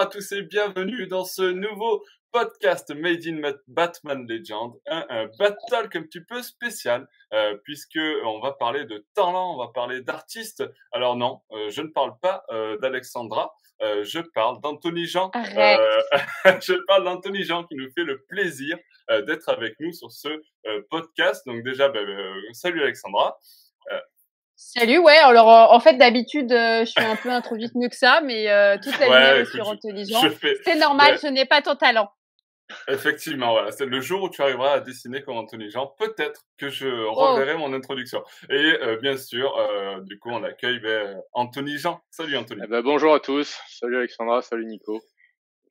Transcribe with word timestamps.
à 0.00 0.06
tous 0.06 0.32
et 0.32 0.40
bienvenue 0.40 1.06
dans 1.08 1.26
ce 1.26 1.42
nouveau 1.42 2.02
podcast 2.32 2.90
Made 2.96 3.20
in 3.26 3.52
Batman 3.68 4.26
Legend, 4.26 4.72
un, 4.88 5.04
un 5.10 5.26
battle 5.38 5.90
un 5.92 6.02
petit 6.04 6.22
peu 6.22 6.40
spécial 6.40 7.06
euh, 7.34 7.54
puisque 7.64 8.00
on 8.24 8.40
va 8.40 8.52
parler 8.52 8.86
de 8.86 9.04
talent, 9.14 9.56
on 9.56 9.58
va 9.58 9.68
parler 9.68 10.00
d'artistes. 10.00 10.64
Alors 10.92 11.16
non, 11.16 11.42
euh, 11.52 11.68
je 11.68 11.82
ne 11.82 11.88
parle 11.88 12.14
pas 12.22 12.44
euh, 12.50 12.78
d'Alexandra, 12.78 13.52
euh, 13.82 14.02
je 14.02 14.20
parle 14.20 14.62
d'Anthony 14.62 15.04
Jean. 15.04 15.30
Je 15.34 16.86
parle 16.86 17.04
d'Anthony 17.04 17.44
Jean 17.44 17.64
qui 17.64 17.74
nous 17.74 17.90
fait 17.94 18.04
le 18.04 18.22
plaisir 18.22 18.78
d'être 19.26 19.50
avec 19.50 19.74
nous 19.80 19.92
sur 19.92 20.10
ce 20.10 20.28
podcast. 20.88 21.46
Donc 21.46 21.62
déjà, 21.62 21.90
ben, 21.90 22.06
salut 22.52 22.82
Alexandra. 22.82 23.38
Salut, 24.62 24.98
ouais. 24.98 25.16
Alors, 25.16 25.48
euh, 25.50 25.74
en 25.74 25.80
fait, 25.80 25.94
d'habitude, 25.94 26.52
euh, 26.52 26.80
je 26.84 26.90
suis 26.90 27.00
un 27.02 27.16
peu 27.16 27.30
introduite 27.30 27.74
mieux 27.74 27.88
que 27.88 27.96
ça, 27.96 28.20
mais 28.20 28.50
euh, 28.50 28.76
toute 28.76 28.98
la 29.00 29.08
Ouais, 29.08 29.44
sur 29.46 29.64
je- 29.64 29.70
Anthony 29.70 30.04
je 30.04 30.12
Jean. 30.12 30.30
fais- 30.30 30.58
C'est 30.64 30.74
normal, 30.76 31.12
Ouais. 31.12 31.18
je 31.22 31.26
n'ai 31.28 31.46
pas 31.46 31.62
ton 31.62 31.76
talent. 31.76 32.10
Effectivement, 32.86 33.52
voilà. 33.52 33.72
C'est 33.72 33.86
le 33.86 34.00
jour 34.00 34.22
où 34.22 34.28
tu 34.28 34.42
arriveras 34.42 34.74
à 34.74 34.80
dessiner 34.80 35.22
comme 35.22 35.38
Anthony 35.38 35.70
Jean. 35.70 35.86
Peut-être 35.98 36.42
que 36.58 36.68
je 36.68 36.86
Oh. 36.88 37.14
reverrai 37.14 37.56
mon 37.56 37.72
introduction. 37.72 38.22
Et 38.50 38.54
euh, 38.82 38.96
bien 39.00 39.16
sûr, 39.16 39.56
euh, 39.58 40.00
du 40.02 40.18
coup, 40.18 40.30
on 40.30 40.44
accueille 40.44 40.78
ben, 40.78 41.20
Anthony 41.32 41.78
Jean. 41.78 42.00
Salut 42.10 42.36
Anthony. 42.36 42.60
Eh 42.64 42.68
ben, 42.68 42.82
bonjour 42.82 43.14
à 43.14 43.18
tous. 43.20 43.58
Salut 43.70 43.96
Alexandra, 43.96 44.42
salut 44.42 44.66
Nico. 44.66 45.00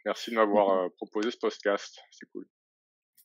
Merci 0.03 0.31
de 0.31 0.35
m'avoir 0.35 0.71
euh, 0.71 0.87
proposé 0.97 1.29
ce 1.31 1.37
podcast. 1.37 1.99
C'est 2.11 2.25
cool. 2.33 2.45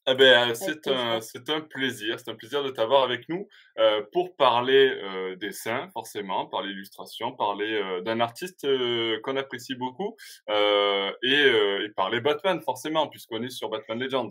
Eh 0.07 0.15
ben, 0.15 0.51
euh, 0.51 0.55
c'est 0.55 0.87
un, 0.87 1.21
c'est 1.23 1.49
un 1.49 1.63
plaisir, 1.63 2.21
c'est 2.21 2.31
un 2.31 2.35
plaisir 2.35 2.63
de 2.63 2.69
t'avoir 2.69 3.05
avec 3.05 3.27
nous 3.31 3.49
euh, 3.79 4.03
pour 4.13 4.37
parler 4.37 4.93
euh, 5.03 5.35
dessin, 5.37 5.89
forcément, 5.95 6.45
parler 6.47 6.73
illustration, 6.73 7.33
parler 7.33 7.73
euh, 7.73 8.03
d'un 8.03 8.21
artiste 8.21 8.65
euh, 8.67 9.19
qu'on 9.23 9.37
apprécie 9.37 9.75
beaucoup 9.75 10.15
euh, 10.51 11.11
et, 11.23 11.35
euh, 11.47 11.87
et 11.87 11.89
parler 11.91 12.21
Batman, 12.21 12.61
forcément, 12.61 13.09
puisqu'on 13.09 13.43
est 13.43 13.49
sur 13.49 13.71
Batman 13.71 13.99
Legends. 13.99 14.29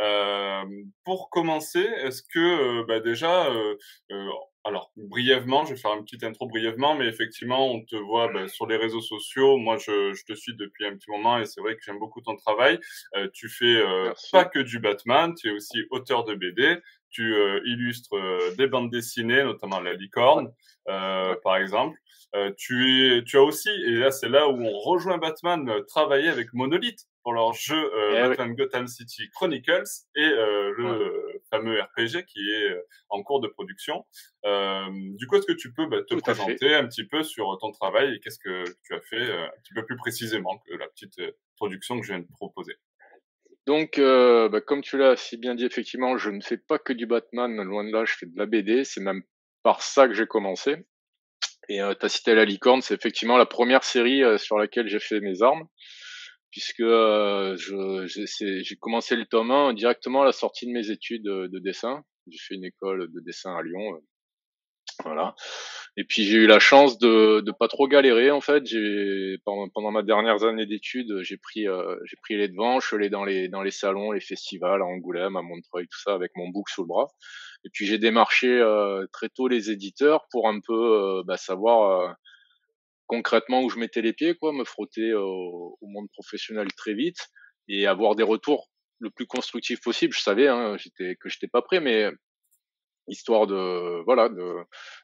Euh, 0.00 0.64
pour 1.04 1.30
commencer, 1.30 1.80
est-ce 1.98 2.22
que 2.24 2.84
bah, 2.86 2.98
déjà, 2.98 3.46
euh, 3.46 3.76
euh, 4.10 4.28
alors 4.64 4.92
brièvement, 4.96 5.64
je 5.64 5.74
vais 5.74 5.80
faire 5.80 5.94
une 5.94 6.04
petite 6.04 6.22
intro 6.22 6.46
brièvement, 6.46 6.94
mais 6.94 7.06
effectivement, 7.06 7.72
on 7.72 7.84
te 7.84 7.96
voit 7.96 8.32
bah, 8.32 8.46
sur 8.48 8.66
les 8.66 8.76
réseaux 8.76 9.00
sociaux. 9.00 9.56
Moi, 9.58 9.76
je, 9.78 10.12
je 10.14 10.24
te 10.24 10.34
suis 10.34 10.54
depuis 10.54 10.86
un 10.86 10.94
petit 10.94 11.10
moment 11.10 11.38
et 11.38 11.46
c'est 11.46 11.60
vrai 11.60 11.74
que 11.74 11.82
j'aime 11.84 11.98
beaucoup 11.98 12.20
ton 12.20 12.36
travail. 12.36 12.78
Euh, 13.16 13.28
tu 13.32 13.48
fais 13.48 13.76
euh, 13.76 14.12
pas 14.30 14.44
que 14.44 14.60
du 14.60 14.78
Batman, 14.78 15.34
tu 15.34 15.48
es 15.48 15.52
aussi 15.52 15.84
auteur 15.90 16.24
de 16.24 16.34
BD, 16.34 16.78
tu 17.10 17.34
euh, 17.34 17.60
illustres 17.64 18.14
euh, 18.16 18.54
des 18.56 18.68
bandes 18.68 18.90
dessinées, 18.90 19.42
notamment 19.42 19.80
La 19.80 19.94
Licorne, 19.94 20.52
euh, 20.88 21.34
par 21.42 21.56
exemple. 21.56 21.98
Euh, 22.34 22.50
tu, 22.56 23.16
es, 23.18 23.24
tu 23.24 23.36
as 23.36 23.42
aussi, 23.42 23.68
et 23.68 23.96
là 23.96 24.10
c'est 24.10 24.28
là 24.28 24.48
où 24.48 24.62
on 24.62 24.78
rejoint 24.78 25.18
Batman, 25.18 25.70
travaillé 25.86 26.28
avec 26.28 26.54
Monolith 26.54 27.06
pour 27.22 27.32
leur 27.32 27.52
jeu 27.52 27.76
euh, 27.76 28.10
Eh 28.10 28.22
oui. 28.22 28.28
Batman 28.28 28.54
Gotham 28.54 28.86
City 28.86 29.28
Chronicles 29.30 29.82
et 30.16 30.24
euh, 30.24 30.72
le 30.76 30.84
Ouais. 30.84 31.42
fameux 31.50 31.80
RPG 31.80 32.24
qui 32.26 32.40
est 32.50 32.70
euh, 32.70 32.82
en 33.08 33.22
cours 33.22 33.40
de 33.40 33.48
production. 33.48 34.04
Du 34.44 35.26
coup, 35.26 35.36
est-ce 35.36 35.46
que 35.46 35.52
tu 35.52 35.72
peux 35.72 35.86
bah, 35.86 35.98
te 36.02 36.14
Tout 36.14 36.20
présenter 36.20 36.74
un 36.74 36.86
petit 36.86 37.06
peu 37.06 37.22
sur 37.22 37.56
ton 37.60 37.70
travail 37.72 38.14
et 38.14 38.20
qu'est-ce 38.20 38.38
que 38.38 38.64
tu 38.84 38.94
as 38.94 39.00
fait 39.00 39.32
un 39.32 39.50
petit 39.62 39.74
peu 39.74 39.84
plus 39.84 39.96
précisément 39.96 40.58
que 40.66 40.74
la 40.74 40.88
petite 40.88 41.20
production 41.56 42.00
que 42.00 42.06
je 42.06 42.12
viens 42.12 42.20
de 42.20 42.26
proposer? 42.32 42.76
Donc, 43.66 43.98
euh, 43.98 44.48
bah, 44.48 44.60
comme 44.60 44.82
tu 44.82 44.98
l'as 44.98 45.16
si 45.16 45.36
bien 45.36 45.54
dit, 45.54 45.64
effectivement, 45.64 46.16
je 46.18 46.30
ne 46.30 46.40
fais 46.40 46.56
pas 46.56 46.78
que 46.78 46.92
du 46.92 47.06
Batman. 47.06 47.62
Loin 47.62 47.84
de 47.84 47.92
là, 47.92 48.04
je 48.04 48.14
fais 48.14 48.26
de 48.26 48.36
la 48.36 48.46
BD. 48.46 48.84
C'est 48.84 49.00
même 49.00 49.22
par 49.62 49.82
ça 49.82 50.08
que 50.08 50.14
j'ai 50.14 50.26
commencé. 50.26 50.76
Et 51.68 51.80
euh, 51.80 51.94
tu 51.98 52.06
as 52.06 52.08
cité 52.08 52.34
La 52.34 52.44
Licorne, 52.44 52.82
c'est 52.82 52.94
effectivement 52.94 53.36
la 53.36 53.46
première 53.46 53.84
série 53.84 54.24
euh, 54.24 54.36
sur 54.36 54.58
laquelle 54.58 54.88
j'ai 54.88 54.98
fait 54.98 55.20
mes 55.20 55.42
armes. 55.42 55.64
Puisque 56.52 56.80
euh, 56.80 57.56
j'ai 57.56 58.76
commencé 58.76 59.16
le 59.16 59.26
tome 59.26 59.50
1 59.50 59.74
directement 59.74 60.22
à 60.22 60.26
la 60.26 60.32
sortie 60.32 60.66
de 60.66 60.72
mes 60.72 60.90
études 60.90 61.26
euh, 61.28 61.48
de 61.48 61.58
dessin. 61.58 62.04
J'ai 62.28 62.38
fait 62.38 62.54
une 62.54 62.64
école 62.66 63.10
de 63.12 63.20
dessin 63.20 63.56
à 63.56 63.62
Lyon. 63.62 63.94
euh, 63.96 64.00
Voilà. 65.04 65.34
Et 65.96 66.04
puis 66.04 66.24
j'ai 66.24 66.38
eu 66.38 66.46
la 66.46 66.58
chance 66.58 66.98
de 66.98 67.40
de 67.40 67.52
pas 67.52 67.68
trop 67.68 67.88
galérer 67.88 68.30
en 68.30 68.40
fait. 68.40 68.66
J'ai 68.66 69.36
pendant, 69.44 69.68
pendant 69.70 69.90
ma 69.90 70.02
dernière 70.02 70.42
année 70.44 70.66
d'études, 70.66 71.22
j'ai 71.22 71.36
pris 71.38 71.68
euh, 71.68 71.96
j'ai 72.06 72.16
pris 72.22 72.36
les 72.36 72.48
devants, 72.48 72.80
je 72.80 72.86
suis 72.86 72.96
allé 72.96 73.10
dans 73.10 73.24
les 73.24 73.48
dans 73.48 73.62
les 73.62 73.70
salons, 73.70 74.12
les 74.12 74.20
festivals 74.20 74.82
à 74.82 74.84
Angoulême, 74.86 75.36
à 75.36 75.42
Montreuil, 75.42 75.86
tout 75.88 76.00
ça 76.02 76.14
avec 76.14 76.32
mon 76.36 76.48
book 76.48 76.68
sous 76.70 76.82
le 76.82 76.88
bras. 76.88 77.08
Et 77.64 77.70
puis 77.72 77.86
j'ai 77.86 77.98
démarché 77.98 78.48
euh, 78.48 79.06
très 79.12 79.28
tôt 79.28 79.48
les 79.48 79.70
éditeurs 79.70 80.26
pour 80.30 80.48
un 80.48 80.60
peu 80.60 81.22
bah, 81.26 81.36
savoir 81.36 82.14
concrètement 83.12 83.62
où 83.62 83.68
je 83.68 83.78
mettais 83.78 84.00
les 84.00 84.14
pieds, 84.14 84.34
quoi, 84.34 84.54
me 84.54 84.64
frotter 84.64 85.12
au, 85.12 85.76
au 85.78 85.86
monde 85.86 86.08
professionnel 86.14 86.68
très 86.72 86.94
vite 86.94 87.28
et 87.68 87.86
avoir 87.86 88.14
des 88.16 88.22
retours 88.22 88.70
le 89.00 89.10
plus 89.10 89.26
constructifs 89.26 89.82
possible. 89.82 90.14
Je 90.14 90.22
savais 90.22 90.48
hein, 90.48 90.78
j'étais 90.78 91.16
que 91.20 91.28
j'étais 91.28 91.48
pas 91.48 91.60
prêt, 91.60 91.80
mais 91.80 92.10
histoire 93.08 93.46
de 93.46 94.02
voilà 94.04 94.30
de 94.30 94.48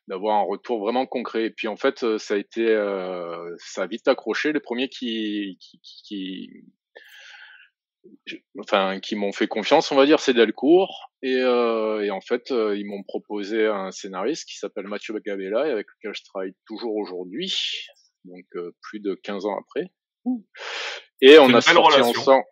d'avoir 0.06 0.38
un 0.38 0.46
retour 0.52 0.80
vraiment 0.80 1.06
concret. 1.06 1.44
Et 1.44 1.50
puis 1.50 1.68
en 1.68 1.76
fait, 1.76 2.16
ça 2.18 2.34
a 2.34 2.38
été 2.38 2.66
euh, 2.66 3.54
ça 3.58 3.82
a 3.82 3.86
vite 3.86 4.08
accroché. 4.08 4.54
Les 4.54 4.60
premiers 4.60 4.88
qui 4.88 5.58
qui, 5.60 5.80
qui, 6.06 6.48
enfin 8.58 9.00
qui 9.00 9.16
m'ont 9.16 9.32
fait 9.32 9.48
confiance, 9.48 9.92
on 9.92 9.96
va 9.96 10.06
dire, 10.06 10.20
c'est 10.20 10.32
Delcourt. 10.32 11.10
Et, 11.22 11.42
euh, 11.42 12.04
et 12.04 12.10
en 12.10 12.20
fait, 12.20 12.52
euh, 12.52 12.78
ils 12.78 12.86
m'ont 12.86 13.02
proposé 13.02 13.66
un 13.66 13.90
scénariste 13.90 14.48
qui 14.48 14.56
s'appelle 14.56 14.86
Mathieu 14.86 15.18
Gabella 15.18 15.66
et 15.66 15.72
avec 15.72 15.86
lequel 15.96 16.14
je 16.14 16.22
travaille 16.24 16.54
toujours 16.64 16.96
aujourd'hui, 16.96 17.52
donc 18.24 18.44
euh, 18.56 18.72
plus 18.82 19.00
de 19.00 19.14
15 19.14 19.46
ans 19.46 19.58
après. 19.58 19.90
Et 21.20 21.38
on 21.38 21.52
a 21.54 21.60
sorti 21.60 21.80
relation. 21.80 22.20
ensemble. 22.20 22.44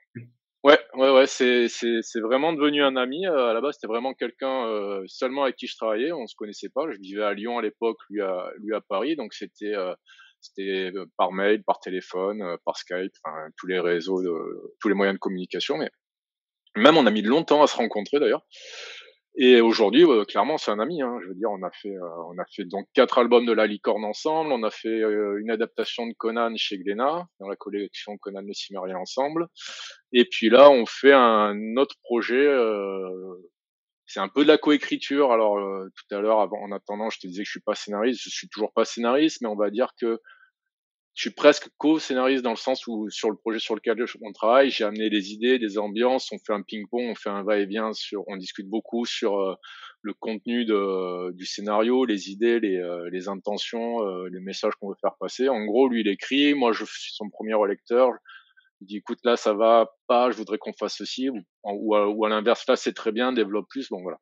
Ouais, 0.65 0.81
ouais, 0.95 1.13
ouais, 1.13 1.27
c'est 1.27 1.69
c'est 1.69 1.99
c'est 2.03 2.21
vraiment 2.21 2.53
devenu 2.53 2.83
un 2.83 2.97
ami. 2.97 3.25
Euh, 3.27 3.51
à 3.51 3.53
la 3.53 3.61
base, 3.61 3.75
c'était 3.75 3.87
vraiment 3.87 4.15
quelqu'un 4.15 4.67
euh, 4.67 5.05
seulement 5.07 5.45
avec 5.45 5.55
qui 5.55 5.69
je 5.69 5.77
travaillais. 5.77 6.13
On 6.13 6.27
se 6.27 6.35
connaissait 6.35 6.71
pas. 6.71 6.91
Je 6.91 6.99
vivais 6.99 7.23
à 7.23 7.35
Lyon 7.35 7.59
à 7.59 7.63
l'époque, 7.63 7.99
lui 8.11 8.21
à 8.21 8.51
lui 8.59 8.75
à 8.75 8.81
Paris. 8.81 9.15
Donc 9.15 9.33
c'était 9.33 9.75
euh, 9.75 9.95
c'était 10.41 10.93
euh, 10.95 11.07
par 11.17 11.33
mail, 11.33 11.63
par 11.65 11.81
téléphone, 11.81 12.43
euh, 12.43 12.57
par 12.65 12.77
Skype, 12.77 13.13
enfin 13.25 13.49
tous 13.57 13.67
les 13.67 13.81
réseaux, 13.81 14.23
de, 14.23 14.75
tous 14.81 14.89
les 14.89 14.95
moyens 14.95 15.17
de 15.17 15.21
communication. 15.21 15.77
Mais 15.77 15.91
même 16.77 16.97
on 16.97 17.07
a 17.07 17.11
mis 17.11 17.23
longtemps 17.23 17.63
à 17.63 17.67
se 17.67 17.77
rencontrer 17.77 18.21
d'ailleurs. 18.21 18.47
Et 19.39 19.61
aujourd'hui, 19.61 20.05
euh, 20.05 20.25
clairement, 20.25 20.57
c'est 20.57 20.71
un 20.71 20.79
ami. 20.79 21.03
Hein. 21.03 21.19
Je 21.23 21.29
veux 21.29 21.35
dire, 21.35 21.51
on 21.51 21.63
a 21.63 21.71
fait, 21.71 21.95
euh, 21.95 22.25
on 22.29 22.39
a 22.39 22.45
fait 22.47 22.65
donc 22.65 22.87
quatre 22.95 23.19
albums 23.19 23.45
de 23.45 23.53
La 23.53 23.67
Licorne 23.67 24.05
ensemble. 24.05 24.51
On 24.51 24.63
a 24.63 24.71
fait 24.71 24.89
euh, 24.89 25.39
une 25.41 25.51
adaptation 25.51 26.07
de 26.07 26.15
Conan 26.15 26.55
chez 26.57 26.79
Glénat 26.79 27.27
dans 27.39 27.49
la 27.49 27.57
collection 27.57 28.17
Conan 28.17 28.41
le 28.41 28.55
Cimérien 28.55 28.97
ensemble. 28.97 29.49
Et 30.13 30.25
puis 30.25 30.49
là, 30.49 30.71
on 30.71 30.87
fait 30.87 31.13
un 31.13 31.77
autre 31.77 31.97
projet. 32.03 32.47
euh, 32.47 33.37
c'est 34.07 34.21
un 34.21 34.29
peu 34.29 34.43
de 34.43 34.49
la 34.49 34.57
coécriture. 34.57 35.33
Alors 35.33 35.57
tout 35.59 36.15
à 36.15 36.21
l'heure, 36.21 36.41
avant, 36.41 36.63
en 36.63 36.73
attendant, 36.73 37.11
je 37.11 37.19
te 37.19 37.27
disais 37.27 37.43
que 37.43 37.47
je 37.47 37.51
suis 37.51 37.61
pas 37.61 37.75
scénariste. 37.75 38.23
Je 38.23 38.31
suis 38.31 38.49
toujours 38.49 38.73
pas 38.73 38.85
scénariste, 38.85 39.43
mais 39.43 39.49
on 39.49 39.57
va 39.57 39.71
dire 39.71 39.91
que 40.01 40.21
je 41.17 41.23
suis 41.23 41.35
presque 41.35 41.71
co-scénariste 41.79 42.45
dans 42.45 42.51
le 42.51 42.57
sens 42.57 42.87
où 42.87 43.09
sur 43.09 43.31
le 43.31 43.37
projet 43.37 43.59
sur 43.59 43.75
lequel 43.75 43.97
on 44.21 44.33
travaille, 44.33 44.69
j'ai 44.71 44.85
amené 44.85 45.09
des 45.09 45.33
idées, 45.33 45.59
des 45.59 45.79
ambiances, 45.79 46.31
on 46.31 46.37
fait 46.39 46.53
un 46.53 46.61
ping-pong, 46.61 47.09
on 47.09 47.15
fait 47.15 47.31
un 47.31 47.43
va-et-vient 47.43 47.95
sur, 47.95 48.23
on 48.27 48.37
discute 48.37 48.69
beaucoup 48.69 49.07
sur 49.07 49.41
euh, 49.41 49.55
le 50.03 50.13
contenu 50.13 50.67
de, 50.67 51.33
du 51.33 51.47
scénario, 51.47 52.05
les 52.05 52.31
idées, 52.31 52.61
les, 52.61 52.77
euh, 52.77 53.09
les 53.11 53.29
intentions, 53.29 54.07
euh, 54.07 54.29
les 54.31 54.41
messages 54.41 54.75
qu'on 54.75 54.91
veut 54.91 54.97
faire 55.01 55.17
passer. 55.19 55.49
En 55.49 55.65
gros, 55.65 55.89
lui, 55.89 56.03
il 56.03 56.09
écrit, 56.09 56.53
moi, 56.53 56.73
je 56.73 56.85
suis 56.85 57.15
son 57.15 57.31
premier 57.31 57.55
relecteur. 57.55 58.11
Il 58.83 58.87
dit, 58.87 58.99
écoute, 58.99 59.21
là, 59.25 59.39
ça 59.39 59.55
va 59.55 59.91
pas, 60.09 60.31
je 60.31 60.37
voudrais 60.37 60.59
qu'on 60.59 60.75
fasse 60.75 60.97
ceci, 60.99 61.31
ou, 61.31 61.41
ou, 61.65 61.95
à, 61.95 62.09
ou 62.09 62.27
à 62.27 62.29
l'inverse, 62.29 62.67
là, 62.69 62.77
c'est 62.77 62.93
très 62.93 63.11
bien, 63.11 63.33
développe 63.33 63.69
plus. 63.71 63.89
Bon, 63.89 64.03
voilà. 64.03 64.19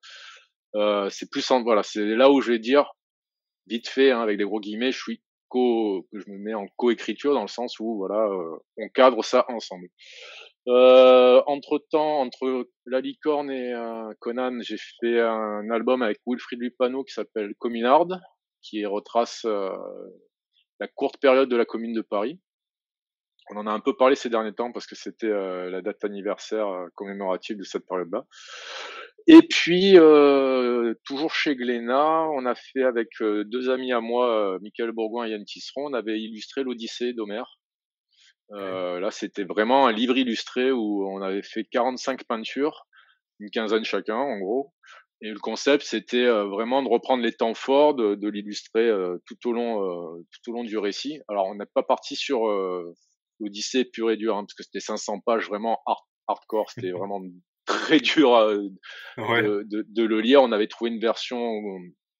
Euh, 0.76 1.10
c'est 1.10 1.28
plus, 1.28 1.50
en, 1.50 1.64
voilà, 1.64 1.82
c'est 1.82 2.04
là 2.04 2.30
où 2.30 2.40
je 2.40 2.52
vais 2.52 2.60
dire, 2.60 2.92
vite 3.66 3.88
fait, 3.88 4.12
hein, 4.12 4.20
avec 4.20 4.38
des 4.38 4.44
gros 4.44 4.60
guillemets, 4.60 4.92
je 4.92 5.02
suis 5.02 5.22
co, 5.54 6.04
que 6.10 6.18
je 6.18 6.28
me 6.30 6.38
mets 6.38 6.54
en 6.54 6.66
coécriture 6.76 7.32
dans 7.32 7.42
le 7.42 7.48
sens 7.48 7.78
où 7.78 7.96
voilà, 7.96 8.26
euh, 8.26 8.56
on 8.76 8.88
cadre 8.88 9.22
ça 9.22 9.44
ensemble. 9.48 9.86
Euh, 10.66 11.42
entre 11.46 11.78
temps, 11.90 12.20
entre 12.20 12.68
La 12.86 13.00
Licorne 13.00 13.50
et 13.50 13.72
euh, 13.72 14.12
Conan, 14.18 14.58
j'ai 14.62 14.78
fait 15.00 15.20
un 15.20 15.70
album 15.70 16.02
avec 16.02 16.18
Wilfried 16.26 16.60
Lupano 16.60 17.04
qui 17.04 17.12
s'appelle 17.12 17.54
Communard, 17.58 18.08
qui 18.62 18.84
retrace 18.84 19.44
la 19.44 20.88
courte 20.94 21.18
période 21.18 21.48
de 21.48 21.56
la 21.56 21.64
Commune 21.64 21.92
de 21.92 22.00
Paris. 22.00 22.40
On 23.50 23.58
en 23.58 23.66
a 23.66 23.70
un 23.70 23.80
peu 23.80 23.94
parlé 23.94 24.16
ces 24.16 24.30
derniers 24.30 24.54
temps 24.54 24.72
parce 24.72 24.86
que 24.86 24.96
c'était 24.96 25.28
la 25.28 25.82
date 25.82 26.02
anniversaire 26.02 26.66
commémorative 26.94 27.58
de 27.58 27.62
cette 27.62 27.86
période-là. 27.86 28.24
Et 29.26 29.40
puis, 29.42 29.98
euh, 29.98 30.94
toujours 31.04 31.34
chez 31.34 31.56
Glénat, 31.56 32.28
on 32.34 32.44
a 32.44 32.54
fait 32.54 32.82
avec 32.82 33.08
euh, 33.22 33.44
deux 33.44 33.70
amis 33.70 33.92
à 33.92 34.00
moi, 34.00 34.54
euh, 34.54 34.58
Michael 34.60 34.92
Bourgoin 34.92 35.26
et 35.26 35.30
Yann 35.30 35.44
Tisseron, 35.44 35.86
on 35.86 35.94
avait 35.94 36.20
illustré 36.20 36.62
l'Odyssée 36.62 37.14
d'Homère. 37.14 37.58
Euh, 38.52 39.00
Là, 39.00 39.10
c'était 39.10 39.44
vraiment 39.44 39.86
un 39.86 39.92
livre 39.92 40.16
illustré 40.18 40.70
où 40.72 41.08
on 41.08 41.22
avait 41.22 41.42
fait 41.42 41.64
45 41.64 42.24
peintures, 42.24 42.86
une 43.40 43.50
quinzaine 43.50 43.84
chacun, 43.84 44.16
en 44.16 44.38
gros. 44.38 44.74
Et 45.22 45.30
le 45.30 45.38
concept, 45.38 45.84
c'était 45.84 46.26
euh, 46.26 46.44
vraiment 46.44 46.82
de 46.82 46.88
reprendre 46.88 47.22
les 47.22 47.32
temps 47.32 47.54
forts, 47.54 47.94
de, 47.94 48.14
de 48.16 48.28
l'illustrer 48.28 48.90
tout 49.26 49.48
au 49.48 49.52
long, 49.52 50.22
tout 50.32 50.50
au 50.50 50.54
long 50.54 50.64
du 50.64 50.76
récit. 50.76 51.20
Alors, 51.28 51.46
on 51.46 51.54
n'est 51.54 51.66
pas 51.72 51.82
parti 51.82 52.14
sur 52.14 52.46
euh, 52.46 52.92
Odyssée 53.40 53.86
pure 53.86 54.10
et 54.10 54.18
dure, 54.18 54.36
hein, 54.36 54.42
parce 54.44 54.54
que 54.54 54.62
c'était 54.62 54.80
500 54.80 55.20
pages 55.20 55.48
vraiment 55.48 55.80
hardcore, 56.28 56.70
c'était 56.70 56.90
vraiment 56.92 57.20
très 57.66 57.98
dur 57.98 58.30
de, 59.16 59.64
de, 59.88 60.04
le 60.04 60.20
lire. 60.20 60.42
On 60.42 60.52
avait 60.52 60.66
trouvé 60.66 60.90
une 60.90 61.00
version 61.00 61.62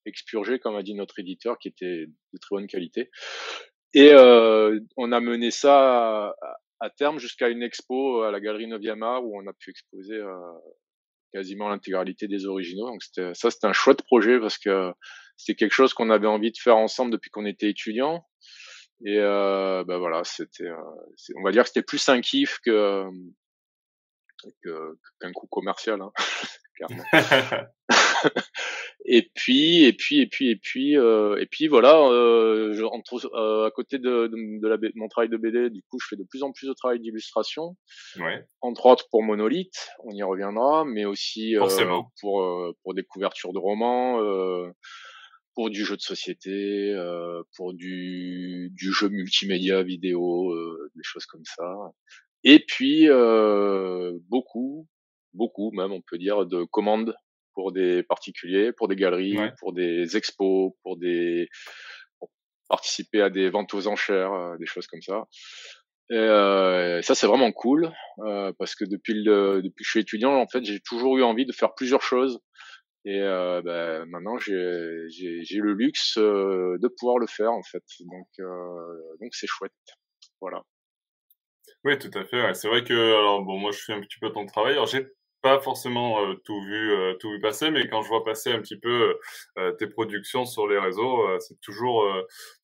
expurgée, 0.05 0.59
comme 0.59 0.75
a 0.75 0.83
dit 0.83 0.93
notre 0.93 1.19
éditeur, 1.19 1.57
qui 1.59 1.67
était 1.67 2.05
de 2.07 2.37
très 2.39 2.55
bonne 2.55 2.67
qualité. 2.67 3.09
Et 3.93 4.11
euh, 4.11 4.79
on 4.97 5.11
a 5.11 5.19
mené 5.19 5.51
ça 5.51 6.27
à, 6.27 6.57
à 6.79 6.89
terme 6.89 7.19
jusqu'à 7.19 7.49
une 7.49 7.63
expo 7.63 8.21
à 8.21 8.31
la 8.31 8.39
galerie 8.39 8.67
9e 8.67 9.03
art 9.03 9.25
où 9.25 9.39
on 9.39 9.47
a 9.47 9.53
pu 9.53 9.71
exposer 9.71 10.15
euh, 10.15 10.35
quasiment 11.33 11.69
l'intégralité 11.69 12.27
des 12.27 12.45
originaux. 12.45 12.87
Donc 12.87 13.03
c'était 13.03 13.33
ça, 13.33 13.51
c'était 13.51 13.67
un 13.67 13.73
chouette 13.73 14.03
projet 14.03 14.39
parce 14.39 14.57
que 14.57 14.91
c'était 15.37 15.55
quelque 15.55 15.73
chose 15.73 15.93
qu'on 15.93 16.09
avait 16.09 16.27
envie 16.27 16.51
de 16.51 16.57
faire 16.57 16.77
ensemble 16.77 17.11
depuis 17.11 17.29
qu'on 17.29 17.45
était 17.45 17.69
étudiant. 17.69 18.25
Et 19.05 19.19
euh, 19.19 19.83
ben 19.85 19.97
voilà, 19.97 20.23
c'était, 20.23 20.67
euh, 20.67 21.35
on 21.35 21.43
va 21.43 21.51
dire 21.51 21.63
que 21.63 21.69
c'était 21.69 21.83
plus 21.83 22.07
un 22.07 22.21
kiff 22.21 22.59
que 22.63 23.05
qu'un 24.63 25.31
coup 25.33 25.47
commercial, 25.47 26.01
hein, 26.01 26.11
et 29.05 29.29
puis, 29.33 29.83
et 29.83 29.93
puis, 29.93 30.21
et 30.21 30.27
puis, 30.27 30.49
et 30.49 30.55
puis, 30.55 30.97
euh, 30.97 31.37
et 31.39 31.45
puis 31.45 31.67
voilà. 31.67 31.97
Euh, 32.09 32.73
je, 32.73 32.83
entre, 32.83 33.25
euh, 33.33 33.65
à 33.65 33.71
côté 33.71 33.97
de, 33.99 34.27
de, 34.27 34.61
de, 34.61 34.67
la, 34.67 34.77
mon 34.95 35.07
travail 35.07 35.29
de 35.29 35.37
BD, 35.37 35.69
du 35.69 35.81
coup, 35.89 35.99
je 35.99 36.07
fais 36.09 36.15
de 36.15 36.23
plus 36.23 36.43
en 36.43 36.51
plus 36.51 36.67
de 36.67 36.73
travail 36.73 36.99
d'illustration. 36.99 37.75
Ouais. 38.17 38.45
Entre 38.61 38.85
autres 38.85 39.07
pour 39.09 39.23
Monolith, 39.23 39.89
on 40.03 40.11
y 40.11 40.23
reviendra, 40.23 40.85
mais 40.85 41.05
aussi 41.05 41.57
euh, 41.57 41.67
pour 42.19 42.41
euh, 42.41 42.73
pour 42.83 42.93
des 42.93 43.03
couvertures 43.03 43.53
de 43.53 43.59
romans, 43.59 44.21
euh, 44.21 44.69
pour 45.53 45.69
du 45.69 45.85
jeu 45.85 45.95
de 45.95 46.01
société, 46.01 46.93
pour 47.55 47.73
du 47.73 48.71
du 48.73 48.91
jeu 48.91 49.09
multimédia 49.09 49.83
vidéo, 49.83 50.53
des 50.95 51.03
choses 51.03 51.25
comme 51.25 51.45
ça. 51.45 51.63
Et 52.45 52.59
puis 52.59 53.07
beaucoup, 54.29 54.87
beaucoup 55.33 55.71
même, 55.71 55.91
on 55.91 56.01
peut 56.01 56.17
dire, 56.17 56.45
de 56.45 56.63
commandes 56.63 57.15
pour 57.55 57.71
des 57.71 58.03
particuliers, 58.03 58.71
pour 58.73 58.87
des 58.87 58.95
galeries, 58.95 59.39
pour 59.59 59.73
des 59.73 60.15
expos, 60.17 60.73
pour 60.83 60.97
des 60.97 61.49
pour 62.19 62.29
participer 62.69 63.21
à 63.21 63.29
des 63.29 63.49
ventes 63.49 63.73
aux 63.73 63.87
enchères, 63.87 64.33
euh, 64.33 64.57
des 64.57 64.65
choses 64.65 64.87
comme 64.87 65.01
ça. 65.01 65.23
Et 66.11 66.15
euh, 66.15 67.01
ça 67.01 67.15
c'est 67.15 67.25
vraiment 67.25 67.51
cool 67.51 67.91
euh, 68.19 68.53
parce 68.59 68.75
que 68.75 68.85
depuis 68.85 69.15
le 69.23 69.61
depuis 69.63 69.83
que 69.83 69.85
je 69.85 69.89
suis 69.89 69.99
étudiant 70.01 70.35
en 70.35 70.47
fait 70.47 70.63
j'ai 70.63 70.79
toujours 70.79 71.17
eu 71.17 71.23
envie 71.23 71.47
de 71.47 71.51
faire 71.51 71.73
plusieurs 71.73 72.03
choses 72.03 72.39
et 73.05 73.21
euh, 73.21 73.63
ben, 73.63 74.05
maintenant 74.05 74.37
j'ai 74.37 75.07
j'ai 75.09 75.57
le 75.57 75.73
luxe 75.73 76.17
euh, 76.19 76.77
de 76.79 76.87
pouvoir 76.87 77.17
le 77.17 77.25
faire 77.25 77.51
en 77.51 77.63
fait 77.63 77.83
donc 78.01 78.27
euh, 78.39 79.17
donc 79.19 79.33
c'est 79.33 79.47
chouette 79.47 79.73
voilà. 80.41 80.61
Oui, 81.85 81.99
tout 81.99 82.09
à 82.15 82.25
fait. 82.25 82.53
C'est 82.55 82.67
vrai 82.67 82.83
que 82.83 82.93
alors 82.93 83.43
bon, 83.43 83.59
moi 83.59 83.71
je 83.71 83.77
fais 83.77 83.93
un 83.93 84.01
petit 84.01 84.17
peu 84.19 84.31
ton 84.31 84.47
travail. 84.47 84.73
Alors 84.73 84.87
j'ai 84.87 85.05
pas 85.43 85.59
forcément 85.59 86.25
euh, 86.25 86.33
tout 86.43 86.59
vu 86.63 86.91
euh, 86.91 87.13
tout 87.19 87.29
vu 87.29 87.39
passer, 87.39 87.69
mais 87.69 87.87
quand 87.87 88.01
je 88.01 88.07
vois 88.07 88.23
passer 88.23 88.51
un 88.51 88.59
petit 88.59 88.79
peu 88.79 89.19
euh, 89.59 89.71
tes 89.73 89.85
productions 89.85 90.45
sur 90.45 90.67
les 90.67 90.79
réseaux, 90.79 91.23
c'est 91.39 91.61
toujours 91.61 92.03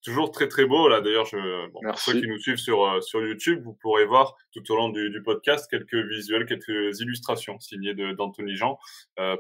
toujours 0.02 0.32
très 0.32 0.48
très 0.48 0.66
beau. 0.66 0.88
Là 0.88 1.02
d'ailleurs, 1.02 1.26
je, 1.26 1.38
bon, 1.70 1.82
pour 1.84 2.00
ceux 2.00 2.20
qui 2.20 2.28
nous 2.28 2.40
suivent 2.40 2.58
sur 2.58 3.04
sur 3.04 3.22
YouTube, 3.22 3.62
vous 3.64 3.76
pourrez 3.76 4.06
voir 4.06 4.36
tout 4.54 4.64
au 4.72 4.76
long 4.76 4.90
du, 4.90 5.12
du 5.12 5.22
podcast 5.22 5.70
quelques 5.70 5.94
visuels, 5.94 6.48
quelques 6.48 7.00
illustrations 7.02 7.60
signées 7.60 7.94
d'Anthony 7.94 8.56
Jean 8.56 8.80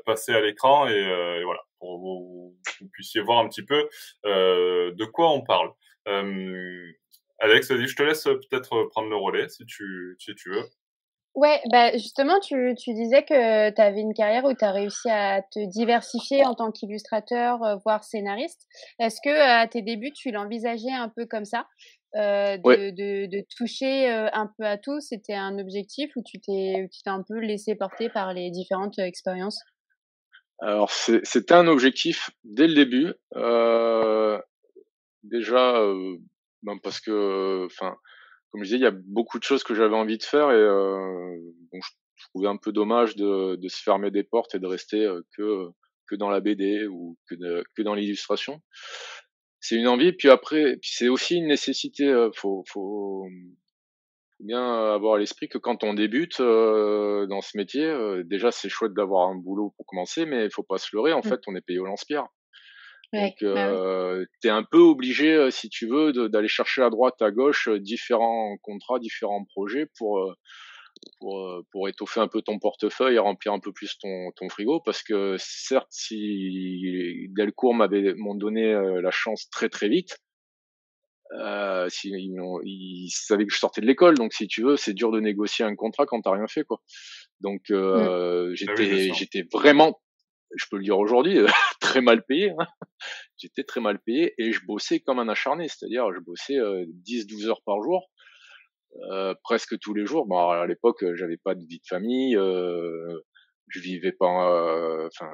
passer 0.05 0.33
à 0.33 0.41
l'écran 0.41 0.87
et, 0.87 0.91
et, 0.91 1.43
voilà 1.43 1.61
pour 1.79 1.95
que 1.95 2.01
vous, 2.01 2.55
vous, 2.81 2.87
puissiez 2.93 3.21
voir 3.21 3.39
un 3.39 3.47
petit 3.47 3.65
peu 3.65 3.89
de 4.25 5.05
quoi 5.05 5.31
on 5.31 5.41
parle. 5.41 5.71
Alex, 7.41 7.67
je 7.69 7.95
te 7.95 8.03
laisse 8.03 8.23
peut-être 8.23 8.89
prendre 8.91 9.09
le 9.09 9.15
relais 9.15 9.49
si 9.49 9.65
tu 9.65 10.15
si 10.19 10.33
tu 10.35 10.49
veux. 10.51 10.63
Ouais, 11.33 11.61
bah 11.71 11.93
justement, 11.93 12.39
tu, 12.41 12.75
tu 12.77 12.93
disais 12.93 13.23
que 13.23 13.69
tu 13.69 13.81
avais 13.81 14.01
une 14.01 14.13
carrière 14.13 14.43
où 14.43 14.53
tu 14.53 14.65
as 14.65 14.71
réussi 14.71 15.09
à 15.09 15.41
te 15.41 15.65
diversifier 15.65 16.45
en 16.45 16.55
tant 16.55 16.71
qu'illustrateur, 16.71 17.63
euh, 17.63 17.77
voire 17.85 18.03
scénariste. 18.03 18.67
Est-ce 18.99 19.21
que 19.23 19.29
à 19.29 19.65
tes 19.65 19.81
débuts, 19.81 20.11
tu 20.11 20.31
l'envisageais 20.31 20.91
un 20.91 21.07
peu 21.07 21.25
comme 21.25 21.45
ça, 21.45 21.67
euh, 22.15 22.57
de, 22.57 22.89
de, 22.89 23.27
de, 23.27 23.45
toucher 23.55 24.11
euh, 24.11 24.27
un 24.33 24.51
peu 24.57 24.65
à 24.65 24.77
tout? 24.77 24.99
C'était 24.99 25.33
un 25.33 25.57
objectif 25.57 26.11
ou 26.17 26.21
tu 26.21 26.41
t'es 26.41 26.89
un 27.05 27.23
peu 27.23 27.39
laissé 27.39 27.75
porter 27.75 28.09
par 28.09 28.33
les 28.33 28.51
différentes 28.51 28.99
euh, 28.99 29.03
expériences? 29.03 29.61
Alors, 30.59 30.91
c'était 30.91 31.53
un 31.53 31.67
objectif 31.67 32.29
dès 32.43 32.67
le 32.67 32.75
début. 32.75 33.13
déjà, 35.23 35.81
ben 36.63 36.77
parce 36.81 36.99
que, 36.99 37.65
enfin 37.65 37.95
comme 38.51 38.63
je 38.63 38.65
disais, 38.65 38.77
il 38.77 38.83
y 38.83 38.87
a 38.87 38.91
beaucoup 38.91 39.39
de 39.39 39.43
choses 39.43 39.63
que 39.63 39.73
j'avais 39.73 39.95
envie 39.95 40.17
de 40.17 40.23
faire 40.23 40.51
et 40.51 40.55
euh, 40.55 41.37
je, 41.73 42.27
trouvais 42.29 42.49
un 42.49 42.57
peu 42.57 42.71
dommage 42.71 43.15
de, 43.15 43.55
de, 43.55 43.67
se 43.67 43.81
fermer 43.81 44.11
des 44.11 44.23
portes 44.23 44.53
et 44.53 44.59
de 44.59 44.67
rester 44.67 45.05
euh, 45.05 45.21
que 45.35 45.69
que 46.11 46.15
dans 46.15 46.29
la 46.29 46.41
BD 46.41 46.85
ou 46.87 47.17
que, 47.29 47.63
que 47.75 47.81
dans 47.81 47.95
l'illustration. 47.95 48.61
C'est 49.61 49.75
une 49.75 49.87
envie, 49.87 50.11
puis 50.11 50.29
après, 50.29 50.77
puis 50.77 50.91
c'est 50.93 51.07
aussi 51.07 51.37
une 51.37 51.47
nécessité. 51.47 52.07
Euh, 52.07 52.29
faut, 52.35 52.63
faut, 52.67 53.25
bien 54.39 54.93
avoir 54.95 55.15
à 55.15 55.19
l'esprit 55.19 55.47
que 55.49 55.59
quand 55.59 55.83
on 55.83 55.93
débute 55.93 56.39
euh, 56.39 57.27
dans 57.27 57.41
ce 57.41 57.55
métier, 57.55 57.85
euh, 57.85 58.23
déjà 58.23 58.51
c'est 58.51 58.69
chouette 58.69 58.93
d'avoir 58.93 59.29
un 59.29 59.35
boulot 59.35 59.71
pour 59.77 59.85
commencer, 59.85 60.25
mais 60.25 60.45
il 60.45 60.51
faut 60.51 60.63
pas 60.63 60.79
se 60.79 60.95
leurrer. 60.95 61.13
En 61.13 61.19
mmh. 61.19 61.23
fait, 61.23 61.39
on 61.47 61.55
est 61.55 61.61
payé 61.61 61.77
au 61.77 61.85
lance-pierre. 61.85 62.25
Donc, 63.13 63.33
bah 63.41 63.69
euh, 63.69 64.25
tu 64.41 64.47
es 64.47 64.51
un 64.51 64.63
peu 64.63 64.79
obligé, 64.79 65.33
euh, 65.33 65.49
si 65.51 65.69
tu 65.69 65.87
veux, 65.87 66.13
d'aller 66.29 66.47
chercher 66.47 66.81
à 66.81 66.89
droite, 66.89 67.21
à 67.21 67.31
gauche, 67.31 67.67
euh, 67.67 67.79
différents 67.79 68.55
contrats, 68.61 68.99
différents 68.99 69.43
projets 69.43 69.87
pour, 69.97 70.33
pour, 71.19 71.61
pour 71.71 71.89
étoffer 71.89 72.21
un 72.21 72.29
peu 72.29 72.41
ton 72.41 72.57
portefeuille 72.57 73.15
et 73.15 73.19
remplir 73.19 73.51
un 73.51 73.59
peu 73.59 73.73
plus 73.73 73.97
ton, 73.99 74.31
ton 74.35 74.47
frigo. 74.47 74.79
Parce 74.79 75.03
que 75.03 75.35
certes, 75.39 75.89
si 75.89 77.27
Delcourt 77.35 77.73
m'avait 77.73 78.13
m'ont 78.15 78.35
donné 78.35 78.73
la 79.01 79.11
chance 79.11 79.49
très 79.49 79.67
très 79.67 79.89
vite, 79.89 80.15
euh, 81.33 81.87
si, 81.89 82.09
ils, 82.09 82.37
ils, 82.65 83.09
savaient 83.09 83.45
que 83.45 83.53
je 83.53 83.59
sortais 83.59 83.81
de 83.81 83.85
l'école, 83.85 84.15
donc 84.15 84.33
si 84.33 84.47
tu 84.47 84.63
veux, 84.63 84.75
c'est 84.75 84.93
dur 84.93 85.11
de 85.11 85.19
négocier 85.21 85.63
un 85.63 85.75
contrat 85.75 86.05
quand 86.05 86.21
t'as 86.21 86.31
rien 86.31 86.47
fait, 86.47 86.63
quoi. 86.63 86.81
Donc 87.39 87.69
mmh. 87.69 87.73
euh, 87.73 88.49
ah 88.51 88.55
j'étais, 88.55 89.13
j'étais 89.13 89.45
vraiment 89.51 89.99
je 90.55 90.65
peux 90.69 90.77
le 90.77 90.83
dire 90.83 90.97
aujourd'hui, 90.97 91.39
euh, 91.39 91.47
très 91.79 92.01
mal 92.01 92.23
payé. 92.23 92.53
Hein. 92.57 92.67
J'étais 93.37 93.63
très 93.63 93.81
mal 93.81 93.99
payé 93.99 94.33
et 94.37 94.51
je 94.51 94.65
bossais 94.65 94.99
comme 94.99 95.19
un 95.19 95.29
acharné, 95.29 95.67
c'est-à-dire 95.67 96.13
je 96.13 96.19
bossais 96.19 96.55
10-12 96.55 97.45
euh, 97.45 97.49
heures 97.49 97.61
par 97.65 97.81
jour, 97.81 98.09
euh, 99.11 99.33
presque 99.43 99.77
tous 99.79 99.93
les 99.93 100.05
jours. 100.05 100.25
Bon, 100.27 100.49
à 100.49 100.65
l'époque, 100.67 101.03
j'avais 101.15 101.37
pas 101.37 101.55
de 101.55 101.65
vie 101.65 101.79
de 101.79 101.87
famille, 101.87 102.35
euh, 102.35 103.19
je 103.67 103.79
vivais 103.79 104.11
pas, 104.11 104.27
enfin, 105.07 105.31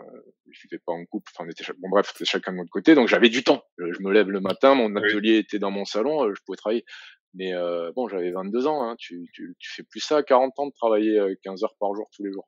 je 0.50 0.62
vivais 0.64 0.82
pas 0.86 0.94
en 0.94 1.04
couple. 1.06 1.32
Enfin, 1.36 1.50
était, 1.50 1.66
bon 1.80 1.90
bref, 1.90 2.10
c'était 2.12 2.26
chacun 2.26 2.52
de 2.52 2.58
notre 2.58 2.70
côté, 2.70 2.94
donc 2.94 3.08
j'avais 3.08 3.30
du 3.30 3.44
temps. 3.44 3.64
Je 3.80 4.02
me 4.02 4.12
lève 4.12 4.30
le 4.30 4.40
matin, 4.40 4.76
mon 4.76 4.96
atelier 4.96 5.38
était 5.38 5.60
dans 5.60 5.72
mon 5.72 5.86
salon, 5.86 6.34
je 6.34 6.42
pouvais 6.46 6.58
travailler. 6.58 6.86
Mais 7.38 7.54
bon, 7.96 8.08
j'avais 8.08 8.32
22 8.32 8.68
ans, 8.68 8.82
hein, 8.84 8.96
tu, 8.98 9.30
tu, 9.32 9.56
tu 9.60 9.72
fais 9.72 9.84
plus 9.84 10.00
ça 10.00 10.18
à 10.18 10.24
40 10.24 10.58
ans 10.60 10.68
de 10.68 10.74
travailler 10.74 11.22
15 11.44 11.64
heures 11.64 11.76
par 11.80 11.94
jour 11.94 12.10
tous 12.12 12.24
les 12.24 12.32
jours. 12.32 12.48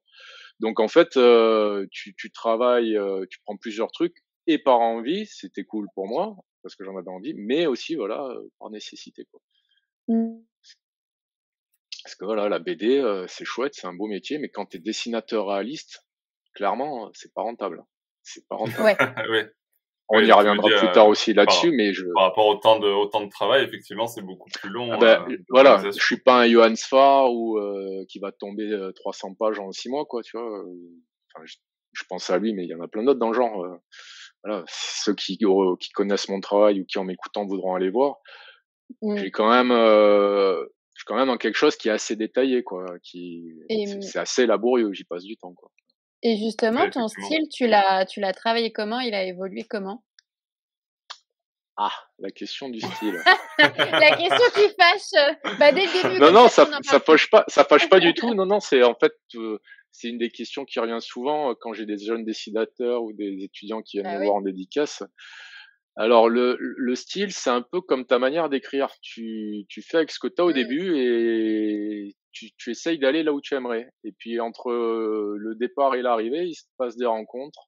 Donc 0.59 0.79
en 0.79 0.87
fait, 0.87 1.15
euh, 1.17 1.87
tu, 1.91 2.13
tu, 2.15 2.31
travailles, 2.31 2.97
euh, 2.97 3.25
tu 3.29 3.39
prends 3.45 3.57
plusieurs 3.57 3.91
trucs 3.91 4.17
et 4.47 4.57
par 4.57 4.79
envie, 4.79 5.25
c'était 5.25 5.63
cool 5.63 5.87
pour 5.95 6.07
moi 6.07 6.35
parce 6.61 6.75
que 6.75 6.83
j'en 6.83 6.97
avais 6.97 7.09
envie, 7.09 7.33
mais 7.35 7.65
aussi 7.65 7.95
voilà 7.95 8.25
euh, 8.25 8.51
par 8.59 8.69
nécessité 8.69 9.25
quoi. 9.31 9.39
Mmh. 10.07 10.41
Parce 12.03 12.15
que 12.15 12.25
voilà, 12.25 12.49
la 12.49 12.59
BD, 12.59 13.03
c'est 13.27 13.45
chouette, 13.45 13.75
c'est 13.75 13.85
un 13.85 13.93
beau 13.93 14.07
métier, 14.07 14.39
mais 14.39 14.49
quand 14.49 14.65
tu 14.65 14.77
es 14.77 14.79
dessinateur 14.79 15.47
réaliste, 15.47 16.05
clairement, 16.53 17.11
c'est 17.13 17.33
pas 17.33 17.41
rentable. 17.41 17.83
C'est 18.23 18.47
pas 18.47 18.55
rentable. 18.55 18.83
Ouais. 18.83 18.97
ouais. 19.29 19.51
On 20.11 20.19
y 20.19 20.31
reviendra 20.31 20.67
plus 20.67 20.91
tard 20.91 21.07
aussi 21.07 21.33
là-dessus, 21.33 21.71
mais 21.71 21.93
je. 21.93 22.05
Par 22.15 22.23
rapport 22.23 22.47
au 22.47 22.55
temps 22.55 22.79
de, 22.79 22.87
au 22.87 23.05
temps 23.05 23.23
de 23.23 23.29
travail, 23.29 23.63
effectivement, 23.63 24.07
c'est 24.07 24.23
beaucoup 24.23 24.49
plus 24.49 24.69
long. 24.69 24.91
Ah 24.91 24.97
ben, 24.97 25.25
euh, 25.29 25.37
voilà, 25.49 25.81
je 25.85 26.03
suis 26.03 26.17
pas 26.17 26.41
un 26.41 26.49
Johannes 26.49 26.77
Farr 26.77 27.31
ou 27.31 27.59
euh, 27.59 28.05
qui 28.09 28.17
va 28.17 28.31
tomber 28.31 28.75
300 28.95 29.29
euh, 29.29 29.33
pages 29.37 29.59
en 29.59 29.71
6 29.71 29.89
mois, 29.89 30.05
quoi, 30.05 30.23
tu 30.23 30.35
vois. 30.35 30.47
Enfin, 30.49 31.45
je, 31.45 31.57
je, 31.93 32.03
pense 32.09 32.29
à 32.31 32.39
lui, 32.39 32.53
mais 32.53 32.63
il 32.63 32.69
y 32.69 32.73
en 32.73 32.81
a 32.81 32.87
plein 32.87 33.03
d'autres 33.03 33.19
dans 33.19 33.29
le 33.29 33.35
genre. 33.35 33.63
voilà, 34.43 34.63
ceux 34.67 35.13
qui, 35.13 35.37
qui 35.37 35.89
connaissent 35.91 36.29
mon 36.29 36.39
travail 36.39 36.81
ou 36.81 36.85
qui 36.85 36.97
en 36.97 37.03
m'écoutant 37.03 37.45
voudront 37.45 37.75
aller 37.75 37.91
voir. 37.91 38.15
Mmh. 39.03 39.17
J'ai 39.17 39.29
quand 39.29 39.51
même, 39.51 39.69
je 39.69 40.65
suis 40.95 41.05
quand 41.05 41.17
même 41.17 41.27
dans 41.27 41.37
quelque 41.37 41.57
chose 41.57 41.75
qui 41.75 41.89
est 41.89 41.91
assez 41.91 42.15
détaillé, 42.15 42.63
quoi. 42.63 42.83
Qui, 43.03 43.53
c'est 44.01 44.19
assez 44.19 44.47
laborieux. 44.47 44.91
J'y 44.91 45.03
passe 45.03 45.23
du 45.23 45.37
temps, 45.37 45.53
quoi. 45.53 45.69
Et 46.21 46.37
justement, 46.37 46.89
ton 46.89 47.07
style, 47.07 47.47
tu 47.49 47.67
l'as, 47.67 48.05
tu 48.05 48.19
l'as 48.19 48.33
travaillé 48.33 48.71
comment? 48.71 48.99
Il 48.99 49.13
a 49.13 49.23
évolué 49.23 49.63
comment? 49.63 50.03
Ah, 51.77 51.93
la 52.19 52.29
question 52.29 52.67
du 52.67 52.81
style. 52.95 53.17
la 53.57 53.69
question 53.69 54.45
qui 54.53 54.67
fâche. 54.77 55.57
Bah, 55.57 55.71
dès 55.71 55.85
le 55.85 56.03
début. 56.03 56.19
Non, 56.19 56.31
non, 56.31 56.47
ça, 56.49 56.67
ça 56.83 56.99
fâche 56.99 57.29
pas, 57.29 57.45
ça 57.47 57.63
fâche 57.63 57.87
pas 57.87 58.01
du 58.01 58.13
tout. 58.15 58.33
Non, 58.33 58.45
non, 58.45 58.59
c'est 58.59 58.83
en 58.83 58.95
fait, 58.95 59.13
euh, 59.35 59.59
c'est 59.91 60.09
une 60.09 60.17
des 60.17 60.29
questions 60.29 60.65
qui 60.65 60.79
revient 60.79 60.99
souvent 60.99 61.51
euh, 61.51 61.53
quand 61.59 61.71
j'ai 61.71 61.85
des 61.85 61.97
jeunes 61.97 62.25
dessinateurs 62.25 63.03
ou 63.03 63.13
des 63.13 63.43
étudiants 63.43 63.81
qui 63.81 63.97
viennent 63.97 64.07
ah 64.07 64.19
me 64.19 64.25
voir 64.25 64.35
en 64.35 64.41
dédicace. 64.41 65.03
Alors 65.99 66.29
le, 66.29 66.57
le 66.59 66.95
style, 66.95 67.33
c'est 67.33 67.49
un 67.49 67.61
peu 67.61 67.81
comme 67.81 68.05
ta 68.05 68.19
manière 68.19 68.49
d'écrire. 68.49 68.89
Tu, 69.01 69.65
tu 69.69 69.81
fais 69.81 69.97
avec 69.97 70.11
ce 70.11 70.19
que 70.19 70.27
tu 70.29 70.41
as 70.41 70.45
au 70.45 70.53
début 70.53 70.97
et 70.97 72.15
tu, 72.31 72.51
tu 72.57 72.71
essayes 72.71 72.99
d'aller 72.99 73.23
là 73.23 73.33
où 73.33 73.41
tu 73.41 73.53
aimerais. 73.55 73.89
Et 74.05 74.13
puis 74.13 74.39
entre 74.39 74.71
euh, 74.71 75.35
le 75.37 75.55
départ 75.55 75.95
et 75.95 76.01
l'arrivée, 76.01 76.45
il 76.45 76.55
se 76.55 76.63
passe 76.77 76.95
des 76.95 77.05
rencontres 77.05 77.67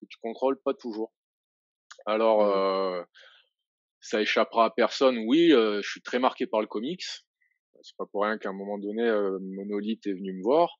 que 0.00 0.06
tu 0.08 0.18
contrôles 0.22 0.60
pas 0.62 0.74
toujours. 0.74 1.12
Alors 2.06 2.42
Mmh. 2.44 2.52
euh, 3.00 3.02
ça 4.00 4.20
échappera 4.20 4.66
à 4.66 4.70
personne. 4.70 5.18
Oui, 5.26 5.52
euh, 5.52 5.80
je 5.82 5.90
suis 5.90 6.02
très 6.02 6.18
marqué 6.18 6.46
par 6.46 6.60
le 6.60 6.66
comics. 6.66 7.04
C'est 7.82 7.96
pas 7.96 8.06
pour 8.12 8.24
rien 8.24 8.38
qu'à 8.38 8.50
un 8.50 8.52
moment 8.54 8.78
donné, 8.78 9.02
euh, 9.02 9.38
Monolith 9.40 10.06
est 10.06 10.12
venu 10.12 10.34
me 10.34 10.42
voir. 10.42 10.76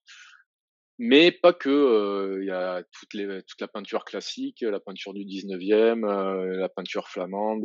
Mais 1.04 1.32
pas 1.32 1.52
que. 1.52 1.68
euh, 1.68 2.38
Il 2.42 2.47
y 2.47 2.52
a 2.52 2.85
toute, 2.92 3.12
la 3.61 3.66
peinture 3.66 4.04
classique, 4.04 4.61
la 4.61 4.78
peinture 4.78 5.12
du 5.12 5.25
19e, 5.25 6.04
euh, 6.04 6.56
la 6.59 6.68
peinture 6.68 7.09
flamande. 7.09 7.64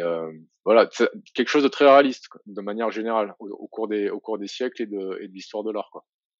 euh, 0.00 0.32
voilà, 0.64 0.88
quelque 1.34 1.48
chose 1.48 1.62
de 1.62 1.68
très 1.68 1.86
réaliste, 1.86 2.28
de 2.46 2.60
manière 2.62 2.90
générale, 2.90 3.34
au, 3.38 3.68
cours 3.68 3.86
des 3.86 4.10
au 4.10 4.18
cours 4.18 4.38
des 4.38 4.48
siècles 4.48 4.82
et 4.82 4.86
de, 4.86 5.18
et 5.20 5.28
de 5.28 5.32
l'histoire 5.32 5.62
de 5.62 5.70
l'art. 5.70 5.92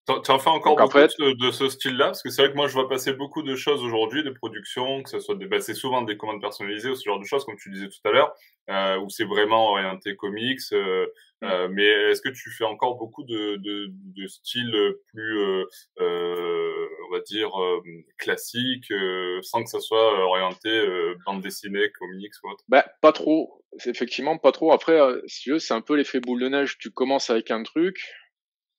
T'en 0.06 0.38
fais 0.38 0.50
encore 0.50 0.72
Donc, 0.76 0.80
en 0.80 0.84
beaucoup 0.84 0.98
fait- 0.98 1.06
de, 1.18 1.30
ce- 1.30 1.46
de 1.46 1.50
ce 1.50 1.68
style-là? 1.70 2.06
Parce 2.06 2.22
que 2.22 2.28
c'est 2.28 2.42
vrai 2.42 2.50
que 2.50 2.56
moi, 2.56 2.68
je 2.68 2.74
vois 2.74 2.88
passer 2.90 3.14
beaucoup 3.14 3.42
de 3.42 3.56
choses 3.56 3.82
aujourd'hui, 3.82 4.22
de 4.22 4.30
production, 4.30 5.02
que 5.02 5.08
ce 5.08 5.18
soit 5.18 5.34
des, 5.34 5.46
bah, 5.46 5.60
c'est 5.60 5.72
souvent 5.72 6.02
des 6.02 6.18
commandes 6.18 6.42
personnalisées 6.42 6.90
ou 6.90 6.94
ce 6.94 7.04
genre 7.04 7.18
de 7.18 7.24
choses, 7.24 7.44
comme 7.46 7.56
tu 7.56 7.70
disais 7.70 7.88
tout 7.88 8.06
à 8.06 8.10
l'heure, 8.12 8.34
euh, 8.68 8.98
où 8.98 9.08
c'est 9.08 9.24
vraiment 9.24 9.70
orienté 9.70 10.14
comics. 10.16 10.60
euh, 10.72 11.06
Mm. 11.42 11.46
euh, 11.46 11.68
mais 11.68 11.84
est-ce 11.86 12.20
que 12.22 12.28
tu 12.28 12.50
fais 12.50 12.64
encore 12.64 12.96
beaucoup 12.96 13.24
de, 13.24 13.56
de, 13.56 13.88
de 13.90 14.26
styles 14.28 14.76
plus, 15.12 15.38
euh, 15.40 15.64
euh, 16.00 16.86
on 17.08 17.12
va 17.12 17.20
dire, 17.20 17.50
euh, 17.60 17.80
classiques, 18.18 18.90
euh, 18.92 19.40
sans 19.42 19.62
que 19.64 19.68
ça 19.70 19.80
soit 19.80 20.20
orienté 20.26 20.68
euh, 20.68 21.14
bande 21.26 21.40
dessinée, 21.42 21.90
comics 21.98 22.32
ou 22.44 22.50
autre? 22.50 22.62
Bah, 22.68 22.84
pas 23.00 23.12
trop. 23.12 23.62
Effectivement 23.84 24.38
pas 24.38 24.52
trop. 24.52 24.72
Après, 24.72 24.98
si 25.26 25.42
tu 25.42 25.50
veux, 25.52 25.58
c'est 25.58 25.74
un 25.74 25.80
peu 25.80 25.96
l'effet 25.96 26.20
boule 26.20 26.40
de 26.40 26.48
neige. 26.48 26.78
Tu 26.78 26.90
commences 26.90 27.28
avec 27.30 27.50
un 27.50 27.62
truc, 27.64 27.98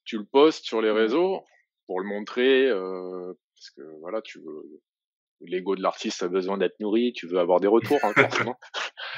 tu 0.05 0.17
le 0.17 0.25
postes 0.25 0.65
sur 0.65 0.81
les 0.81 0.91
Mhm. 0.91 0.97
réseaux 0.97 1.43
pour 1.87 1.99
le 1.99 2.07
montrer, 2.07 2.67
euh, 2.67 3.33
parce 3.55 3.69
que 3.71 3.81
voilà, 4.01 4.21
tu 4.21 4.39
veux. 4.39 4.63
L'ego 5.41 5.75
de 5.75 5.81
l'artiste 5.81 6.23
a 6.23 6.29
besoin 6.29 6.57
d'être 6.57 6.79
nourri, 6.79 7.13
tu 7.13 7.27
veux 7.27 7.39
avoir 7.39 7.59
des 7.59 7.67
retours, 7.67 7.99
hein, 8.03 8.13
forcément. 8.49 8.57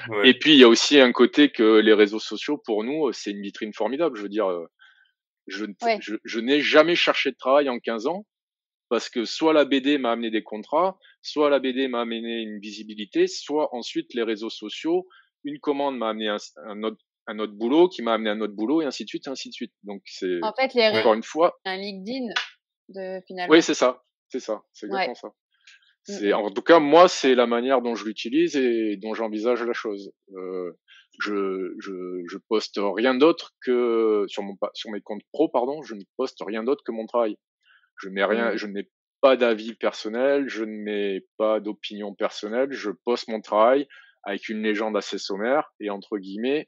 Ouais. 0.08 0.30
Et 0.30 0.38
puis, 0.40 0.54
il 0.54 0.60
y 0.60 0.64
a 0.64 0.68
aussi 0.68 1.00
un 1.00 1.12
côté 1.12 1.52
que 1.52 1.80
les 1.80 1.94
réseaux 1.94 2.20
sociaux, 2.20 2.58
pour 2.66 2.84
nous, 2.84 3.12
c'est 3.14 3.32
une 3.32 3.42
vitrine 3.42 3.74
formidable. 3.74 4.18
Je 4.18 4.24
veux 4.24 4.30
dire, 4.30 4.48
je, 5.48 5.66
Ouais. 5.82 5.98
je, 6.00 6.16
je 6.24 6.40
n'ai 6.40 6.62
jamais 6.62 6.96
cherché 6.96 7.32
de 7.32 7.38
travail 7.38 7.70
en 7.70 7.80
15 7.80 8.08
ans 8.08 8.26
parce 8.90 9.10
que 9.10 9.26
soit 9.26 9.54
la 9.54 9.66
BD 9.66 9.98
m'a 9.98 10.12
amené 10.12 10.32
des 10.32 10.44
contrats, 10.44 10.98
soit 11.22 11.50
la 11.50 11.60
BD 11.60 11.88
m'a 11.88 12.02
amené 12.02 12.42
une 12.42 12.60
visibilité, 12.60 13.28
soit 13.28 13.74
ensuite 13.76 14.14
les 14.14 14.24
réseaux 14.24 14.50
sociaux, 14.50 15.08
une 15.44 15.60
commande 15.60 15.98
m'a 15.98 16.10
amené 16.10 16.30
un, 16.30 16.38
un 16.66 16.84
autre, 16.84 16.98
un 17.28 17.40
autre 17.40 17.54
boulot 17.54 17.90
qui 17.90 18.02
m'a 18.02 18.14
amené 18.14 18.30
un 18.30 18.40
autre 18.42 18.54
boulot 18.54 18.82
et 18.82 18.86
ainsi 18.86 19.04
de 19.04 19.10
suite, 19.10 19.28
et 19.28 19.30
ainsi 19.30 19.50
de 19.50 19.54
suite. 19.54 19.74
Donc, 19.84 20.02
c'est 20.06 20.40
En 20.44 20.54
fait, 20.54 20.74
les 20.74 20.88
réseaux, 20.88 21.00
encore 21.00 21.14
une 21.14 21.24
fois, 21.24 21.58
un 21.66 21.78
LinkedIn 21.78 22.34
de 22.90 23.22
finalement. 23.28 23.52
oui, 23.54 23.62
c'est 23.62 23.74
ça, 23.74 24.04
c'est 24.30 24.40
ça, 24.40 24.64
c'est 24.74 24.88
Ouais. 24.88 25.04
exactement 25.04 25.16
ça. 25.16 25.28
Mm, 25.28 26.18
C'est, 26.20 26.34
en 26.34 26.50
tout 26.52 26.62
cas, 26.62 26.80
moi, 26.80 27.08
c'est 27.10 27.36
la 27.36 27.48
manière 27.48 27.82
dont 27.82 27.96
je 27.96 28.06
l'utilise 28.06 28.56
et 28.56 28.96
dont 28.98 29.14
j'envisage 29.14 29.62
la 29.64 29.74
chose. 29.74 30.12
Euh, 30.36 30.72
je, 31.20 31.74
je, 31.80 32.22
je 32.30 32.38
poste 32.48 32.80
rien 32.82 33.14
d'autre 33.16 33.52
que 33.66 34.24
sur 34.28 34.44
mon, 34.44 34.56
sur 34.74 34.92
mes 34.92 35.02
comptes 35.02 35.24
pro, 35.34 35.50
pardon, 35.50 35.82
je 35.84 35.96
ne 35.96 36.04
poste 36.16 36.38
rien 36.46 36.64
d'autre 36.64 36.84
que 36.86 36.92
mon 36.92 37.06
travail. 37.08 37.36
Je 38.02 38.10
mets 38.10 38.24
rien, 38.24 38.54
Mm. 38.54 38.58
je 38.58 38.68
mets 38.68 38.90
pas 39.20 39.36
d'avis 39.36 39.74
personnel, 39.74 40.48
je 40.48 40.64
ne 40.64 40.72
mets 40.84 41.26
pas 41.38 41.60
d'opinion 41.60 42.14
personnelle, 42.14 42.72
je 42.72 42.92
poste 43.04 43.28
mon 43.28 43.42
travail 43.42 43.88
avec 44.24 44.48
une 44.48 44.62
légende 44.62 44.96
assez 44.96 45.18
sommaire 45.18 45.74
et 45.80 45.90
entre 45.90 46.20
guillemets, 46.20 46.68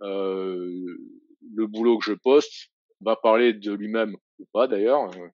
le 0.00 1.66
boulot 1.66 1.98
que 1.98 2.04
je 2.04 2.12
poste 2.14 2.70
va 3.00 3.16
parler 3.16 3.52
de 3.52 3.72
lui-même 3.72 4.16
ou 4.38 4.46
pas 4.52 4.66
d'ailleurs, 4.66 5.10
euh, 5.16 5.28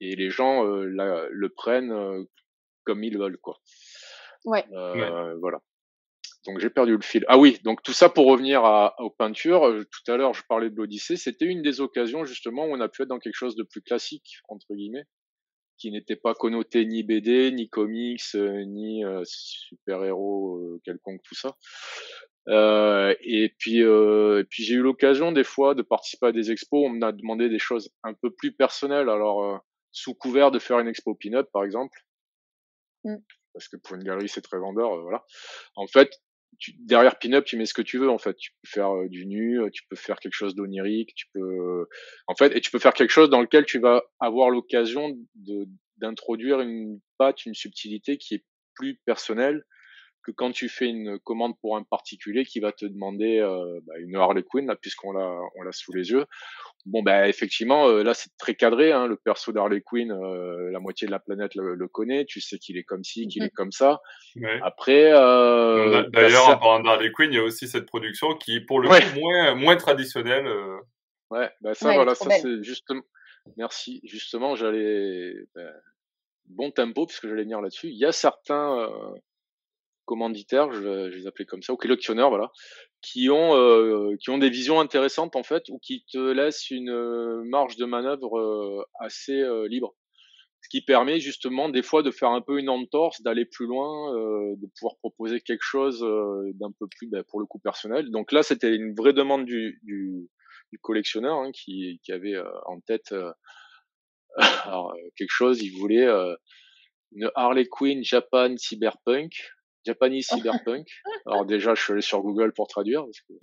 et 0.00 0.16
les 0.16 0.30
gens 0.30 0.66
euh, 0.66 0.84
la- 0.86 1.26
le 1.30 1.48
prennent 1.48 1.92
euh, 1.92 2.24
comme 2.84 3.04
ils 3.04 3.16
veulent 3.18 3.38
quoi. 3.38 3.58
Ouais. 4.44 4.64
Euh, 4.72 5.34
Voilà. 5.40 5.60
Donc 6.46 6.58
j'ai 6.58 6.70
perdu 6.70 6.96
le 6.96 7.02
fil. 7.02 7.24
Ah 7.28 7.38
oui, 7.38 7.60
donc 7.62 7.82
tout 7.84 7.92
ça 7.92 8.08
pour 8.08 8.26
revenir 8.26 8.64
à, 8.64 8.96
aux 9.00 9.10
peintures. 9.10 9.64
euh, 9.68 9.84
Tout 9.84 10.10
à 10.12 10.16
l'heure, 10.16 10.34
je 10.34 10.42
parlais 10.48 10.70
de 10.70 10.74
l'Odyssée. 10.76 11.16
C'était 11.16 11.44
une 11.44 11.62
des 11.62 11.80
occasions 11.80 12.24
justement 12.24 12.64
où 12.66 12.70
on 12.74 12.80
a 12.80 12.88
pu 12.88 13.02
être 13.02 13.08
dans 13.08 13.20
quelque 13.20 13.36
chose 13.36 13.54
de 13.54 13.62
plus 13.62 13.80
classique 13.80 14.38
entre 14.48 14.74
guillemets, 14.74 15.04
qui 15.78 15.92
n'était 15.92 16.16
pas 16.16 16.34
connoté 16.34 16.84
ni 16.84 17.04
BD, 17.04 17.52
ni 17.52 17.68
comics, 17.68 18.20
euh, 18.34 18.64
ni 18.64 19.04
euh, 19.04 19.22
super-héros 19.24 20.56
euh, 20.58 20.80
quelconque, 20.84 21.20
tout 21.22 21.36
ça. 21.36 21.56
Euh, 22.48 22.91
et 23.20 23.54
puis, 23.58 23.82
euh, 23.82 24.40
et 24.40 24.44
puis 24.44 24.64
j'ai 24.64 24.74
eu 24.74 24.82
l'occasion 24.82 25.32
des 25.32 25.44
fois 25.44 25.74
de 25.74 25.82
participer 25.82 26.26
à 26.26 26.32
des 26.32 26.50
expos. 26.50 26.84
On 26.84 26.90
m'a 26.90 27.12
demandé 27.12 27.48
des 27.48 27.58
choses 27.58 27.90
un 28.02 28.14
peu 28.14 28.30
plus 28.30 28.52
personnelles. 28.52 29.08
Alors 29.08 29.44
euh, 29.44 29.58
sous 29.92 30.14
couvert 30.14 30.50
de 30.50 30.58
faire 30.58 30.78
une 30.78 30.88
expo 30.88 31.14
pin-up 31.14 31.48
par 31.52 31.64
exemple, 31.64 31.98
Mm. 33.04 33.16
parce 33.52 33.68
que 33.68 33.76
pour 33.76 33.96
une 33.96 34.04
galerie 34.04 34.28
c'est 34.28 34.42
très 34.42 34.58
vendeur, 34.58 34.92
euh, 34.92 35.02
voilà. 35.02 35.24
En 35.74 35.88
fait, 35.88 36.20
tu, 36.58 36.72
derrière 36.78 37.18
pin-up, 37.18 37.44
tu 37.44 37.56
mets 37.56 37.66
ce 37.66 37.74
que 37.74 37.82
tu 37.82 37.98
veux. 37.98 38.10
En 38.10 38.18
fait, 38.18 38.36
tu 38.36 38.52
peux 38.52 38.68
faire 38.68 39.08
du 39.08 39.26
nu, 39.26 39.60
tu 39.72 39.82
peux 39.88 39.96
faire 39.96 40.20
quelque 40.20 40.34
chose 40.34 40.54
d'onirique, 40.54 41.14
tu 41.16 41.26
peux, 41.34 41.88
en 42.28 42.36
fait, 42.36 42.54
et 42.56 42.60
tu 42.60 42.70
peux 42.70 42.78
faire 42.78 42.94
quelque 42.94 43.10
chose 43.10 43.30
dans 43.30 43.40
lequel 43.40 43.64
tu 43.64 43.80
vas 43.80 44.02
avoir 44.20 44.50
l'occasion 44.50 45.18
de 45.34 45.66
d'introduire 45.98 46.60
une 46.60 47.00
patte, 47.18 47.46
une 47.46 47.54
subtilité 47.54 48.18
qui 48.18 48.34
est 48.34 48.44
plus 48.74 49.00
personnelle 49.04 49.64
que 50.24 50.30
quand 50.30 50.52
tu 50.52 50.68
fais 50.68 50.86
une 50.86 51.18
commande 51.20 51.54
pour 51.60 51.76
un 51.76 51.82
particulier 51.82 52.44
qui 52.44 52.60
va 52.60 52.72
te 52.72 52.86
demander 52.86 53.38
euh, 53.40 53.80
bah, 53.86 53.94
une 53.98 54.14
Harley 54.16 54.42
Quinn 54.42 54.66
là 54.66 54.76
puisqu'on 54.76 55.12
l'a 55.12 55.38
on 55.56 55.62
l'a 55.62 55.72
sous 55.72 55.92
les 55.92 56.10
yeux. 56.10 56.26
Bon 56.86 57.02
bah 57.02 57.28
effectivement 57.28 57.88
euh, 57.88 58.02
là 58.02 58.14
c'est 58.14 58.30
très 58.38 58.54
cadré 58.54 58.92
hein, 58.92 59.06
le 59.06 59.16
perso 59.16 59.52
d'Harley 59.52 59.80
Quinn 59.80 60.10
euh, 60.12 60.70
la 60.70 60.80
moitié 60.80 61.06
de 61.06 61.12
la 61.12 61.18
planète 61.20 61.54
le, 61.54 61.74
le 61.74 61.88
connaît, 61.88 62.24
tu 62.24 62.40
sais 62.40 62.58
qu'il 62.58 62.76
est 62.76 62.84
comme 62.84 63.04
ci, 63.04 63.26
qu'il 63.28 63.42
Mhm. 63.42 63.46
est 63.48 63.50
comme 63.50 63.72
ça. 63.72 64.00
Ouais. 64.36 64.58
Après 64.62 65.12
euh, 65.12 66.04
D'ailleurs, 66.10 66.46
t'as 66.46 66.54
en 66.54 66.58
parlant 66.58 66.80
d'Harley 66.84 67.10
Quinn, 67.12 67.32
il 67.32 67.36
y 67.36 67.38
a 67.38 67.42
aussi 67.44 67.66
cette 67.68 67.86
production 67.86 68.34
qui, 68.36 68.60
pour 68.60 68.80
le 68.80 68.88
Ouais. 68.88 69.00
coup, 69.02 69.20
moins, 69.20 69.54
moins 69.54 69.76
traditionnelle. 69.76 70.46
euh, 70.46 70.76
Ouais, 71.30 71.50
bah 71.62 71.74
ça 71.74 71.86
Ouais, 71.86 71.92
est 71.92 71.96
voilà, 71.96 72.14
ça 72.14 72.28
c'est 72.30 72.62
justement. 72.62 73.02
Merci. 73.56 74.00
Justement, 74.04 74.54
j'allais 74.54 75.32
ben, 75.54 75.72
bon 76.46 76.70
tempo 76.70 77.06
puisque 77.06 77.26
j'allais 77.26 77.42
venir 77.42 77.60
là-dessus. 77.60 77.88
Il 77.88 77.96
y 77.98 78.04
a 78.04 78.12
certains 78.12 78.78
euh, 78.80 78.88
commanditaires, 80.12 80.70
je, 80.72 81.06
les 81.06 81.26
appelais 81.26 81.46
comme 81.46 81.62
ça, 81.62 81.72
ou 81.72 81.76
collectionneurs, 81.76 82.28
voilà, 82.28 82.52
qui 83.00 83.30
ont 83.30 83.56
euh, 83.56 84.14
qui 84.20 84.28
ont 84.28 84.36
des 84.36 84.50
visions 84.50 84.78
intéressantes 84.78 85.36
en 85.36 85.42
fait, 85.42 85.70
ou 85.70 85.78
qui 85.78 86.04
te 86.12 86.18
laissent 86.18 86.70
une 86.70 86.90
euh, 86.90 87.42
marge 87.44 87.76
de 87.76 87.86
manœuvre 87.86 88.38
euh, 88.38 88.84
assez 89.00 89.42
libre. 89.68 89.94
Ce 90.60 90.68
qui 90.68 90.82
permet 90.82 91.18
justement 91.18 91.70
des 91.70 91.82
fois 91.82 92.02
de 92.02 92.10
faire 92.10 92.28
un 92.28 92.42
peu 92.42 92.58
une 92.58 92.68
entorse, 92.68 93.22
d'aller 93.22 93.46
plus 93.46 93.66
loin, 93.66 94.12
de 94.12 94.68
pouvoir 94.78 94.96
proposer 94.98 95.40
quelque 95.40 95.64
chose 95.64 96.00
d'un 96.54 96.70
peu 96.78 96.86
plus, 96.86 97.08
ben, 97.08 97.24
pour 97.24 97.40
le 97.40 97.46
coup, 97.46 97.58
personnel. 97.58 98.10
Donc 98.12 98.30
là, 98.30 98.44
c'était 98.44 98.72
une 98.72 98.94
vraie 98.94 99.12
demande 99.12 99.44
du, 99.44 99.80
du, 99.82 100.28
collectionneur 100.80 101.36
hein, 101.38 101.50
qui, 101.52 101.98
avait 102.10 102.38
en 102.66 102.78
tête 102.80 103.12
quelque 105.16 105.32
chose. 105.32 105.60
Il 105.62 105.70
voulait 105.70 106.06
une 107.10 107.30
Harley 107.34 107.66
Quinn 107.66 108.04
Japan 108.04 108.56
Cyberpunk, 108.56 109.32
Japanese 109.84 110.26
Cyberpunk. 110.30 110.86
Alors 111.26 111.44
déjà, 111.44 111.74
je 111.74 111.82
suis 111.82 111.92
allé 111.92 112.02
sur 112.02 112.20
Google 112.22 112.52
pour 112.52 112.68
traduire 112.68 113.04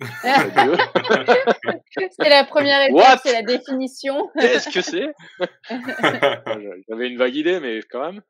c'est 2.10 2.28
la 2.28 2.44
première 2.44 2.88
étape, 2.88 3.20
c'est 3.22 3.32
la 3.32 3.42
définition. 3.42 4.30
Qu'est-ce 4.38 4.70
que 4.70 4.80
c'est? 4.80 5.08
J'avais 6.88 7.08
une 7.08 7.18
vague 7.18 7.34
idée, 7.34 7.60
mais 7.60 7.80
quand 7.90 8.00
même. 8.12 8.22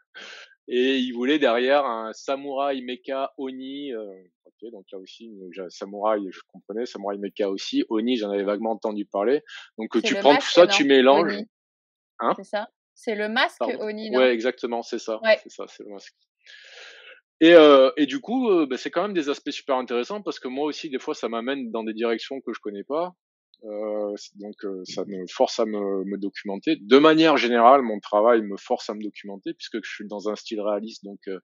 Et 0.69 0.99
il 0.99 1.12
voulait 1.12 1.38
derrière 1.38 1.85
un 1.85 2.12
samouraï 2.12 2.83
mecha 2.83 3.33
Oni. 3.38 3.93
Euh, 3.93 4.05
ok, 4.45 4.71
donc 4.71 4.85
là 4.93 4.99
aussi, 4.99 5.26
une- 5.26 5.71
samouraï, 5.71 6.21
je 6.31 6.40
comprenais, 6.52 6.87
samouraï 6.87 7.19
mecha 7.19 7.49
aussi. 7.49 7.85
Oni, 7.88 8.17
j'en 8.17 8.31
avais 8.31 8.45
vaguement 8.45 8.71
entendu 8.73 9.05
parler. 9.05 9.43
Donc 9.79 9.88
C'est 9.95 10.02
tu 10.02 10.14
prends 10.14 10.37
tout 10.37 10.43
ça, 10.49 10.67
non? 10.67 10.73
tu 10.73 10.85
mélanges. 10.85 11.33
Oni. 11.33 11.49
Hein? 12.21 12.35
C'est 12.37 12.45
ça? 12.45 12.69
C'est 12.95 13.14
le 13.14 13.29
masque 13.29 13.57
Pardon? 13.59 13.79
Oni, 13.81 14.11
non? 14.11 14.21
Ouais, 14.21 14.33
exactement, 14.33 14.83
c'est 14.83 14.99
ça. 14.99 15.19
Ouais. 15.23 15.38
C'est 15.43 15.50
ça, 15.50 15.64
c'est 15.69 15.83
le 15.83 15.88
masque. 15.90 16.14
Et, 17.40 17.54
euh, 17.54 17.90
et 17.97 18.06
du 18.06 18.20
coup, 18.20 18.50
euh, 18.50 18.66
bah, 18.66 18.76
c'est 18.76 18.90
quand 18.90 19.02
même 19.02 19.14
des 19.14 19.28
aspects 19.30 19.50
super 19.50 19.76
intéressants 19.76 20.23
parce 20.23 20.38
que 20.38 20.49
moi 20.49 20.66
aussi, 20.66 20.90
des 20.90 20.99
fois, 20.99 21.14
ça 21.14 21.28
m'amène 21.28 21.70
dans 21.70 21.85
des 21.85 21.94
directions 21.94 22.40
que 22.40 22.52
je 22.52 22.61
connais 22.61 22.85
pas. 22.85 23.14
Euh, 23.64 24.14
donc, 24.37 24.64
euh, 24.64 24.82
ça 24.85 25.04
me 25.06 25.26
force 25.26 25.59
à 25.59 25.66
me, 25.66 26.04
me 26.04 26.18
documenter. 26.18 26.76
De 26.76 26.99
manière 26.99 27.37
générale, 27.37 27.82
mon 27.82 27.99
travail 28.00 28.42
me 28.42 28.56
force 28.56 28.88
à 28.90 28.94
me 28.94 29.02
documenter 29.02 29.54
puisque 29.54 29.85
je 29.85 29.90
suis 29.90 30.06
dans 30.06 30.28
un 30.28 30.37
style 30.37 30.61
réaliste, 30.61 31.04
donc 31.04 31.20
euh, 31.28 31.38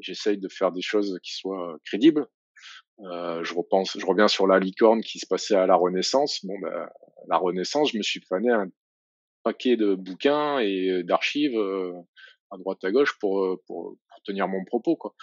j'essaye 0.00 0.38
de 0.38 0.48
faire 0.48 0.72
des 0.72 0.82
choses 0.82 1.18
qui 1.22 1.34
soient 1.34 1.74
euh, 1.74 1.78
crédibles. 1.84 2.26
Je 2.98 3.54
repense, 3.54 3.96
je 3.98 4.06
reviens 4.06 4.28
sur 4.28 4.46
la 4.46 4.58
licorne 4.58 5.02
qui 5.02 5.18
se 5.18 5.26
passait 5.26 5.54
à 5.54 5.66
la 5.66 5.76
Renaissance. 5.76 6.44
Bon, 6.44 6.58
bah, 6.60 6.90
la 7.28 7.36
Renaissance, 7.36 7.92
je 7.92 7.98
me 7.98 8.02
suis 8.02 8.20
fané 8.20 8.50
un 8.50 8.66
paquet 9.44 9.76
de 9.76 9.94
bouquins 9.94 10.58
et 10.58 11.02
d'archives 11.04 11.56
à 12.50 12.56
droite 12.58 12.82
à 12.84 12.90
gauche 12.90 13.18
pour, 13.18 13.60
pour, 13.66 13.96
tenir 14.24 14.48
mon 14.48 14.64
propos. 14.64 14.96
Quoi. 14.96 15.14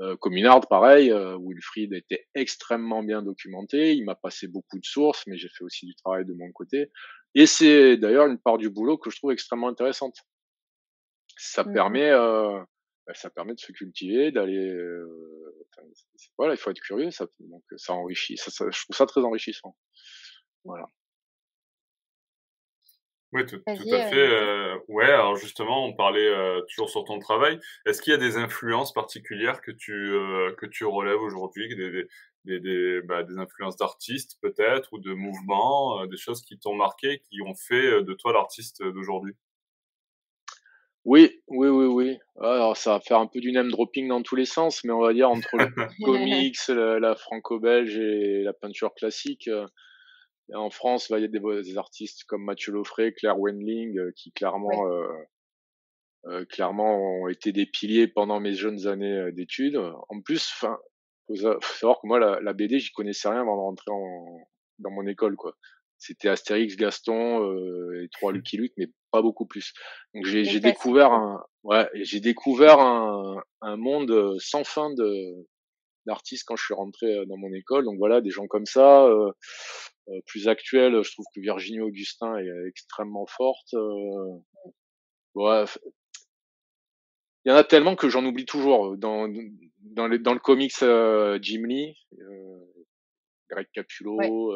Euh, 0.00 0.16
Communard, 0.16 0.66
pareil, 0.68 1.12
Wilfried 1.12 1.92
était 1.92 2.26
extrêmement 2.34 3.02
bien 3.02 3.22
documenté, 3.22 3.94
il 3.94 4.04
m'a 4.04 4.14
passé 4.14 4.48
beaucoup 4.48 4.78
de 4.78 4.84
sources, 4.86 5.26
mais 5.26 5.36
j'ai 5.36 5.50
fait 5.50 5.64
aussi 5.64 5.84
du 5.84 5.94
travail 5.94 6.24
de 6.24 6.32
mon 6.32 6.50
côté. 6.52 6.90
Et 7.34 7.46
c'est 7.46 7.96
d'ailleurs 7.96 8.26
une 8.26 8.38
part 8.38 8.58
du 8.58 8.70
boulot 8.70 8.98
que 8.98 9.10
je 9.10 9.16
trouve 9.18 9.32
extrêmement 9.32 9.68
intéressante. 9.68 10.16
Ça 11.36 11.62
mmh 11.62 11.72
permet, 11.72 12.10
euh, 12.10 12.58
bah, 13.06 13.14
ça 13.14 13.30
permet 13.30 13.54
de 13.54 13.60
se 13.60 13.70
cultiver, 13.72 14.32
d'aller. 14.32 14.56
Euh, 14.56 15.66
voilà, 16.36 16.54
il 16.54 16.56
faut 16.56 16.70
être 16.70 16.80
curieux, 16.80 17.10
ça, 17.10 17.26
donc 17.38 17.62
ça 17.76 17.92
enrichit. 17.92 18.36
Ça, 18.36 18.50
ça, 18.50 18.68
je 18.70 18.82
trouve 18.82 18.96
ça 18.96 19.06
très 19.06 19.20
enrichissant. 19.20 19.76
Voilà. 20.64 20.86
Oui, 23.32 23.44
tout, 23.44 23.58
tout 23.58 23.94
à 23.94 24.08
fait. 24.08 24.16
Euh, 24.16 24.78
ouais, 24.88 25.04
alors 25.04 25.36
justement, 25.36 25.84
on 25.84 25.92
parlait 25.92 26.26
euh, 26.26 26.62
toujours 26.62 26.88
sur 26.88 27.04
ton 27.04 27.18
travail. 27.18 27.60
Est-ce 27.84 28.00
qu'il 28.00 28.12
y 28.12 28.14
a 28.14 28.18
des 28.18 28.38
influences 28.38 28.94
particulières 28.94 29.60
que 29.60 29.70
tu 29.70 29.92
euh, 29.92 30.54
que 30.56 30.64
tu 30.64 30.86
relèves 30.86 31.20
aujourd'hui, 31.20 31.68
des 31.76 32.08
des, 32.44 32.60
des, 32.60 33.02
bah, 33.02 33.24
des 33.24 33.36
influences 33.36 33.76
d'artistes 33.76 34.38
peut-être 34.40 34.94
ou 34.94 34.98
de 34.98 35.12
mouvements, 35.12 36.06
des 36.06 36.16
choses 36.16 36.40
qui 36.40 36.58
t'ont 36.58 36.74
marqué, 36.74 37.20
qui 37.28 37.42
ont 37.42 37.54
fait 37.54 38.02
de 38.02 38.14
toi 38.14 38.32
l'artiste 38.32 38.82
d'aujourd'hui? 38.82 39.34
Oui, 41.04 41.42
oui, 41.48 41.68
oui, 41.68 41.86
oui. 41.86 42.18
Alors 42.40 42.78
ça 42.78 42.92
va 42.94 43.00
faire 43.00 43.18
un 43.18 43.26
peu 43.26 43.40
du 43.40 43.52
name 43.52 43.70
dropping 43.70 44.08
dans 44.08 44.22
tous 44.22 44.36
les 44.36 44.46
sens, 44.46 44.84
mais 44.84 44.92
on 44.92 45.00
va 45.00 45.12
dire 45.12 45.28
entre 45.28 45.56
le 45.58 45.68
comics, 46.02 46.56
la, 46.68 46.98
la 46.98 47.14
franco-belge 47.14 47.98
et 47.98 48.42
la 48.42 48.54
peinture 48.54 48.94
classique 48.94 49.50
en 50.54 50.70
France, 50.70 51.10
il 51.10 51.20
y 51.20 51.24
a 51.24 51.28
des, 51.28 51.78
artistes 51.78 52.24
comme 52.24 52.44
Mathieu 52.44 52.72
Loffray, 52.72 53.12
Claire 53.12 53.38
Wendling, 53.38 53.98
euh, 53.98 54.12
qui 54.16 54.32
clairement, 54.32 54.90
euh, 54.90 55.06
euh, 56.26 56.44
clairement 56.46 56.96
ont 56.96 57.28
été 57.28 57.52
des 57.52 57.66
piliers 57.66 58.08
pendant 58.08 58.40
mes 58.40 58.54
jeunes 58.54 58.86
années 58.86 59.30
d'études. 59.32 59.76
En 60.08 60.20
plus, 60.20 60.50
enfin, 60.54 60.78
faut, 61.26 61.60
savoir 61.60 62.00
que 62.00 62.06
moi, 62.06 62.18
la, 62.18 62.40
la 62.40 62.52
BD, 62.52 62.78
j'y 62.78 62.92
connaissais 62.92 63.28
rien 63.28 63.42
avant 63.42 63.56
de 63.56 63.60
rentrer 63.60 63.90
en, 63.90 64.48
dans 64.78 64.90
mon 64.90 65.06
école, 65.06 65.36
quoi. 65.36 65.54
C'était 65.98 66.28
Astérix, 66.28 66.76
Gaston 66.76 67.42
euh, 67.42 68.04
et 68.04 68.08
trois 68.10 68.32
Lucky 68.32 68.56
Luke, 68.56 68.72
mais 68.76 68.86
pas 69.10 69.20
beaucoup 69.20 69.46
plus. 69.46 69.74
Donc 70.14 70.24
j'ai 70.26 70.60
découvert 70.60 71.12
un, 71.12 71.44
ouais, 71.64 71.88
j'ai 71.94 72.20
découvert 72.20 72.78
un, 72.78 73.42
un 73.62 73.76
monde 73.76 74.36
sans 74.38 74.62
fin 74.62 74.94
de 74.94 75.48
d'artistes 76.08 76.44
quand 76.46 76.56
je 76.56 76.64
suis 76.64 76.74
rentré 76.74 77.26
dans 77.26 77.36
mon 77.36 77.52
école. 77.52 77.84
Donc 77.84 77.98
voilà, 77.98 78.20
des 78.20 78.30
gens 78.30 78.48
comme 78.48 78.66
ça. 78.66 79.04
Euh, 79.04 79.30
euh, 80.10 80.20
plus 80.26 80.48
actuelle, 80.48 81.02
je 81.02 81.12
trouve 81.12 81.26
que 81.34 81.40
Virginie 81.40 81.80
Augustin 81.80 82.38
est 82.38 82.68
extrêmement 82.68 83.26
forte. 83.26 83.74
Euh, 83.74 84.38
il 87.44 87.50
y 87.50 87.52
en 87.52 87.56
a 87.56 87.64
tellement 87.64 87.94
que 87.94 88.08
j'en 88.08 88.24
oublie 88.24 88.46
toujours. 88.46 88.96
Dans, 88.96 89.28
dans, 89.28 90.08
dans 90.08 90.32
le 90.32 90.38
comics 90.38 90.82
euh, 90.82 91.38
Jim 91.42 91.66
Lee, 91.66 91.94
Greg 93.50 93.66
Capullo, 93.72 94.52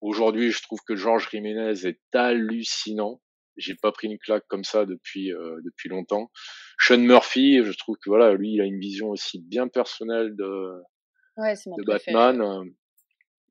aujourd'hui 0.00 0.50
je 0.50 0.62
trouve 0.62 0.80
que 0.86 0.94
Georges 0.94 1.28
Jiménez 1.30 1.86
est 1.86 2.14
hallucinant. 2.14 3.20
J'ai 3.60 3.74
pas 3.74 3.92
pris 3.92 4.08
une 4.08 4.18
claque 4.18 4.44
comme 4.48 4.64
ça 4.64 4.86
depuis 4.86 5.30
depuis 5.64 5.88
longtemps. 5.88 6.30
Sean 6.78 6.98
Murphy, 6.98 7.62
je 7.64 7.72
trouve 7.72 7.96
que 8.02 8.10
voilà, 8.10 8.32
lui, 8.34 8.54
il 8.54 8.60
a 8.60 8.64
une 8.64 8.80
vision 8.80 9.10
aussi 9.10 9.40
bien 9.40 9.68
personnelle 9.68 10.34
de, 10.36 10.80
de 11.36 11.84
Batman 11.84 12.70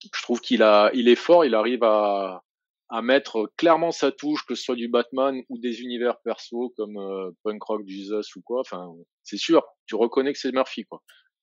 je 0.02 0.22
trouve 0.22 0.40
qu'il 0.42 0.64
a, 0.64 0.92
il 0.94 1.08
est 1.08 1.16
fort, 1.16 1.46
il 1.46 1.56
arrive 1.56 1.84
à, 1.84 2.44
à 2.90 3.02
mettre 3.02 3.52
clairement 3.58 3.92
sa 3.92 4.12
touche, 4.12 4.46
que 4.46 4.56
ce 4.56 4.64
soit 4.64 4.76
du 4.76 4.88
Batman 4.88 5.42
ou 5.50 5.58
des 5.58 5.82
univers 5.82 6.20
perso 6.22 6.74
comme 6.78 6.98
euh, 6.98 7.32
Punk 7.44 7.62
Rock 7.64 7.88
Jesus 7.88 8.36
ou 8.36 8.42
quoi. 8.42 8.62
Enfin, 8.62 8.94
c'est 9.24 9.38
sûr, 9.38 9.64
tu 9.86 9.96
reconnais 9.96 10.34
que 10.34 10.40
c'est 10.40 10.52
Murphy, 10.52 10.86
quoi. 10.86 11.02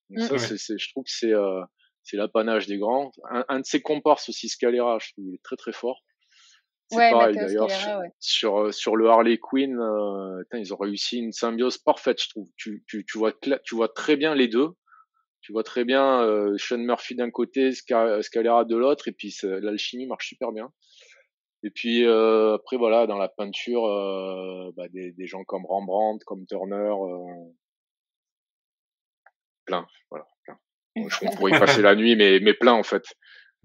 Donc 0.09 0.31
mmh. 0.31 0.37
ça, 0.37 0.57
c'est, 0.57 0.77
je 0.77 0.89
trouve 0.91 1.03
que 1.03 1.11
c'est, 1.11 1.33
euh, 1.33 1.61
c'est 2.03 2.17
l'apanage 2.17 2.67
des 2.67 2.77
grands. 2.77 3.11
Un, 3.29 3.45
un, 3.49 3.59
de 3.59 3.65
ses 3.65 3.81
comparses 3.81 4.29
aussi, 4.29 4.49
Scalera, 4.49 4.97
je 4.99 5.11
trouve 5.11 5.25
il 5.27 5.35
est 5.35 5.43
très 5.43 5.57
très 5.57 5.73
fort. 5.73 6.01
C'est 6.89 7.11
pareil 7.11 7.35
d'ailleurs 7.35 7.69
sur, 7.69 8.01
sur, 8.19 8.59
euh, 8.59 8.71
sur 8.71 8.95
le 8.95 9.09
Harley 9.09 9.37
Quinn, 9.37 9.77
euh, 9.77 10.43
ils 10.53 10.73
ont 10.73 10.77
réussi 10.77 11.17
une 11.17 11.33
symbiose 11.33 11.77
parfaite, 11.77 12.21
je 12.21 12.29
trouve. 12.29 12.49
Tu, 12.55 12.83
tu, 12.87 13.05
tu 13.05 13.17
vois 13.17 13.33
tu 13.63 13.75
vois 13.75 13.89
très 13.89 14.15
bien 14.15 14.35
les 14.35 14.47
deux. 14.47 14.69
Tu 15.41 15.51
vois 15.51 15.63
très 15.63 15.85
bien 15.85 16.21
euh, 16.23 16.57
Sean 16.57 16.77
Murphy 16.77 17.15
d'un 17.15 17.29
côté, 17.31 17.71
Scalera 17.73 18.65
de 18.65 18.75
l'autre, 18.75 19.07
et 19.07 19.11
puis 19.11 19.35
l'alchimie 19.43 20.07
marche 20.07 20.27
super 20.27 20.51
bien. 20.51 20.71
Et 21.63 21.69
puis 21.71 22.05
euh, 22.05 22.55
après 22.55 22.77
voilà, 22.77 23.07
dans 23.07 23.17
la 23.17 23.29
peinture, 23.29 23.85
euh, 23.85 24.71
bah, 24.75 24.87
des, 24.89 25.11
des, 25.11 25.27
gens 25.27 25.43
comme 25.43 25.65
Rembrandt, 25.65 26.23
comme 26.25 26.45
Turner, 26.45 26.75
euh, 26.75 27.51
plein, 29.65 29.87
voilà, 30.09 30.27
plein. 30.43 30.59
On 31.23 31.35
pourrait 31.35 31.55
y 31.55 31.59
passer 31.59 31.81
la 31.81 31.95
nuit, 31.95 32.15
mais 32.15 32.39
mais 32.41 32.53
plein 32.53 32.73
en 32.73 32.83
fait, 32.83 33.03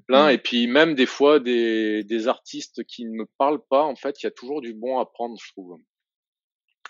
plein. 0.07 0.29
Mm. 0.29 0.35
Et 0.35 0.39
puis 0.39 0.67
même 0.67 0.95
des 0.95 1.07
fois 1.07 1.41
des, 1.41 2.05
des 2.05 2.29
artistes 2.29 2.85
qui 2.85 3.05
ne 3.05 3.13
me 3.13 3.27
parlent 3.39 3.65
pas, 3.71 3.83
en 3.83 3.97
fait, 3.97 4.23
il 4.23 4.27
y 4.27 4.29
a 4.29 4.33
toujours 4.33 4.61
du 4.61 4.75
bon 4.75 4.99
à 4.99 5.07
prendre, 5.07 5.37
je 5.43 5.53
trouve. 5.53 5.79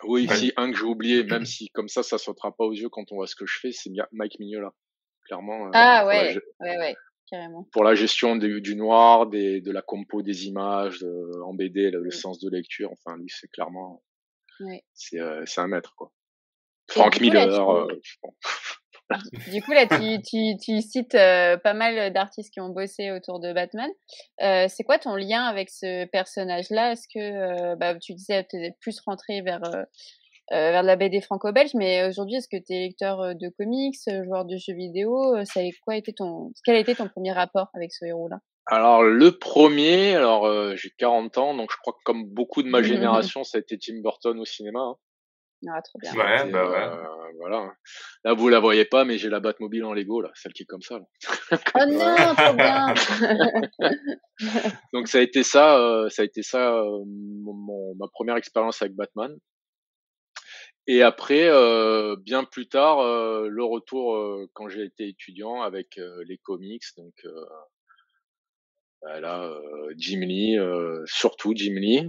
Oui, 0.05 0.27
si 0.35 0.53
un 0.57 0.72
que 0.72 0.79
j'ai 0.79 0.85
oublié, 0.85 1.22
même 1.22 1.44
si 1.44 1.68
comme 1.70 1.88
ça, 1.88 2.03
ça 2.03 2.18
sautera 2.18 2.57
pas 2.57 2.64
aux 2.64 2.72
yeux 2.72 2.88
quand 2.88 3.12
on 3.12 3.16
voit 3.16 3.27
ce 3.27 3.37
que 3.37 3.46
je 3.46 3.59
fais, 3.61 3.72
c'est 3.72 3.90
Mike 4.12 4.38
Mignola 4.40 4.72
clairement. 5.25 5.66
Euh, 5.66 5.70
ah 5.72 6.07
ouais, 6.07 6.37
ouais, 6.61 6.79
ouais, 6.79 6.96
carrément. 7.31 7.68
Pour 7.72 7.85
la 7.85 7.94
gestion 7.94 8.37
du 8.37 8.77
noir, 8.77 9.27
des, 9.27 9.61
de 9.61 9.70
la 9.70 9.83
compo 9.83 10.22
des 10.22 10.46
images, 10.46 11.05
en 11.44 11.55
BD, 11.55 11.90
le, 11.90 12.11
sens 12.11 12.38
de 12.40 12.51
lecture, 12.51 12.90
enfin, 12.92 13.16
lui, 13.16 13.29
c'est 13.29 13.48
clairement. 13.48 14.03
Ouais. 14.61 14.85
C'est 14.94 15.20
euh, 15.20 15.44
un 15.57 15.66
maître, 15.66 15.94
quoi. 15.96 16.12
Frank 16.88 17.20
Miller. 17.20 17.68
Euh, 17.70 17.87
du 19.51 19.62
coup, 19.62 19.72
là, 19.72 19.87
tu, 19.87 20.22
tu, 20.22 20.57
tu 20.62 20.81
cites 20.81 21.12
pas 21.12 21.75
mal 21.75 22.12
d'artistes 22.12 22.53
qui 22.53 22.61
ont 22.61 22.70
bossé 22.70 23.11
autour 23.11 23.40
de 23.40 23.53
Batman. 23.53 23.90
Euh, 24.42 24.66
c'est 24.68 24.85
quoi 24.85 24.98
ton 24.98 25.16
lien 25.16 25.44
avec 25.44 25.70
ce 25.70 26.05
personnage-là? 26.07 26.92
Est-ce 26.92 27.09
que 27.12 27.75
bah, 27.77 27.94
tu 27.98 28.14
disais 28.14 28.46
es 28.53 28.77
plus 28.81 29.01
rentré 29.01 29.40
vers 29.42 29.62
euh, 30.53 30.70
vers 30.70 30.83
la 30.83 30.96
BD 30.96 31.22
franco-belge. 31.22 31.70
Mais 31.75 32.07
aujourd'hui, 32.07 32.37
est-ce 32.37 32.48
que 32.48 32.62
tu 32.62 32.75
es 32.75 32.81
lecteur 32.81 33.20
euh, 33.20 33.33
de 33.33 33.48
comics, 33.48 33.96
euh, 34.09 34.22
joueur 34.25 34.44
de 34.44 34.57
jeux 34.59 34.75
vidéo? 34.75 35.35
Ça 35.44 35.61
a 35.61 35.62
quoi 35.83 35.96
été 35.96 36.12
ton, 36.12 36.53
Quel 36.64 36.77
a 36.77 36.79
été 36.79 36.94
ton 36.94 37.09
premier 37.09 37.33
rapport 37.33 37.68
avec 37.75 37.92
ce 37.92 38.05
héros-là? 38.05 38.38
Alors 38.66 39.03
le 39.03 39.38
premier, 39.38 40.14
alors 40.14 40.77
j'ai 40.77 40.90
40 40.96 41.37
ans, 41.38 41.57
donc 41.57 41.70
je 41.72 41.77
crois 41.79 41.94
que 41.94 42.03
comme 42.05 42.27
beaucoup 42.27 42.62
de 42.62 42.68
ma 42.68 42.81
génération, 42.81 43.42
ça 43.42 43.59
a 43.59 43.61
été 43.61 43.77
Tim 43.77 44.01
Burton 44.03 44.38
au 44.38 44.44
cinéma. 44.44 44.79
Hein. 44.79 44.94
Ah, 45.68 45.81
trop 45.83 45.98
bien. 46.01 46.12
Ouais, 46.14 46.51
bah 46.51 46.68
ouais. 46.68 47.33
voilà. 47.38 47.72
Là, 48.25 48.35
vous 48.35 48.48
la 48.48 48.59
voyez 48.59 48.85
pas, 48.85 49.05
mais 49.05 49.18
j'ai 49.18 49.29
la 49.29 49.40
Batmobile 49.40 49.85
en 49.85 49.92
Lego, 49.92 50.20
là, 50.20 50.31
celle 50.35 50.53
qui 50.53 50.64
est 50.64 50.66
comme 50.66 50.83
ça. 50.83 50.98
Là. 50.98 51.05
oh 51.75 51.87
non, 51.88 52.35
trop 52.35 52.55
bien. 52.55 52.94
Donc 54.92 55.09
ça 55.09 55.18
a 55.18 55.20
été 55.20 55.42
ça, 55.42 56.07
ça 56.09 56.22
a 56.22 56.25
été 56.25 56.42
ça, 56.42 56.83
mon, 57.07 57.94
ma 57.94 58.09
première 58.09 58.37
expérience 58.37 58.83
avec 58.83 58.94
Batman. 58.94 59.37
Et 60.88 61.03
après, 61.03 61.46
euh, 61.46 62.16
bien 62.16 62.44
plus 62.44 62.68
tard, 62.68 62.98
euh, 63.01 63.46
le 63.48 63.62
retour 63.62 64.16
euh, 64.16 64.48
quand 64.53 64.68
j'ai 64.68 64.83
été 64.83 65.09
étudiant 65.09 65.62
avec 65.62 66.01
les 66.27 66.38
comics, 66.38 66.83
donc 66.96 67.14
voilà, 69.01 69.53
Jim 69.96 70.20
Lee, 70.20 70.59
surtout 71.07 71.53
Jim 71.55 71.75
Lee. 71.75 72.09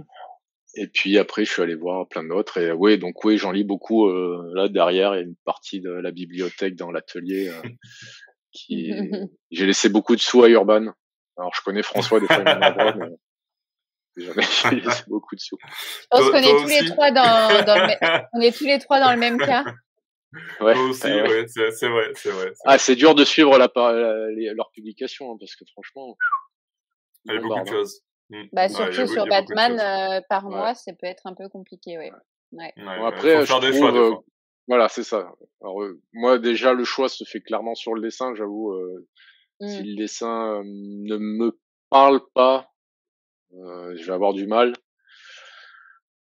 Et 0.76 0.88
puis 0.88 1.18
après, 1.18 1.44
je 1.44 1.52
suis 1.52 1.62
allé 1.62 1.74
voir 1.74 2.08
plein 2.08 2.24
d'autres. 2.24 2.58
Et 2.58 2.72
oui, 2.72 2.98
donc 2.98 3.24
oui, 3.24 3.38
j'en 3.38 3.52
lis 3.52 3.64
beaucoup. 3.64 4.08
là 4.08 4.68
derrière, 4.68 5.14
il 5.14 5.18
y 5.18 5.20
a 5.20 5.24
une 5.24 5.36
partie 5.44 5.80
de 5.80 5.90
la 5.90 6.10
bibliothèque 6.10 6.76
dans 6.76 6.90
l'atelier 6.90 7.52
qui. 8.52 8.92
J'ai 9.50 9.66
laissé 9.66 9.88
beaucoup 9.88 10.16
de 10.16 10.20
sous 10.20 10.42
à 10.42 10.48
Urban. 10.48 10.92
Alors 11.36 11.52
je 11.54 11.62
connais 11.62 11.82
François 11.82 12.20
des 12.20 12.26
fois 12.26 12.44
il 12.46 13.16
mais 14.16 14.24
J'en 14.24 14.70
ai 14.70 14.80
beaucoup 15.08 15.34
de 15.34 15.40
sous. 15.40 15.58
Je 15.62 16.06
pense 16.08 16.30
qu'on 16.30 16.36
est 16.36 16.62
tous 16.62 16.68
les 16.68 16.88
trois 16.88 17.10
dans, 17.10 17.64
dans 17.64 17.74
le, 17.74 18.28
on 18.32 18.40
est 18.40 18.56
tous 18.56 18.64
les 18.64 18.78
trois 18.78 19.00
dans 19.00 19.12
le 19.12 19.18
même 19.18 19.38
cas. 19.38 19.64
Ouais, 20.60 20.76
aussi, 20.76 21.06
ouais. 21.06 21.46
c'est 21.46 21.88
vrai, 21.88 22.12
c'est 22.14 22.30
vrai. 22.30 22.52
Ah, 22.64 22.78
c'est 22.78 22.96
dur 22.96 23.14
de 23.14 23.24
suivre 23.24 23.56
la, 23.56 23.68
leur 24.54 24.70
publication 24.72 25.32
hein, 25.32 25.36
parce 25.38 25.54
que 25.56 25.64
franchement. 25.72 26.16
Il 27.24 27.34
y 27.34 27.36
a 27.36 27.40
beaucoup 27.40 27.54
de 27.54 27.60
hein. 27.60 27.72
choses. 27.72 28.02
Mmh. 28.30 28.42
Bah, 28.52 28.68
surtout 28.68 29.06
sur 29.06 29.26
Batman, 29.26 29.78
euh, 29.78 30.20
par 30.28 30.48
mois, 30.48 30.74
ça 30.74 30.92
peut 30.92 31.06
être 31.06 31.26
un 31.26 31.34
peu 31.34 31.48
compliqué, 31.48 31.98
ouais. 31.98 32.12
ouais. 32.52 32.72
bon, 32.76 33.04
après, 33.04 33.44
je 33.44 33.52
trouve, 33.52 33.72
choix, 33.72 33.94
euh, 33.94 34.14
voilà, 34.66 34.88
c'est 34.88 35.02
ça. 35.02 35.30
Alors, 35.60 35.82
euh, 35.82 36.00
moi, 36.12 36.38
déjà, 36.38 36.72
le 36.72 36.84
choix 36.84 37.08
se 37.08 37.24
fait 37.24 37.40
clairement 37.40 37.74
sur 37.74 37.94
le 37.94 38.00
dessin, 38.00 38.34
j'avoue. 38.34 38.72
Euh, 38.72 39.06
mmh. 39.60 39.68
Si 39.68 39.82
le 39.82 39.96
dessin 39.96 40.62
ne 40.64 41.16
me 41.16 41.58
parle 41.90 42.20
pas, 42.34 42.72
euh, 43.56 43.94
je 43.96 44.04
vais 44.04 44.12
avoir 44.12 44.32
du 44.32 44.46
mal. 44.46 44.72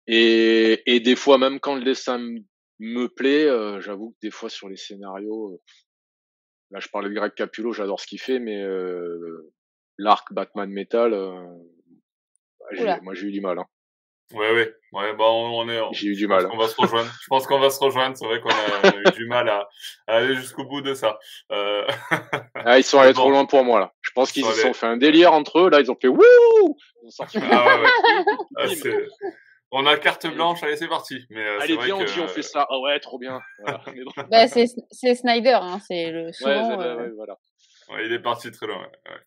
Et, 0.06 0.82
et 0.86 1.00
des 1.00 1.16
fois, 1.16 1.38
même 1.38 1.60
quand 1.60 1.76
le 1.76 1.84
dessin 1.84 2.18
me 2.80 3.06
plaît, 3.06 3.46
euh, 3.46 3.80
j'avoue 3.80 4.10
que 4.10 4.16
des 4.22 4.30
fois 4.30 4.50
sur 4.50 4.68
les 4.68 4.76
scénarios, 4.76 5.52
euh, 5.52 5.60
là 6.72 6.80
je 6.80 6.88
parlais 6.88 7.08
de 7.08 7.14
Greg 7.14 7.32
Capullo, 7.34 7.72
j'adore 7.72 8.00
ce 8.00 8.06
qu'il 8.06 8.20
fait, 8.20 8.40
mais 8.40 8.62
l'arc 9.98 10.32
Batman 10.32 10.68
Metal, 10.70 11.14
moi 13.02 13.14
j'ai 13.14 13.28
eu 13.28 13.32
du 13.32 13.40
mal. 13.40 13.58
Hein. 13.58 13.66
Ouais, 14.34 14.50
ouais, 14.50 14.74
ouais, 14.92 15.14
bah 15.14 15.30
on, 15.30 15.68
est. 15.68 15.78
J'ai 15.92 16.08
eu 16.08 16.14
du 16.14 16.26
mal. 16.26 16.48
On 16.52 16.56
va 16.56 16.66
se 16.66 16.80
rejoindre. 16.80 17.10
je 17.20 17.26
pense 17.28 17.46
qu'on 17.46 17.58
va 17.58 17.68
se 17.68 17.78
rejoindre. 17.78 18.16
C'est 18.16 18.24
vrai 18.24 18.40
qu'on 18.40 18.48
a, 18.48 18.96
eu 18.96 19.12
du 19.12 19.26
mal 19.26 19.48
à, 19.48 19.68
aller 20.06 20.34
jusqu'au 20.36 20.64
bout 20.64 20.80
de 20.80 20.94
ça. 20.94 21.18
Euh... 21.50 21.86
ah, 22.54 22.78
ils 22.78 22.84
sont 22.84 22.98
allés 23.00 23.12
trop 23.12 23.30
loin 23.30 23.44
pour 23.44 23.62
moi 23.64 23.78
là. 23.78 23.92
Je 24.00 24.10
pense 24.14 24.32
qu'ils 24.32 24.44
se 24.44 24.52
sont 24.52 24.72
fait 24.72 24.86
un 24.86 24.96
délire 24.96 25.32
entre 25.32 25.60
eux. 25.60 25.70
Là, 25.70 25.80
ils 25.80 25.90
ont 25.90 25.96
fait 26.00 26.08
wouh. 26.08 26.20
Ils 26.20 27.06
ont 27.06 27.10
sorti. 27.10 27.38
Ah, 27.42 27.78
ouais, 27.78 27.88
ah, 28.56 28.66
on 29.70 29.86
a 29.86 29.96
carte 29.98 30.26
blanche. 30.26 30.62
Allez, 30.62 30.76
c'est 30.76 30.88
parti. 30.88 31.26
Mais 31.28 31.44
euh, 31.44 31.60
allez, 31.60 31.74
vrai 31.74 31.86
viens, 31.86 31.98
que... 31.98 32.02
on 32.02 32.06
dit, 32.06 32.20
on 32.20 32.28
fait 32.28 32.42
ça. 32.42 32.66
Ah 32.70 32.78
ouais, 32.80 32.98
trop 33.00 33.18
bien. 33.18 33.40
bah, 34.30 34.48
c'est 34.48 35.14
Snyder, 35.14 35.58
hein. 35.60 35.78
C'est 35.86 36.10
le. 36.10 36.32
Souvent, 36.32 36.76
ouais, 36.78 36.94
ouais, 36.94 37.10
voilà. 37.16 37.36
Ouais, 37.90 38.06
il 38.06 38.12
est 38.12 38.22
parti 38.22 38.50
très 38.50 38.66
loin. 38.66 38.78
Ouais. 38.80 39.20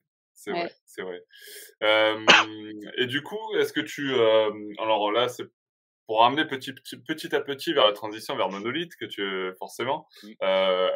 C'est 0.45 0.51
vrai, 0.51 0.71
c'est 0.85 1.01
vrai. 1.01 1.23
et 2.97 3.07
du 3.07 3.23
coup, 3.23 3.55
est-ce 3.57 3.73
que 3.73 3.81
tu, 3.81 4.13
alors 4.79 5.11
là, 5.11 5.27
c'est 5.27 5.45
pour 6.05 6.23
amener 6.23 6.45
petit, 6.45 6.71
petit, 7.07 7.35
à 7.35 7.41
petit 7.41 7.73
vers 7.73 7.87
la 7.87 7.93
transition 7.93 8.35
vers 8.35 8.49
Monolith 8.49 8.95
que 8.95 9.05
tu 9.05 9.23
forcément. 9.57 10.07
Mmh. 10.21 10.29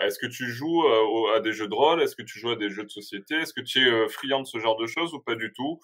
est-ce 0.02 0.20
que 0.20 0.28
tu 0.28 0.52
joues 0.52 0.88
à 1.36 1.40
des 1.40 1.52
jeux 1.52 1.68
de 1.68 1.74
rôle? 1.74 2.04
Est-ce 2.04 2.16
que 2.16 2.22
tu 2.22 2.38
joues 2.38 2.52
à 2.52 2.56
des 2.56 2.70
jeux 2.70 2.84
de 2.84 2.92
société? 2.92 3.36
Est-ce 3.36 3.54
que 3.54 3.62
tu 3.62 3.80
es 3.80 4.08
friand 4.08 4.42
de 4.42 4.46
ce 4.46 4.60
genre 4.60 4.78
de 4.78 4.86
choses 4.86 5.16
ou 5.16 5.20
pas 5.20 5.34
du 5.34 5.52
tout 5.52 5.80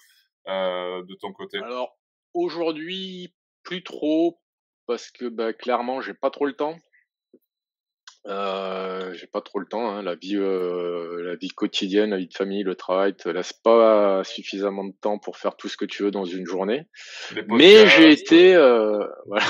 de 0.46 1.14
ton 1.16 1.32
côté? 1.32 1.58
Alors 1.58 1.98
aujourd'hui, 2.34 3.34
plus 3.64 3.82
trop 3.82 4.38
parce 4.86 5.10
que 5.10 5.28
bah, 5.28 5.52
clairement, 5.52 6.00
j'ai 6.00 6.14
pas 6.14 6.30
trop 6.30 6.46
le 6.46 6.52
temps. 6.54 6.76
Euh, 8.26 9.14
j'ai 9.14 9.26
pas 9.26 9.40
trop 9.40 9.58
le 9.58 9.66
temps. 9.66 9.90
Hein. 9.90 10.02
La 10.02 10.14
vie, 10.14 10.36
euh, 10.36 11.22
la 11.22 11.36
vie 11.36 11.48
quotidienne, 11.48 12.10
la 12.10 12.18
vie 12.18 12.26
de 12.26 12.34
famille, 12.34 12.62
le 12.62 12.74
travail 12.74 13.14
te 13.14 13.28
laisse 13.28 13.52
pas 13.52 14.24
suffisamment 14.24 14.84
de 14.84 14.94
temps 15.00 15.18
pour 15.18 15.36
faire 15.36 15.56
tout 15.56 15.68
ce 15.68 15.76
que 15.76 15.84
tu 15.84 16.02
veux 16.02 16.10
dans 16.10 16.24
une 16.24 16.46
journée. 16.46 16.86
Mais 17.48 17.86
j'ai 17.86 18.10
été, 18.10 18.54
euh, 18.54 19.06
voilà. 19.26 19.46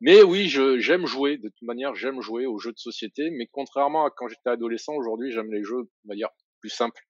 mais 0.00 0.22
oui, 0.22 0.48
je 0.48 0.78
j'aime 0.78 1.06
jouer. 1.06 1.36
De 1.36 1.48
toute 1.48 1.62
manière, 1.62 1.94
j'aime 1.94 2.20
jouer 2.20 2.46
aux 2.46 2.58
jeux 2.58 2.72
de 2.72 2.78
société. 2.78 3.30
Mais 3.30 3.46
contrairement 3.50 4.04
à 4.04 4.10
quand 4.10 4.28
j'étais 4.28 4.50
adolescent, 4.50 4.94
aujourd'hui, 4.94 5.30
j'aime 5.32 5.52
les 5.52 5.62
jeux, 5.62 5.88
on 6.04 6.08
va 6.08 6.14
dire, 6.14 6.28
plus 6.60 6.70
simples. 6.70 7.02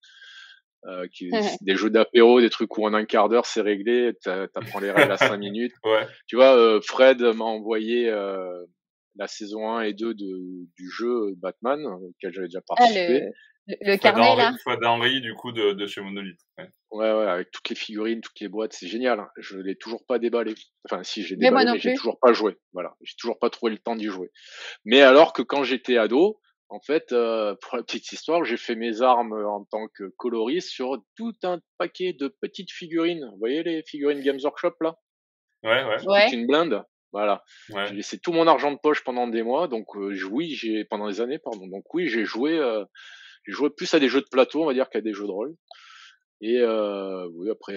Euh, 0.88 1.06
qui, 1.12 1.30
des 1.62 1.76
jeux 1.76 1.90
d'apéro, 1.90 2.40
des 2.40 2.50
trucs 2.50 2.76
où 2.76 2.84
en 2.84 2.92
un 2.92 3.04
quart 3.04 3.28
d'heure 3.28 3.46
c'est 3.46 3.60
réglé, 3.60 4.14
t'apprends 4.24 4.80
les 4.80 4.90
règles 4.90 5.12
à 5.12 5.16
cinq 5.16 5.36
minutes. 5.38 5.74
Ouais. 5.84 6.06
Tu 6.26 6.34
vois, 6.34 6.56
euh, 6.56 6.80
Fred 6.80 7.22
m'a 7.22 7.44
envoyé 7.44 8.08
euh, 8.10 8.64
la 9.16 9.26
saison 9.26 9.70
1 9.70 9.82
et 9.82 9.92
2 9.92 10.14
de, 10.14 10.66
du 10.76 10.90
jeu 10.90 11.34
Batman, 11.36 11.84
auquel 11.84 12.32
j'avais 12.32 12.48
déjà 12.48 12.60
ah, 12.60 12.74
participé. 12.76 13.20
le, 13.66 13.76
le, 13.80 13.96
carnet 13.96 14.36
là. 14.36 14.54
Fred 14.62 14.84
Henry 14.84 15.20
du 15.20 15.34
coup 15.34 15.52
de, 15.52 15.72
de 15.72 15.86
chez 15.86 16.00
Monolith. 16.00 16.40
Ouais. 16.58 16.68
ouais. 16.90 17.12
ouais, 17.12 17.26
avec 17.28 17.50
toutes 17.50 17.68
les 17.68 17.76
figurines, 17.76 18.20
toutes 18.20 18.40
les 18.40 18.48
boîtes, 18.48 18.72
c'est 18.72 18.88
génial. 18.88 19.20
Hein. 19.20 19.28
Je 19.36 19.58
l'ai 19.58 19.76
toujours 19.76 20.04
pas 20.06 20.18
déballé. 20.18 20.54
Enfin, 20.88 21.02
si 21.02 21.22
j'ai 21.22 21.36
déballé, 21.36 21.66
mais, 21.66 21.72
mais 21.72 21.78
j'ai 21.78 21.94
toujours 21.94 22.18
pas 22.20 22.32
joué. 22.32 22.56
Voilà, 22.72 22.94
j'ai 23.02 23.14
toujours 23.18 23.38
pas 23.38 23.50
trouvé 23.50 23.72
le 23.72 23.78
temps 23.78 23.96
d'y 23.96 24.06
jouer. 24.06 24.30
Mais 24.84 25.02
alors 25.02 25.32
que 25.32 25.42
quand 25.42 25.64
j'étais 25.64 25.96
ado, 25.96 26.40
en 26.72 26.80
fait, 26.80 27.12
euh, 27.12 27.54
pour 27.60 27.76
la 27.76 27.82
petite 27.82 28.10
histoire, 28.12 28.44
j'ai 28.44 28.56
fait 28.56 28.74
mes 28.74 29.02
armes 29.02 29.34
en 29.34 29.64
tant 29.64 29.88
que 29.94 30.04
coloriste 30.16 30.70
sur 30.70 30.96
tout 31.16 31.34
un 31.42 31.60
paquet 31.76 32.14
de 32.14 32.28
petites 32.28 32.72
figurines. 32.72 33.28
Vous 33.32 33.38
voyez 33.38 33.62
les 33.62 33.82
figurines 33.82 34.22
Games 34.22 34.40
Workshop 34.42 34.74
là? 34.80 34.96
Ouais, 35.62 35.84
ouais. 35.84 36.28
C'est 36.30 36.36
une 36.36 36.46
blinde. 36.46 36.82
Voilà. 37.12 37.44
J'ai 37.68 37.94
laissé 37.94 38.18
tout 38.18 38.32
mon 38.32 38.46
argent 38.46 38.72
de 38.72 38.78
poche 38.78 39.04
pendant 39.04 39.28
des 39.28 39.42
mois, 39.42 39.68
donc 39.68 39.96
euh, 39.96 40.16
oui, 40.30 40.54
j'ai 40.54 40.84
pendant 40.84 41.08
des 41.08 41.20
années, 41.20 41.38
pardon. 41.38 41.66
Donc 41.66 41.92
oui, 41.92 42.08
j'ai 42.08 42.24
joué, 42.24 42.58
euh, 42.58 42.84
j'ai 43.46 43.52
joué 43.52 43.68
plus 43.70 43.92
à 43.92 44.00
des 44.00 44.08
jeux 44.08 44.22
de 44.22 44.28
plateau, 44.30 44.62
on 44.62 44.66
va 44.66 44.72
dire, 44.72 44.88
qu'à 44.88 45.02
des 45.02 45.12
jeux 45.12 45.26
de 45.26 45.30
rôle. 45.30 45.54
Et 46.40 46.58
euh, 46.58 47.28
oui, 47.34 47.50
après 47.50 47.74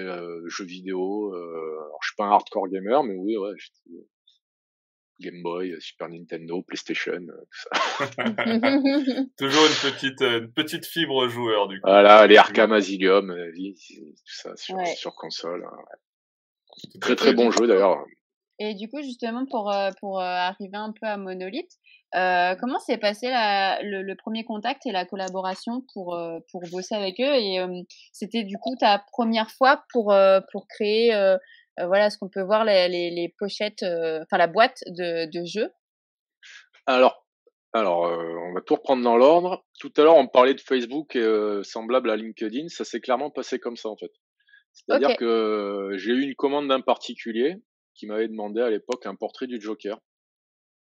jeux 0.48 0.66
vidéo. 0.66 1.34
alors 1.34 2.00
je 2.02 2.08
suis 2.08 2.16
pas 2.16 2.26
un 2.26 2.32
hardcore 2.32 2.68
gamer, 2.70 3.04
mais 3.04 3.14
oui, 3.16 3.38
ouais, 3.38 3.52
Game 5.22 5.44
Boy, 5.44 5.76
Super 5.80 6.10
Nintendo, 6.10 6.62
PlayStation, 6.62 7.20
tout 7.20 7.48
ça. 7.52 7.70
Toujours 9.38 9.66
une 9.66 9.92
petite, 9.92 10.22
une 10.22 10.52
petite 10.52 10.86
fibre 10.86 11.28
joueur 11.28 11.68
du 11.68 11.80
coup. 11.80 11.88
Voilà, 11.88 12.26
les 12.26 12.38
Arkham 12.38 12.72
Asylum, 12.72 13.36
tout 13.54 14.14
ça 14.26 14.56
sur, 14.56 14.78
sur 14.88 15.14
console. 15.16 15.66
Hein, 15.66 17.00
très 17.02 17.16
très 17.16 17.34
bon 17.34 17.52
jeu 17.52 17.68
d'ailleurs. 17.68 18.06
Et 18.60 18.74
du 18.74 18.90
coup, 18.90 19.02
justement, 19.02 19.46
pour, 19.46 19.72
euh, 19.72 19.92
pour 20.00 20.20
euh, 20.20 20.24
arriver 20.24 20.78
un 20.78 20.94
peu 20.94 21.06
à 21.06 21.18
Monolith, 21.18 21.72
euh, 22.16 22.56
comment 22.56 22.80
s'est 22.80 22.98
passé 22.98 23.30
la, 23.30 23.82
le, 23.82 24.16
premier 24.16 24.46
contact 24.46 24.86
et 24.86 24.92
la 24.92 25.06
collaboration 25.06 25.84
pour, 25.94 26.18
pour 26.52 26.62
bosser 26.72 26.96
avec 26.96 27.20
eux? 27.20 27.36
Et 27.36 27.60
c'était 28.14 28.44
du 28.44 28.58
coup 28.58 28.76
ta 28.80 29.04
première 29.12 29.52
fois 29.52 29.84
pour, 29.92 30.16
pour 30.52 30.68
créer 30.68 31.10
voilà, 31.78 32.10
ce 32.10 32.18
qu'on 32.18 32.30
peut 32.30 32.44
voir 32.44 32.64
les, 32.64 32.88
les, 32.88 33.10
les 33.10 33.36
pochettes, 33.38 33.84
enfin 33.84 34.38
la 34.38 34.48
boîte 34.48 34.80
de, 34.88 35.30
de 35.30 35.46
jeu 35.46 35.70
Alors, 36.86 37.28
alors 37.74 38.04
on 38.04 38.54
va 38.54 38.62
tout 38.62 38.76
reprendre 38.76 39.04
dans 39.04 39.18
l'ordre. 39.18 39.66
Tout 39.78 39.92
à 39.98 40.04
l'heure, 40.04 40.16
on 40.16 40.28
parlait 40.28 40.54
de 40.54 40.62
Facebook 40.62 41.18
semblable 41.64 42.10
à 42.10 42.16
LinkedIn. 42.16 42.70
Ça 42.70 42.86
s'est 42.86 43.02
clairement 43.02 43.32
passé 43.32 43.60
comme 43.60 43.76
ça 43.76 43.90
en 43.90 43.98
fait. 43.98 44.12
C'est-à-dire 44.72 45.18
que 45.18 45.96
j'ai 45.98 46.14
eu 46.14 46.22
une 46.22 46.36
commande 46.36 46.70
d'un 46.70 46.82
particulier 46.82 47.58
qui 47.96 48.06
m'avait 48.06 48.28
demandé 48.28 48.62
à 48.62 48.70
l'époque 48.70 49.06
un 49.06 49.16
portrait 49.16 49.48
du 49.48 49.60
Joker. 49.60 50.00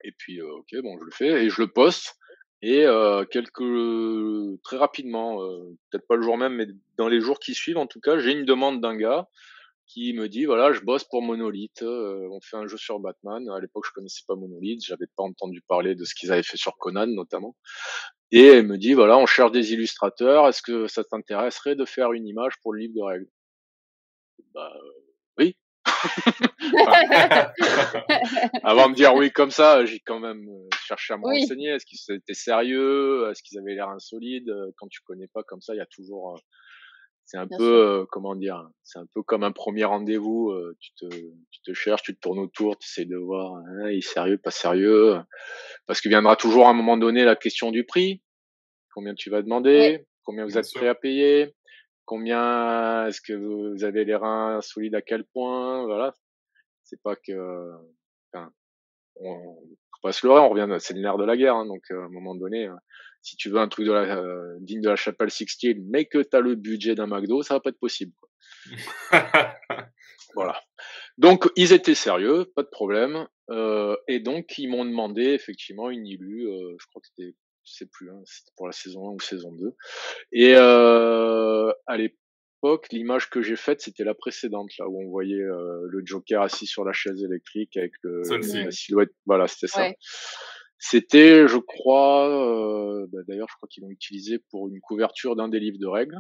Et 0.03 0.13
puis, 0.13 0.41
euh, 0.41 0.53
ok, 0.53 0.75
bon, 0.83 0.99
je 0.99 1.05
le 1.05 1.11
fais 1.11 1.45
et 1.45 1.51
je 1.51 1.61
le 1.61 1.69
poste. 1.69 2.17
Et 2.63 2.85
euh, 2.87 3.25
quelques 3.25 4.63
très 4.63 4.77
rapidement, 4.77 5.43
euh, 5.43 5.77
peut-être 5.91 6.07
pas 6.07 6.17
le 6.17 6.23
jour 6.23 6.39
même, 6.39 6.55
mais 6.55 6.67
dans 6.97 7.09
les 7.09 7.21
jours 7.21 7.39
qui 7.39 7.55
suivent, 7.55 7.79
en 7.79 7.87
tout 7.87 8.01
cas, 8.01 8.19
j'ai 8.19 8.33
une 8.33 8.45
demande 8.45 8.81
d'un 8.81 8.97
gars 8.97 9.29
qui 9.87 10.15
me 10.15 10.29
dit 10.29 10.47
voilà, 10.47 10.73
je 10.73 10.81
bosse 10.81 11.05
pour 11.05 11.21
Monolith, 11.21 11.83
on 11.83 12.41
fait 12.41 12.57
un 12.57 12.67
jeu 12.67 12.79
sur 12.79 13.01
Batman. 13.01 13.47
À 13.51 13.61
l'époque, 13.61 13.85
je 13.87 13.93
connaissais 13.93 14.23
pas 14.27 14.35
Monolith, 14.35 14.83
j'avais 14.83 15.07
pas 15.15 15.25
entendu 15.25 15.61
parler 15.61 15.95
de 15.95 16.05
ce 16.05 16.15
qu'ils 16.15 16.33
avaient 16.33 16.43
fait 16.43 16.57
sur 16.57 16.79
Conan 16.79 17.07
notamment. 17.07 17.55
Et 18.33 18.49
il 18.59 18.67
me 18.67 18.79
dit 18.79 18.95
voilà, 18.95 19.19
on 19.19 19.27
cherche 19.27 19.53
des 19.53 19.75
illustrateurs. 19.75 20.49
Est-ce 20.49 20.63
que 20.63 20.87
ça 20.87 21.05
t'intéresserait 21.05 21.77
de 21.77 21.85
faire 21.85 22.13
une 22.13 22.27
image 22.27 22.55
pour 22.63 22.73
le 22.73 22.81
livre 22.81 22.95
de 22.95 23.03
règles? 23.03 23.29
Bah. 24.55 24.73
Avant 28.65 28.87
de 28.87 28.91
me 28.91 28.95
dire 28.95 29.15
oui 29.15 29.31
comme 29.31 29.51
ça, 29.51 29.85
j'ai 29.85 30.01
quand 30.01 30.21
même 30.21 30.49
euh, 30.49 30.69
cherché 30.87 31.15
à 31.15 31.17
me 31.17 31.25
renseigner. 31.25 31.71
Est-ce 31.71 31.87
qu'ils 31.87 32.15
étaient 32.15 32.35
sérieux? 32.35 33.29
Est-ce 33.31 33.43
qu'ils 33.43 33.59
avaient 33.59 33.75
l'air 33.75 33.89
insolides 33.89 34.53
Quand 34.77 34.89
tu 34.89 35.01
connais 35.03 35.29
pas 35.29 35.43
comme 35.43 35.61
ça, 35.61 35.75
il 35.75 35.79
y 35.79 35.83
a 35.83 35.87
toujours. 35.87 36.39
C'est 37.27 37.39
un 37.39 37.49
peu, 37.49 37.63
euh, 37.63 38.05
comment 38.11 38.35
dire, 38.35 38.69
c'est 38.83 38.99
un 38.99 39.07
peu 39.15 39.23
comme 39.23 39.45
un 39.45 39.53
premier 39.53 39.85
rendez-vous. 39.85 40.51
Euh, 40.51 40.77
tu 40.79 40.93
te, 40.95 41.07
tu 41.07 41.63
te 41.65 41.73
cherches, 41.73 42.03
tu 42.03 42.15
te 42.15 42.21
tournes 42.21 42.39
autour, 42.39 42.79
tu 42.79 42.87
essaies 42.87 43.07
de 43.07 43.17
voir, 43.17 43.55
hein, 43.55 43.91
il 43.91 43.99
est 43.99 44.01
sérieux, 44.03 44.37
pas 44.37 44.51
sérieux? 44.51 45.17
Parce 45.87 46.03
qu'il 46.03 46.11
viendra 46.11 46.37
toujours 46.37 46.67
à 46.67 46.71
un 46.71 46.75
moment 46.75 46.99
donné 46.99 47.25
la 47.25 47.35
question 47.35 47.71
du 47.71 47.85
prix. 47.85 48.23
Combien 48.93 49.15
tu 49.15 49.31
vas 49.31 49.41
demander? 49.41 50.05
Combien 50.25 50.45
vous 50.45 50.59
êtes 50.59 50.71
prêt 50.75 50.89
à 50.89 50.95
payer? 50.95 51.55
Combien 52.07 53.07
est-ce 53.07 53.21
que 53.21 53.33
vous 53.33 53.85
avez 53.85 54.05
les 54.05 54.15
reins 54.15 54.61
solides 54.61 54.95
à 54.95 55.03
quel 55.03 55.25
point 55.25 55.85
Voilà. 55.87 56.15
C'est 56.83 57.01
pas 57.03 57.17
que. 57.17 57.71
Enfin, 58.33 58.51
on, 59.17 59.57
faut 59.57 60.01
pas 60.03 60.13
se 60.13 60.27
leurrer, 60.27 60.41
on 60.41 60.51
revient. 60.51 60.69
C'est 60.81 60.95
le 60.95 61.01
nerf 61.01 61.17
de 61.17 61.25
la 61.25 61.37
guerre. 61.37 61.57
Hein, 61.57 61.67
donc 61.67 61.83
à 61.91 61.95
un 61.95 62.09
moment 62.09 62.35
donné, 62.35 62.67
euh, 62.67 62.75
si 63.23 63.37
tu 63.37 63.49
veux 63.49 63.59
un 63.59 63.69
truc 63.69 63.87
de 63.87 63.93
la, 63.93 64.19
euh, 64.19 64.57
digne 64.61 64.83
de 64.83 64.91
la 64.91 64.97
chapelle 64.97 65.31
16, 65.31 65.77
mais 65.91 66.05
que 66.05 66.19
tu 66.19 66.37
as 66.37 66.41
le 66.41 66.55
budget 66.55 66.95
d'un 66.95 67.07
McDo, 67.07 67.43
ça 67.43 67.55
va 67.55 67.61
pas 67.61 67.71
être 67.71 67.81
possible. 67.81 68.13
voilà. 70.35 70.61
Donc 71.17 71.49
ils 71.57 71.73
étaient 71.73 71.95
sérieux, 71.95 72.53
pas 72.55 72.63
de 72.63 72.69
problème. 72.69 73.27
Euh, 73.51 73.97
et 74.09 74.21
donc 74.21 74.59
ils 74.59 74.69
m'ont 74.69 74.85
demandé 74.85 75.23
effectivement 75.23 75.91
une 75.91 76.07
illu. 76.07 76.49
Euh, 76.49 76.77
je 76.79 76.87
crois 76.89 77.01
que 77.01 77.09
c'était 77.09 77.35
je 77.65 77.73
sais 77.73 77.87
plus, 77.87 78.11
hein, 78.11 78.21
c'était 78.25 78.53
pour 78.57 78.67
la 78.67 78.73
saison 78.73 79.11
1 79.11 79.13
ou 79.13 79.21
saison 79.21 79.53
2. 79.53 79.75
Et 80.33 80.55
euh, 80.57 81.73
à 81.87 81.97
l'époque, 81.97 82.89
l'image 82.91 83.31
que 83.31 83.43
j'ai 83.43 83.57
faite, 83.57 83.81
c'était 83.81 84.05
la 84.05 84.15
précédente, 84.15 84.71
là 84.79 84.89
où 84.89 85.01
on 85.01 85.11
voyait 85.11 85.41
euh, 85.41 85.87
le 85.89 86.03
Joker 86.05 86.43
assis 86.43 86.67
sur 86.67 86.85
la 86.85 86.93
chaise 86.93 87.23
électrique 87.23 87.77
avec 87.77 87.93
le, 88.03 88.23
la 88.65 88.71
silhouette. 88.71 89.13
Voilà, 89.27 89.49
c'était 89.49 89.69
ça. 89.69 89.91
C'était, 90.79 91.49
je 91.49 91.57
crois, 91.57 92.29
euh, 92.29 93.07
bah, 93.11 93.21
d'ailleurs, 93.27 93.49
je 93.49 93.57
crois 93.57 93.69
qu'ils 93.71 93.85
l'ont 93.85 93.91
utilisé 93.91 94.39
pour 94.51 94.69
une 94.69 94.81
couverture 94.81 95.35
d'un 95.35 95.49
des 95.49 95.59
livres 95.59 95.79
de 95.79 95.87
règles. 95.87 96.19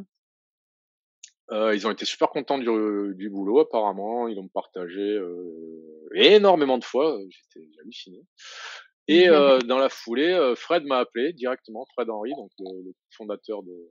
Euh, 1.51 1.75
ils 1.75 1.87
ont 1.87 1.91
été 1.91 2.07
super 2.07 2.31
contents 2.31 2.57
du, 2.57 3.15
du 3.15 3.29
boulot, 3.29 3.61
apparemment. 3.61 4.29
Ils 4.29 4.37
l'ont 4.37 4.49
partagé 4.49 5.03
euh, 5.03 6.09
énormément 6.15 6.79
de 6.79 6.85
fois. 6.85 7.19
J'étais 7.29 7.69
halluciné. 7.83 8.23
Et 9.07 9.29
euh, 9.29 9.59
dans 9.59 9.79
la 9.79 9.89
foulée, 9.89 10.33
euh, 10.33 10.55
Fred 10.55 10.85
m'a 10.85 10.99
appelé 10.99 11.33
directement, 11.33 11.87
Fred 11.93 12.09
Henry, 12.09 12.31
donc 12.37 12.51
le, 12.59 12.93
fondateur 13.11 13.63
de, 13.63 13.91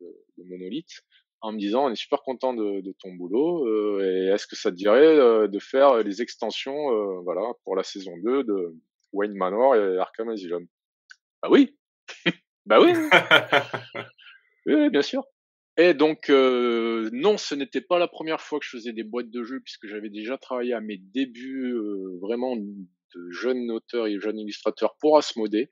de, 0.00 0.06
de, 0.38 0.44
Monolith, 0.44 1.02
en 1.42 1.52
me 1.52 1.58
disant 1.58 1.86
on 1.86 1.90
est 1.90 1.96
super 1.96 2.22
content 2.22 2.54
de, 2.54 2.80
de 2.80 2.94
ton 2.98 3.12
boulot 3.12 3.66
euh, 3.66 4.00
et 4.02 4.32
est-ce 4.32 4.46
que 4.46 4.56
ça 4.56 4.70
te 4.70 4.76
dirait 4.76 5.00
euh, 5.00 5.46
de 5.46 5.58
faire 5.58 6.02
les 6.02 6.22
extensions 6.22 6.90
euh, 6.90 7.20
voilà 7.20 7.42
pour 7.64 7.76
la 7.76 7.82
saison 7.82 8.16
2 8.24 8.44
de 8.44 8.74
Wayne 9.12 9.34
Manor 9.34 9.76
et 9.76 9.98
Arkham 9.98 10.30
Asylum? 10.30 10.66
Bah 11.42 11.48
oui, 11.50 11.76
bah 12.66 12.80
oui. 12.82 12.92
oui, 14.66 14.88
bien 14.88 15.02
sûr. 15.02 15.22
Et 15.78 15.92
donc, 15.92 16.30
euh, 16.30 17.10
non, 17.12 17.36
ce 17.36 17.54
n'était 17.54 17.82
pas 17.82 17.98
la 17.98 18.08
première 18.08 18.40
fois 18.40 18.58
que 18.58 18.64
je 18.64 18.70
faisais 18.70 18.92
des 18.92 19.04
boîtes 19.04 19.30
de 19.30 19.42
jeux, 19.42 19.60
puisque 19.60 19.86
j'avais 19.86 20.08
déjà 20.08 20.38
travaillé 20.38 20.72
à 20.72 20.80
mes 20.80 20.96
débuts 20.96 21.74
euh, 21.74 22.18
vraiment 22.22 22.56
de 23.14 23.30
jeune 23.30 23.70
auteur 23.70 24.06
et 24.06 24.18
jeune 24.20 24.38
illustrateur 24.38 24.96
pour 25.00 25.16
Asmodée. 25.16 25.70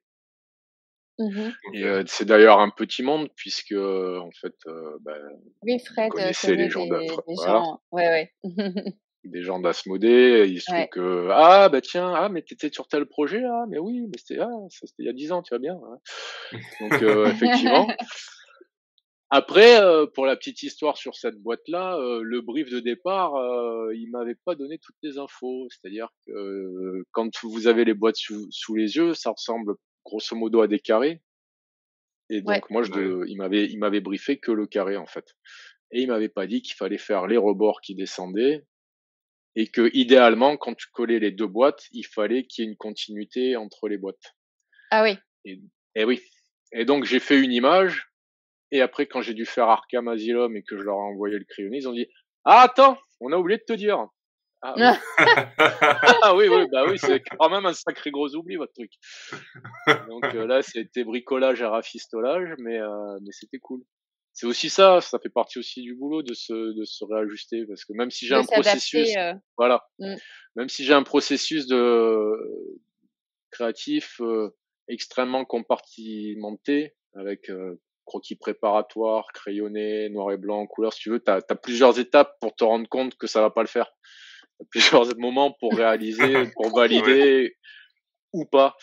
Mmh 1.18 1.50
et 1.74 1.84
euh, 1.84 2.02
c'est 2.08 2.24
d'ailleurs 2.24 2.58
un 2.58 2.70
petit 2.70 3.04
monde, 3.04 3.28
puisque 3.36 3.72
en 3.72 4.30
fait, 4.40 4.56
ben, 5.02 5.20
oui, 5.62 5.78
Fred, 5.78 6.10
connaissez 6.10 6.56
les 6.56 6.68
gens, 6.68 6.86
des, 6.86 7.06
des 7.06 7.36
gens... 7.36 7.80
Ouais, 7.92 8.08
ouais. 8.08 8.32
des 9.24 9.42
gens 9.42 9.58
d'Asmodée, 9.58 10.46
il 10.48 10.60
se 10.60 10.70
trouve 10.70 10.88
que 10.88 11.28
ah 11.32 11.68
bah 11.70 11.80
tiens 11.80 12.12
ah 12.14 12.28
mais 12.28 12.42
t'étais 12.42 12.70
sur 12.70 12.88
tel 12.88 13.06
projet 13.06 13.42
ah 13.42 13.64
mais 13.68 13.78
oui 13.78 14.02
mais 14.02 14.18
c'était 14.18 14.40
ah 14.40 14.50
c'était 14.68 14.92
il 14.98 15.06
y 15.06 15.08
a 15.08 15.14
dix 15.14 15.32
ans 15.32 15.42
tu 15.42 15.54
vas 15.54 15.58
bien 15.58 15.80
hein. 15.82 16.58
donc 16.80 16.92
effectivement 17.28 17.88
après, 19.36 19.80
euh, 19.80 20.06
pour 20.06 20.26
la 20.26 20.36
petite 20.36 20.62
histoire 20.62 20.96
sur 20.96 21.16
cette 21.16 21.42
boîte-là, 21.42 21.96
euh, 21.96 22.22
le 22.22 22.40
brief 22.40 22.70
de 22.70 22.78
départ, 22.78 23.34
euh, 23.34 23.92
il 23.92 24.08
m'avait 24.12 24.36
pas 24.36 24.54
donné 24.54 24.78
toutes 24.78 24.94
les 25.02 25.18
infos. 25.18 25.66
C'est-à-dire 25.70 26.08
que 26.24 27.02
quand 27.10 27.42
vous 27.42 27.66
avez 27.66 27.84
les 27.84 27.94
boîtes 27.94 28.14
sous, 28.14 28.74
les 28.76 28.94
yeux, 28.94 29.12
ça 29.12 29.32
ressemble 29.32 29.74
grosso 30.04 30.36
modo 30.36 30.60
à 30.60 30.68
des 30.68 30.78
carrés. 30.78 31.20
Et 32.30 32.42
donc 32.42 32.70
moi, 32.70 32.84
je, 32.84 33.26
il 33.26 33.36
m'avait, 33.36 33.66
il 33.66 33.76
m'avait 33.80 34.00
briefé 34.00 34.38
que 34.38 34.52
le 34.52 34.68
carré 34.68 34.96
en 34.96 35.06
fait. 35.06 35.34
Et 35.90 36.02
il 36.02 36.06
m'avait 36.06 36.28
pas 36.28 36.46
dit 36.46 36.62
qu'il 36.62 36.76
fallait 36.76 36.96
faire 36.96 37.26
les 37.26 37.36
rebords 37.36 37.80
qui 37.80 37.96
descendaient 37.96 38.64
et 39.56 39.66
que 39.66 39.90
idéalement, 39.94 40.56
quand 40.56 40.74
tu 40.74 40.86
collais 40.92 41.18
les 41.18 41.32
deux 41.32 41.48
boîtes, 41.48 41.88
il 41.90 42.06
fallait 42.06 42.44
qu'il 42.44 42.64
y 42.64 42.68
ait 42.68 42.70
une 42.70 42.76
continuité 42.76 43.56
entre 43.56 43.88
les 43.88 43.98
boîtes. 43.98 44.36
Ah 44.92 45.02
oui. 45.02 45.18
Et, 45.44 45.60
et 45.96 46.04
oui. 46.04 46.22
Et 46.70 46.84
donc 46.84 47.02
j'ai 47.02 47.18
fait 47.18 47.40
une 47.40 47.52
image 47.52 48.13
et 48.74 48.80
après, 48.80 49.06
quand 49.06 49.22
j'ai 49.22 49.34
dû 49.34 49.46
faire 49.46 49.68
Arkham 49.68 50.08
Asylum 50.08 50.56
et 50.56 50.64
que 50.64 50.76
je 50.76 50.82
leur 50.82 50.96
ai 50.96 51.12
envoyé 51.12 51.38
le 51.38 51.44
crayonné, 51.44 51.78
ils 51.78 51.88
ont 51.88 51.92
dit 51.92 52.08
Ah, 52.44 52.62
attends, 52.62 52.98
on 53.20 53.30
a 53.30 53.36
oublié 53.36 53.56
de 53.56 53.62
te 53.62 53.72
dire. 53.72 54.08
Ah, 54.62 54.74
oui. 54.76 54.82
ah 56.22 56.34
oui, 56.34 56.48
oui, 56.48 56.66
bah 56.72 56.84
oui, 56.88 56.98
c'est 56.98 57.20
quand 57.20 57.50
même 57.50 57.66
un 57.66 57.72
sacré 57.72 58.10
gros 58.10 58.34
oubli, 58.34 58.56
votre 58.56 58.72
truc. 58.72 58.90
Donc 60.08 60.24
euh, 60.34 60.44
là, 60.48 60.60
c'était 60.62 61.04
bricolage 61.04 61.62
à 61.62 61.70
rafistolage, 61.70 62.48
mais, 62.58 62.80
euh, 62.80 63.18
mais 63.22 63.30
c'était 63.30 63.58
cool. 63.58 63.84
C'est 64.32 64.46
aussi 64.46 64.70
ça, 64.70 65.00
ça 65.00 65.20
fait 65.20 65.28
partie 65.28 65.60
aussi 65.60 65.80
du 65.82 65.94
boulot 65.94 66.24
de 66.24 66.34
se, 66.34 66.52
de 66.52 66.84
se 66.84 67.04
réajuster, 67.04 67.64
parce 67.68 67.84
que 67.84 67.92
même 67.92 68.10
si 68.10 68.26
j'ai 68.26 68.34
un 68.34 68.42
processus, 68.42 69.16
euh. 69.16 69.34
voilà, 69.56 69.86
mmh. 70.00 70.14
même 70.56 70.68
si 70.68 70.84
j'ai 70.84 70.94
un 70.94 71.04
processus 71.04 71.68
de 71.68 72.32
créatif 73.52 74.20
extrêmement 74.88 75.44
compartimenté, 75.44 76.96
avec 77.14 77.48
croquis 78.04 78.36
préparatoire, 78.36 79.32
crayonné, 79.32 80.08
noir 80.08 80.32
et 80.32 80.36
blanc, 80.36 80.66
couleur, 80.66 80.92
si 80.92 81.00
tu 81.00 81.10
veux, 81.10 81.22
tu 81.22 81.30
as, 81.30 81.40
plusieurs 81.56 81.98
étapes 81.98 82.36
pour 82.40 82.54
te 82.54 82.64
rendre 82.64 82.88
compte 82.88 83.16
que 83.16 83.26
ça 83.26 83.40
va 83.40 83.50
pas 83.50 83.62
le 83.62 83.68
faire. 83.68 83.92
As 84.60 84.64
plusieurs 84.70 85.04
moments 85.18 85.52
pour 85.52 85.74
réaliser, 85.74 86.44
pour 86.54 86.74
valider 86.74 87.56
ou 88.32 88.44
pas. 88.44 88.76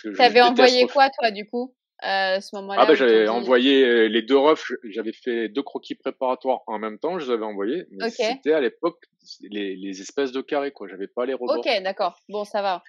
Tu 0.00 0.20
avais 0.20 0.40
envoyé 0.40 0.86
quoi, 0.86 1.08
toi, 1.10 1.30
du 1.30 1.46
coup, 1.48 1.74
à 2.00 2.40
ce 2.40 2.54
moment-là 2.56 2.82
Ah, 2.82 2.86
ben, 2.86 2.94
j'avais 2.94 3.28
envoyé 3.28 3.84
euh, 3.84 4.08
les 4.08 4.22
deux 4.22 4.36
refs, 4.36 4.72
j'avais 4.84 5.12
fait 5.12 5.48
deux 5.48 5.62
croquis 5.62 5.94
préparatoires 5.94 6.60
en 6.66 6.78
même 6.78 6.98
temps, 6.98 7.18
je 7.18 7.26
les 7.26 7.32
avais 7.32 7.44
envoyés. 7.44 7.84
Mais 7.92 8.10
c'était 8.10 8.52
à 8.52 8.60
l'époque 8.60 8.98
les, 9.42 9.76
les, 9.76 10.00
espèces 10.00 10.32
de 10.32 10.40
carrés, 10.40 10.72
quoi. 10.72 10.88
J'avais 10.88 11.08
pas 11.08 11.24
les 11.26 11.34
robots. 11.34 11.58
Ok, 11.58 11.68
d'accord. 11.82 12.18
Bon, 12.28 12.44
ça 12.44 12.62
va. 12.62 12.82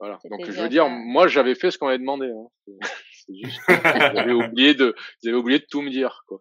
Voilà. 0.00 0.18
Donc, 0.30 0.44
je 0.44 0.60
veux 0.60 0.68
dire, 0.68 0.88
moi, 0.88 1.26
j'avais 1.26 1.54
fait 1.54 1.70
ce 1.70 1.78
qu'on 1.78 1.88
avait 1.88 1.98
demandé. 1.98 2.26
Hein. 2.26 2.76
Juste 3.34 3.60
ils 3.68 4.32
oublié 4.32 4.74
de, 4.74 4.94
ils 5.22 5.28
avaient 5.28 5.38
oublié 5.38 5.58
de 5.58 5.66
tout 5.68 5.82
me 5.82 5.90
dire, 5.90 6.24
quoi. 6.26 6.40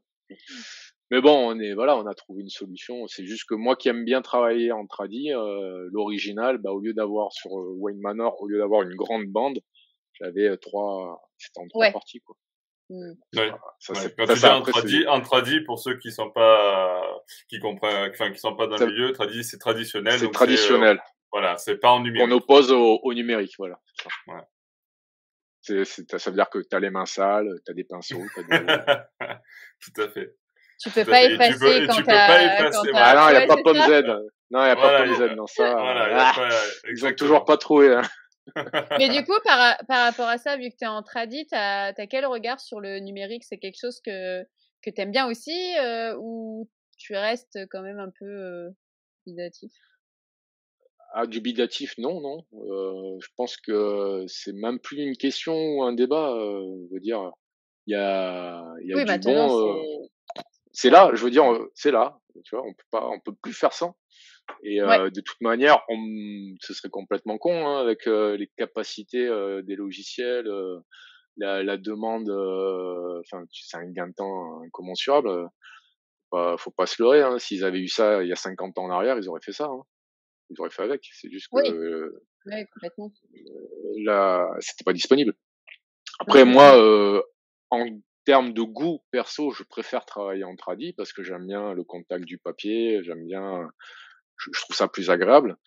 Mais 1.09 1.21
bon, 1.21 1.51
on 1.51 1.59
est 1.59 1.73
voilà, 1.73 1.95
on 1.95 2.05
a 2.05 2.13
trouvé 2.13 2.41
une 2.41 2.49
solution. 2.49 3.07
C'est 3.07 3.25
juste 3.25 3.45
que 3.47 3.55
moi 3.55 3.77
qui 3.77 3.87
aime 3.87 4.03
bien 4.03 4.21
travailler 4.21 4.73
en 4.73 4.85
tradi, 4.85 5.31
euh, 5.31 5.87
l'original, 5.93 6.57
bah, 6.57 6.71
au 6.71 6.79
lieu 6.81 6.93
d'avoir 6.93 7.31
sur 7.31 7.57
euh, 7.57 7.73
Wayne 7.77 7.99
Manor, 7.99 8.41
au 8.41 8.47
lieu 8.47 8.57
d'avoir 8.57 8.81
une 8.81 8.93
grande 8.95 9.25
bande, 9.25 9.59
j'avais 10.19 10.49
euh, 10.49 10.57
trois, 10.57 11.21
c'était 11.37 11.61
en 11.61 11.67
trois 11.69 11.91
parties 11.91 12.19
quoi. 12.19 12.35
Mmh. 12.89 13.11
Ouais. 13.35 13.51
Ça, 13.79 13.93
ouais. 13.93 14.13
Quand 14.17 14.27
tu 14.27 14.33
dis 14.33 14.71
tradi, 14.71 15.07
en 15.07 15.21
tradi, 15.21 15.61
pour 15.61 15.79
ceux 15.79 15.97
qui 15.97 16.11
sont 16.11 16.29
pas, 16.29 17.01
qui 17.49 17.59
comprennent, 17.59 18.11
enfin 18.11 18.31
qui 18.31 18.39
sont 18.39 18.55
pas 18.55 18.67
dans 18.67 18.77
le 18.77 18.87
milieu, 18.87 19.13
tradi 19.13 19.45
c'est 19.45 19.59
traditionnel. 19.59 20.19
C'est 20.19 20.31
traditionnel. 20.31 20.97
Euh, 20.97 21.09
voilà, 21.31 21.57
c'est 21.57 21.77
pas 21.77 21.91
en 21.91 22.01
numérique. 22.01 22.29
On 22.29 22.35
oppose 22.35 22.71
au, 22.71 22.99
au 23.01 23.13
numérique, 23.13 23.53
voilà. 23.57 23.79
Ça. 25.67 26.29
Veut 26.29 26.35
dire 26.35 26.49
que 26.49 26.59
tu 26.59 26.75
as 26.75 26.79
les 26.79 26.89
mains 26.89 27.05
sales, 27.05 27.49
tu 27.65 27.71
as 27.71 27.75
des 27.75 27.83
pinceaux. 27.83 28.23
As 28.37 28.43
des... 28.43 28.65
Tout 29.81 30.01
à 30.01 30.09
fait. 30.09 30.35
Tu 30.79 30.89
peux 30.91 31.05
pas 31.05 31.23
effacer 31.23 31.85
quand 31.87 31.95
tu 31.95 32.03
peux 32.03 32.11
pas 32.11 32.43
effacer. 32.43 32.89
Ah 32.93 33.15
non, 33.15 33.29
il 33.29 33.37
n'y 33.37 33.43
a 33.43 33.47
pas 33.47 33.61
Pomme 33.63 33.81
Z. 33.81 34.03
Non, 34.49 34.61
il 34.61 34.65
n'y 34.65 34.71
a 34.71 34.75
pas 34.75 35.03
Pomme 35.03 35.15
Z. 35.15 35.35
Non, 35.35 35.47
ça. 35.47 35.73
Voilà, 35.73 36.33
ah, 36.35 36.49
ils 36.89 37.05
ont 37.05 37.13
toujours 37.13 37.45
pas 37.45 37.57
trouvé. 37.57 37.93
Hein. 37.93 38.03
Mais 38.97 39.09
du 39.09 39.23
coup, 39.25 39.37
par, 39.43 39.77
par 39.87 40.05
rapport 40.05 40.27
à 40.27 40.37
ça, 40.37 40.55
vu 40.57 40.69
que 40.69 40.75
tu 40.77 40.85
es 40.85 40.87
en 40.87 41.03
tradit, 41.03 41.45
tu 41.47 41.55
as, 41.55 41.93
quel 42.09 42.25
regard 42.25 42.59
sur 42.59 42.79
le 42.79 42.99
numérique? 42.99 43.43
C'est 43.43 43.57
quelque 43.57 43.79
chose 43.79 43.99
que, 44.05 44.43
que 44.81 44.89
tu 44.89 45.01
aimes 45.01 45.11
bien 45.11 45.27
aussi 45.27 45.75
euh, 45.79 46.15
ou 46.19 46.69
tu 46.97 47.15
restes 47.15 47.59
quand 47.69 47.81
même 47.81 47.99
un 47.99 48.11
peu 48.17 48.25
euh, 48.25 48.69
ah, 51.13 51.25
dubitatif, 51.25 51.97
non, 51.97 52.21
non. 52.21 52.45
Euh, 52.53 53.17
je 53.19 53.27
pense 53.35 53.57
que 53.57 54.25
c'est 54.27 54.53
même 54.53 54.79
plus 54.79 54.97
une 54.97 55.15
question 55.15 55.53
ou 55.53 55.83
un 55.83 55.93
débat. 55.93 56.33
Euh, 56.33 56.85
je 56.89 56.93
veux 56.93 56.99
dire, 56.99 57.31
il 57.85 57.93
y 57.93 57.95
a, 57.95 58.63
y 58.81 58.93
a 58.93 59.17
du 59.17 59.27
bon. 59.27 59.67
Euh, 59.67 60.07
c'est 60.73 60.89
là, 60.89 61.11
je 61.13 61.23
veux 61.23 61.31
dire, 61.31 61.45
c'est 61.73 61.91
là. 61.91 62.19
Tu 62.43 62.55
vois, 62.55 62.65
on 62.65 62.73
peut 62.73 62.85
pas, 62.91 63.07
on 63.07 63.19
peut 63.19 63.33
plus 63.41 63.53
faire 63.53 63.73
ça. 63.73 63.93
Et 64.63 64.81
euh, 64.81 65.09
de 65.09 65.21
toute 65.21 65.41
manière, 65.41 65.83
on, 65.89 65.97
ce 66.61 66.73
serait 66.73 66.89
complètement 66.89 67.37
con 67.37 67.67
hein, 67.67 67.79
avec 67.79 68.05
les 68.05 68.49
capacités 68.57 69.27
des 69.63 69.75
logiciels, 69.75 70.47
la, 71.37 71.63
la, 71.63 71.77
demande. 71.77 72.29
Enfin, 72.29 73.43
c'est 73.51 73.77
un 73.77 73.89
gain 73.91 74.07
de 74.07 74.13
temps 74.13 74.61
incommensurable. 74.63 75.49
Faut 76.31 76.57
faut 76.57 76.71
pas 76.71 76.85
se 76.85 77.01
leurrer. 77.01 77.21
Hein. 77.21 77.39
S'ils 77.39 77.63
avaient 77.63 77.79
eu 77.79 77.87
ça 77.87 78.21
il 78.23 78.29
y 78.29 78.33
a 78.33 78.35
50 78.35 78.77
ans 78.77 78.83
en 78.83 78.91
arrière, 78.91 79.17
ils 79.17 79.29
auraient 79.29 79.41
fait 79.41 79.53
ça. 79.53 79.65
Hein 79.65 79.81
ils 80.49 80.59
auraient 80.59 80.69
fait 80.69 80.83
avec. 80.83 81.07
C'est 81.13 81.29
juste 81.29 81.47
que 81.51 82.13
oui. 82.45 82.65
complètement. 82.73 83.11
là, 84.03 84.49
c'était 84.59 84.83
pas 84.83 84.93
disponible. 84.93 85.33
Après, 86.19 86.45
moi, 86.45 86.77
euh, 86.77 87.21
en 87.69 87.85
termes 88.25 88.53
de 88.53 88.61
goût 88.61 89.01
perso, 89.11 89.51
je 89.51 89.63
préfère 89.63 90.05
travailler 90.05 90.43
en 90.43 90.55
tradi 90.55 90.93
parce 90.93 91.13
que 91.13 91.23
j'aime 91.23 91.47
bien 91.47 91.73
le 91.73 91.83
contact 91.83 92.25
du 92.25 92.37
papier, 92.37 93.03
j'aime 93.03 93.25
bien, 93.25 93.69
je, 94.37 94.51
trouve 94.61 94.75
ça 94.75 94.87
plus 94.87 95.09
agréable. 95.09 95.57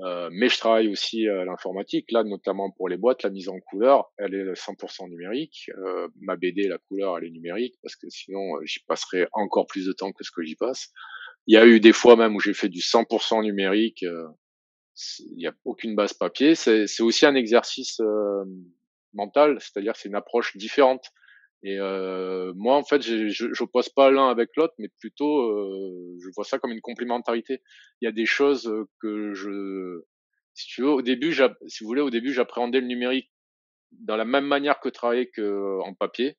Euh, 0.00 0.30
mais 0.32 0.48
je 0.48 0.56
travaille 0.56 0.88
aussi 0.88 1.28
à 1.28 1.44
l'informatique, 1.44 2.10
là 2.12 2.24
notamment 2.24 2.70
pour 2.70 2.88
les 2.88 2.96
boîtes, 2.96 3.24
la 3.24 3.30
mise 3.30 3.50
en 3.50 3.60
couleur, 3.60 4.10
elle 4.16 4.34
est 4.34 4.52
100% 4.54 5.10
numérique. 5.10 5.70
Euh, 5.76 6.08
ma 6.18 6.36
BD, 6.36 6.66
la 6.66 6.78
couleur, 6.78 7.18
elle 7.18 7.24
est 7.24 7.30
numérique 7.30 7.74
parce 7.82 7.96
que 7.96 8.08
sinon 8.08 8.58
j'y 8.64 8.80
passerai 8.84 9.26
encore 9.32 9.66
plus 9.66 9.84
de 9.84 9.92
temps 9.92 10.12
que 10.12 10.24
ce 10.24 10.30
que 10.30 10.42
j'y 10.42 10.56
passe. 10.56 10.92
Il 11.46 11.54
y 11.54 11.58
a 11.58 11.66
eu 11.66 11.80
des 11.80 11.92
fois 11.92 12.16
même 12.16 12.36
où 12.36 12.40
j'ai 12.40 12.54
fait 12.54 12.68
du 12.68 12.80
100% 12.80 13.42
numérique. 13.42 14.02
Euh, 14.04 14.28
il 15.30 15.36
n'y 15.36 15.46
a 15.46 15.54
aucune 15.64 15.94
base 15.94 16.12
papier. 16.12 16.54
C'est 16.54 17.00
aussi 17.00 17.26
un 17.26 17.34
exercice 17.34 18.00
euh, 18.00 18.44
mental, 19.14 19.58
c'est-à-dire 19.60 19.96
c'est 19.96 20.08
une 20.08 20.14
approche 20.14 20.56
différente. 20.56 21.10
Et 21.64 21.78
euh, 21.78 22.52
moi, 22.56 22.76
en 22.76 22.82
fait, 22.82 23.02
je 23.02 23.46
n'oppose 23.60 23.88
pas 23.88 24.10
l'un 24.10 24.28
avec 24.28 24.50
l'autre, 24.56 24.74
mais 24.78 24.88
plutôt, 24.98 25.42
euh, 25.42 26.18
je 26.20 26.28
vois 26.34 26.44
ça 26.44 26.58
comme 26.58 26.72
une 26.72 26.80
complémentarité. 26.80 27.62
Il 28.00 28.06
y 28.06 28.08
a 28.08 28.12
des 28.12 28.26
choses 28.26 28.72
que 29.00 29.32
je, 29.32 30.02
si 30.54 30.66
tu 30.66 30.82
veux, 30.82 30.90
au 30.90 31.02
début, 31.02 31.32
si 31.32 31.84
vous 31.84 31.86
voulez, 31.86 32.02
au 32.02 32.10
début, 32.10 32.32
j'appréhendais 32.32 32.80
le 32.80 32.86
numérique 32.86 33.30
dans 33.92 34.16
la 34.16 34.24
même 34.24 34.46
manière 34.46 34.80
que 34.80 34.88
travailler 34.88 35.30
que 35.30 35.80
en 35.82 35.94
papier. 35.94 36.36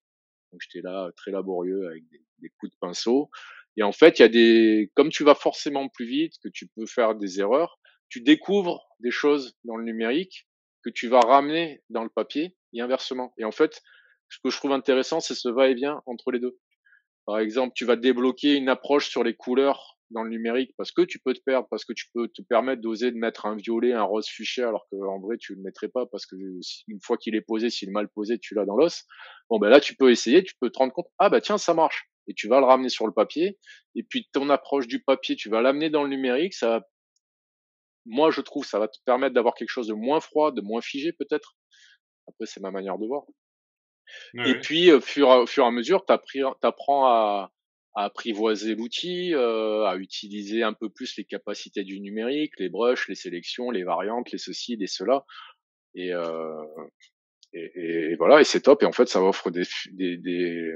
Donc 0.52 0.62
j'étais 0.62 0.84
là 0.84 1.10
très 1.16 1.32
laborieux 1.32 1.88
avec 1.88 2.04
des 2.40 2.50
coups 2.60 2.72
de 2.72 2.78
pinceau. 2.80 3.30
Et 3.78 3.84
en 3.84 3.92
fait, 3.92 4.20
il 4.20 4.22
y 4.22 4.26
a 4.26 4.30
des, 4.30 4.92
comme 4.96 5.10
tu 5.10 5.24
vas 5.24 5.36
forcément 5.36 5.90
plus 5.90 6.06
vite, 6.06 6.34
que 6.44 6.50
tu 6.50 6.68
peux 6.76 6.86
faire 6.86 7.16
des 7.16 7.40
erreurs, 7.40 7.80
tu 8.10 8.22
découvres 8.22 8.86
des 9.00 9.12
choses 9.12 9.56
dans 9.64 9.76
le 9.76 9.84
numérique 9.84 10.48
que 10.84 10.90
tu 10.90 11.08
vas 11.08 11.22
ramener 11.22 11.82
dans 11.90 12.04
le 12.04 12.10
papier 12.10 12.56
et 12.74 12.82
inversement. 12.82 13.34
Et 13.38 13.46
en 13.46 13.52
fait, 13.52 13.82
ce 14.30 14.38
que 14.44 14.50
je 14.50 14.58
trouve 14.58 14.74
intéressant, 14.74 15.20
c'est 15.20 15.36
ce 15.36 15.50
va-et-vient 15.50 16.02
entre 16.06 16.32
les 16.32 16.40
deux. 16.40 16.58
Par 17.26 17.40
exemple, 17.40 17.74
tu 17.76 17.86
vas 17.86 17.96
débloquer 17.96 18.56
une 18.56 18.70
approche 18.70 19.10
sur 19.10 19.24
les 19.24 19.34
couleurs 19.34 19.98
dans 20.12 20.24
le 20.24 20.30
numérique 20.30 20.74
parce 20.78 20.92
que 20.92 21.02
tu 21.02 21.20
peux 21.20 21.34
te 21.34 21.42
perdre, 21.42 21.68
parce 21.70 21.86
que 21.86 21.94
tu 21.94 22.06
peux 22.14 22.28
te 22.28 22.42
permettre 22.42 22.82
d'oser 22.82 23.12
de 23.12 23.18
mettre 23.18 23.46
un 23.46 23.56
violet, 23.56 23.94
un 23.94 24.04
rose 24.04 24.28
fuchsia, 24.28 24.68
alors 24.68 24.86
qu'en 24.92 25.20
vrai 25.20 25.38
tu 25.40 25.56
le 25.56 25.62
mettrais 25.62 25.88
pas 25.88 26.06
parce 26.06 26.26
que 26.26 26.36
une 26.36 27.00
fois 27.02 27.18
qu'il 27.18 27.36
est 27.36 27.42
posé, 27.42 27.70
s'il 27.70 27.90
est 27.90 27.94
mal 27.94 28.10
posé, 28.10 28.38
tu 28.38 28.54
l'as 28.54 28.66
dans 28.66 28.76
l'os. 28.76 29.06
Bon 29.50 29.58
ben 29.58 29.70
là 29.70 29.80
tu 29.80 29.96
peux 29.96 30.12
essayer, 30.12 30.44
tu 30.44 30.54
peux 30.60 30.70
te 30.70 30.78
rendre 30.78 30.94
compte, 30.94 31.08
ah 31.18 31.30
bah 31.30 31.42
tiens 31.42 31.58
ça 31.58 31.74
marche 31.74 32.10
et 32.28 32.34
tu 32.34 32.48
vas 32.48 32.60
le 32.60 32.66
ramener 32.66 32.90
sur 32.90 33.06
le 33.08 33.14
papier. 33.14 33.58
Et 33.96 34.04
puis 34.04 34.30
ton 34.32 34.50
approche 34.50 34.88
du 34.88 35.02
papier, 35.04 35.36
tu 35.36 35.50
vas 35.50 35.62
l'amener 35.62 35.90
dans 35.90 36.04
le 36.04 36.10
numérique. 36.10 36.54
Ça, 36.54 36.88
moi, 38.06 38.32
je 38.32 38.42
trouve, 38.42 38.66
ça 38.66 38.80
va 38.80 38.88
te 38.88 38.98
permettre 39.06 39.34
d'avoir 39.34 39.56
quelque 39.56 39.70
chose 39.70 39.88
de 39.88 39.94
moins 39.94 40.20
froid, 40.20 40.52
de 40.52 40.62
moins 40.62 40.82
figé 40.82 41.14
peut-être. 41.14 41.56
Après, 42.28 42.46
c'est 42.46 42.62
ma 42.62 42.72
manière 42.72 42.98
de 42.98 43.08
voir. 43.08 43.24
et 44.46 44.60
puis, 44.60 44.92
au 44.92 45.02
fur, 45.02 45.30
au 45.30 45.46
fur 45.46 45.64
et 45.64 45.68
à 45.68 45.72
mesure, 45.72 46.06
tu 46.06 46.14
apprends 46.14 47.06
à, 47.06 47.52
à 47.96 48.06
apprivoiser 48.06 48.76
l'outil, 48.76 49.34
euh, 49.34 49.86
à 49.86 49.98
utiliser 49.98 50.64
un 50.64 50.74
peu 50.74 50.90
plus 50.90 51.16
les 51.18 51.26
capacités 51.26 51.84
du 51.84 52.00
numérique, 52.00 52.54
les 52.60 52.70
brushes, 52.70 53.08
les 53.08 53.16
sélections, 53.16 53.72
les 53.72 53.84
variantes, 53.84 54.32
les 54.32 54.38
ceci, 54.38 54.76
les 54.76 54.88
cela. 54.88 55.26
Et, 55.96 56.14
euh, 56.14 56.64
et, 57.54 58.12
et, 58.12 58.16
voilà, 58.16 58.42
et 58.42 58.44
c'est 58.44 58.62
top. 58.62 58.84
Et 58.84 58.86
en 58.86 58.92
fait, 58.92 59.08
ça 59.08 59.22
offre 59.22 59.52
des, 59.52 59.64
des, 59.92 60.18
des 60.18 60.74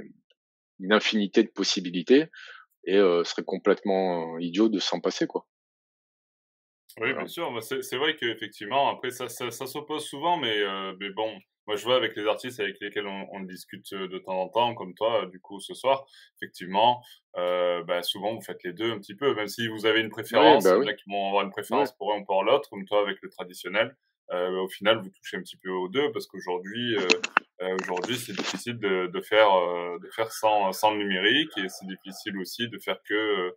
une 0.80 0.94
infinité 0.94 1.44
de 1.44 1.50
possibilités. 1.50 2.26
Et 2.86 2.96
euh, 2.96 3.24
serait 3.26 3.44
complètement 3.44 4.38
idiot 4.40 4.70
de 4.70 4.80
s'en 4.80 5.02
passer, 5.02 5.28
quoi. 5.28 5.46
Oui, 7.00 7.14
bien 7.14 7.28
sûr. 7.28 7.52
C'est 7.62 7.98
vrai 7.98 8.16
qu'effectivement, 8.16 8.90
après, 8.90 9.12
ça, 9.12 9.30
ça, 9.30 9.52
ça 9.52 9.68
s'oppose 9.68 10.06
souvent, 10.06 10.38
mais, 10.38 10.58
euh, 10.58 10.94
mais 11.00 11.10
bon, 11.12 11.38
moi, 11.68 11.76
je 11.76 11.84
vois 11.84 11.96
avec 11.96 12.16
les 12.16 12.26
artistes 12.26 12.60
avec 12.60 12.80
lesquels 12.80 13.06
on, 13.06 13.28
on, 13.34 13.42
discute 13.42 13.92
euh, 13.94 14.08
de 14.08 14.18
temps 14.18 14.42
en 14.42 14.50
temps, 14.50 14.74
comme 14.74 14.96
toi, 14.96 15.28
du 15.28 15.40
coup, 15.40 15.60
ce 15.60 15.74
soir, 15.74 16.06
effectivement, 16.42 17.04
euh, 17.36 17.84
bah, 17.84 18.02
souvent, 18.02 18.34
vous 18.34 18.42
faites 18.42 18.64
les 18.64 18.74
deux 18.74 18.92
un 18.92 18.98
petit 19.00 19.16
peu, 19.16 19.36
même 19.36 19.48
si 19.48 19.68
vous 19.68 19.86
avez 19.86 20.00
une 20.00 20.10
préférence, 20.10 20.64
bah 20.64 20.78
il 20.78 20.84
y 20.84 20.86
en 20.86 20.88
a 20.88 20.94
qui 20.94 21.04
vont 21.08 21.28
avoir 21.28 21.44
une 21.44 21.52
préférence 21.52 21.96
pour 21.98 22.14
un 22.14 22.22
ou 22.22 22.26
pour 22.26 22.44
l'autre, 22.44 22.70
comme 22.70 22.86
toi 22.86 23.02
avec 23.02 23.18
le 23.22 23.30
traditionnel. 23.30 23.96
Euh, 24.32 24.60
au 24.60 24.68
final, 24.68 25.00
vous 25.02 25.10
touchez 25.10 25.38
un 25.38 25.42
petit 25.42 25.58
peu 25.58 25.70
aux 25.70 25.88
deux, 25.88 26.12
parce 26.12 26.28
qu'aujourd'hui, 26.28 26.98
euh, 26.98 27.08
euh 27.62 27.78
aujourd'hui, 27.84 28.18
c'est 28.18 28.34
difficile 28.34 28.78
de, 28.78 29.08
de 29.08 29.22
faire, 29.22 29.54
euh, 29.54 29.98
de 30.00 30.10
faire 30.10 30.32
sans, 30.32 30.72
sans 30.74 30.92
le 30.92 30.98
numérique, 30.98 31.58
et 31.58 31.70
c'est 31.70 31.88
difficile 31.88 32.38
aussi 32.38 32.68
de 32.68 32.78
faire 32.80 32.98
que, 33.08 33.56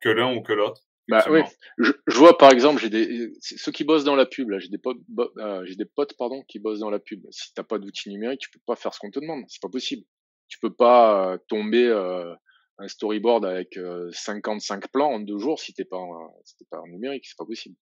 que 0.00 0.08
l'un 0.08 0.34
ou 0.34 0.42
que 0.42 0.52
l'autre. 0.52 0.82
Bah 1.08 1.24
oui, 1.28 1.40
je, 1.78 1.92
je, 2.06 2.16
vois 2.16 2.38
par 2.38 2.52
exemple, 2.52 2.80
j'ai 2.80 2.88
des 2.88 3.32
ceux 3.40 3.72
qui 3.72 3.82
bossent 3.82 4.04
dans 4.04 4.14
la 4.14 4.24
pub 4.24 4.50
là, 4.50 4.60
j'ai 4.60 4.68
des 4.68 4.78
potes, 4.78 5.00
euh, 5.38 5.64
j'ai 5.66 5.74
des 5.74 5.84
potes 5.84 6.16
pardon 6.16 6.44
qui 6.46 6.60
bossent 6.60 6.78
dans 6.78 6.90
la 6.90 7.00
pub. 7.00 7.26
Si 7.30 7.52
t'as 7.54 7.64
pas 7.64 7.78
d'outils 7.78 8.08
numériques, 8.08 8.40
tu 8.40 8.50
peux 8.50 8.60
pas 8.64 8.76
faire 8.76 8.94
ce 8.94 9.00
qu'on 9.00 9.10
te 9.10 9.18
demande, 9.18 9.44
c'est 9.48 9.60
pas 9.60 9.68
possible. 9.68 10.04
Tu 10.46 10.58
peux 10.60 10.72
pas 10.72 11.32
euh, 11.32 11.38
tomber 11.48 11.86
euh, 11.88 12.32
un 12.78 12.86
storyboard 12.86 13.44
avec 13.44 13.78
55 14.12 14.88
plans 14.92 15.10
en 15.10 15.20
deux 15.20 15.38
jours 15.38 15.58
si 15.58 15.74
t'es 15.74 15.84
pas 15.84 15.98
si 16.44 16.56
t'es 16.56 16.66
pas 16.70 16.80
en 16.80 16.86
numérique, 16.86 17.26
c'est 17.26 17.38
pas 17.38 17.46
possible. 17.46 17.74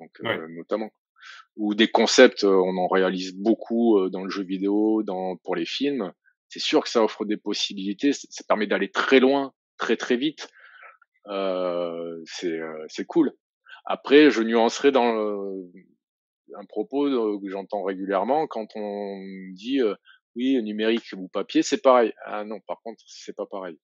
Donc 0.00 0.18
notamment 0.48 0.90
ou 1.56 1.74
des 1.74 1.88
concepts, 1.88 2.44
on 2.44 2.76
en 2.76 2.88
réalise 2.88 3.34
beaucoup 3.34 4.08
dans 4.10 4.24
le 4.24 4.30
jeu 4.30 4.42
vidéo, 4.42 5.02
dans 5.02 5.36
pour 5.36 5.56
les 5.56 5.66
films. 5.66 6.12
C'est 6.48 6.60
sûr 6.60 6.82
que 6.82 6.88
ça 6.88 7.02
offre 7.02 7.24
des 7.24 7.36
possibilités, 7.36 8.12
ça 8.12 8.44
permet 8.46 8.66
d'aller 8.66 8.90
très 8.90 9.20
loin, 9.20 9.52
très 9.78 9.96
très 9.96 10.16
vite 10.16 10.48
euh, 11.28 12.20
c'est 12.26 12.58
euh, 12.58 12.84
c'est 12.88 13.06
cool. 13.06 13.32
Après, 13.84 14.30
je 14.30 14.42
nuancerai 14.42 14.92
dans 14.92 15.14
un 16.56 16.64
propos 16.66 17.06
euh, 17.06 17.40
que 17.40 17.50
j'entends 17.50 17.82
régulièrement 17.82 18.46
quand 18.46 18.68
on 18.76 19.20
dit 19.52 19.80
oui, 20.36 20.62
numérique 20.62 21.12
ou 21.16 21.28
papier, 21.28 21.62
c'est 21.62 21.80
pareil. 21.80 22.12
Ah 22.24 22.44
non, 22.44 22.60
par 22.60 22.80
contre, 22.82 23.02
c'est 23.06 23.36
pas 23.36 23.46
pareil. 23.46 23.78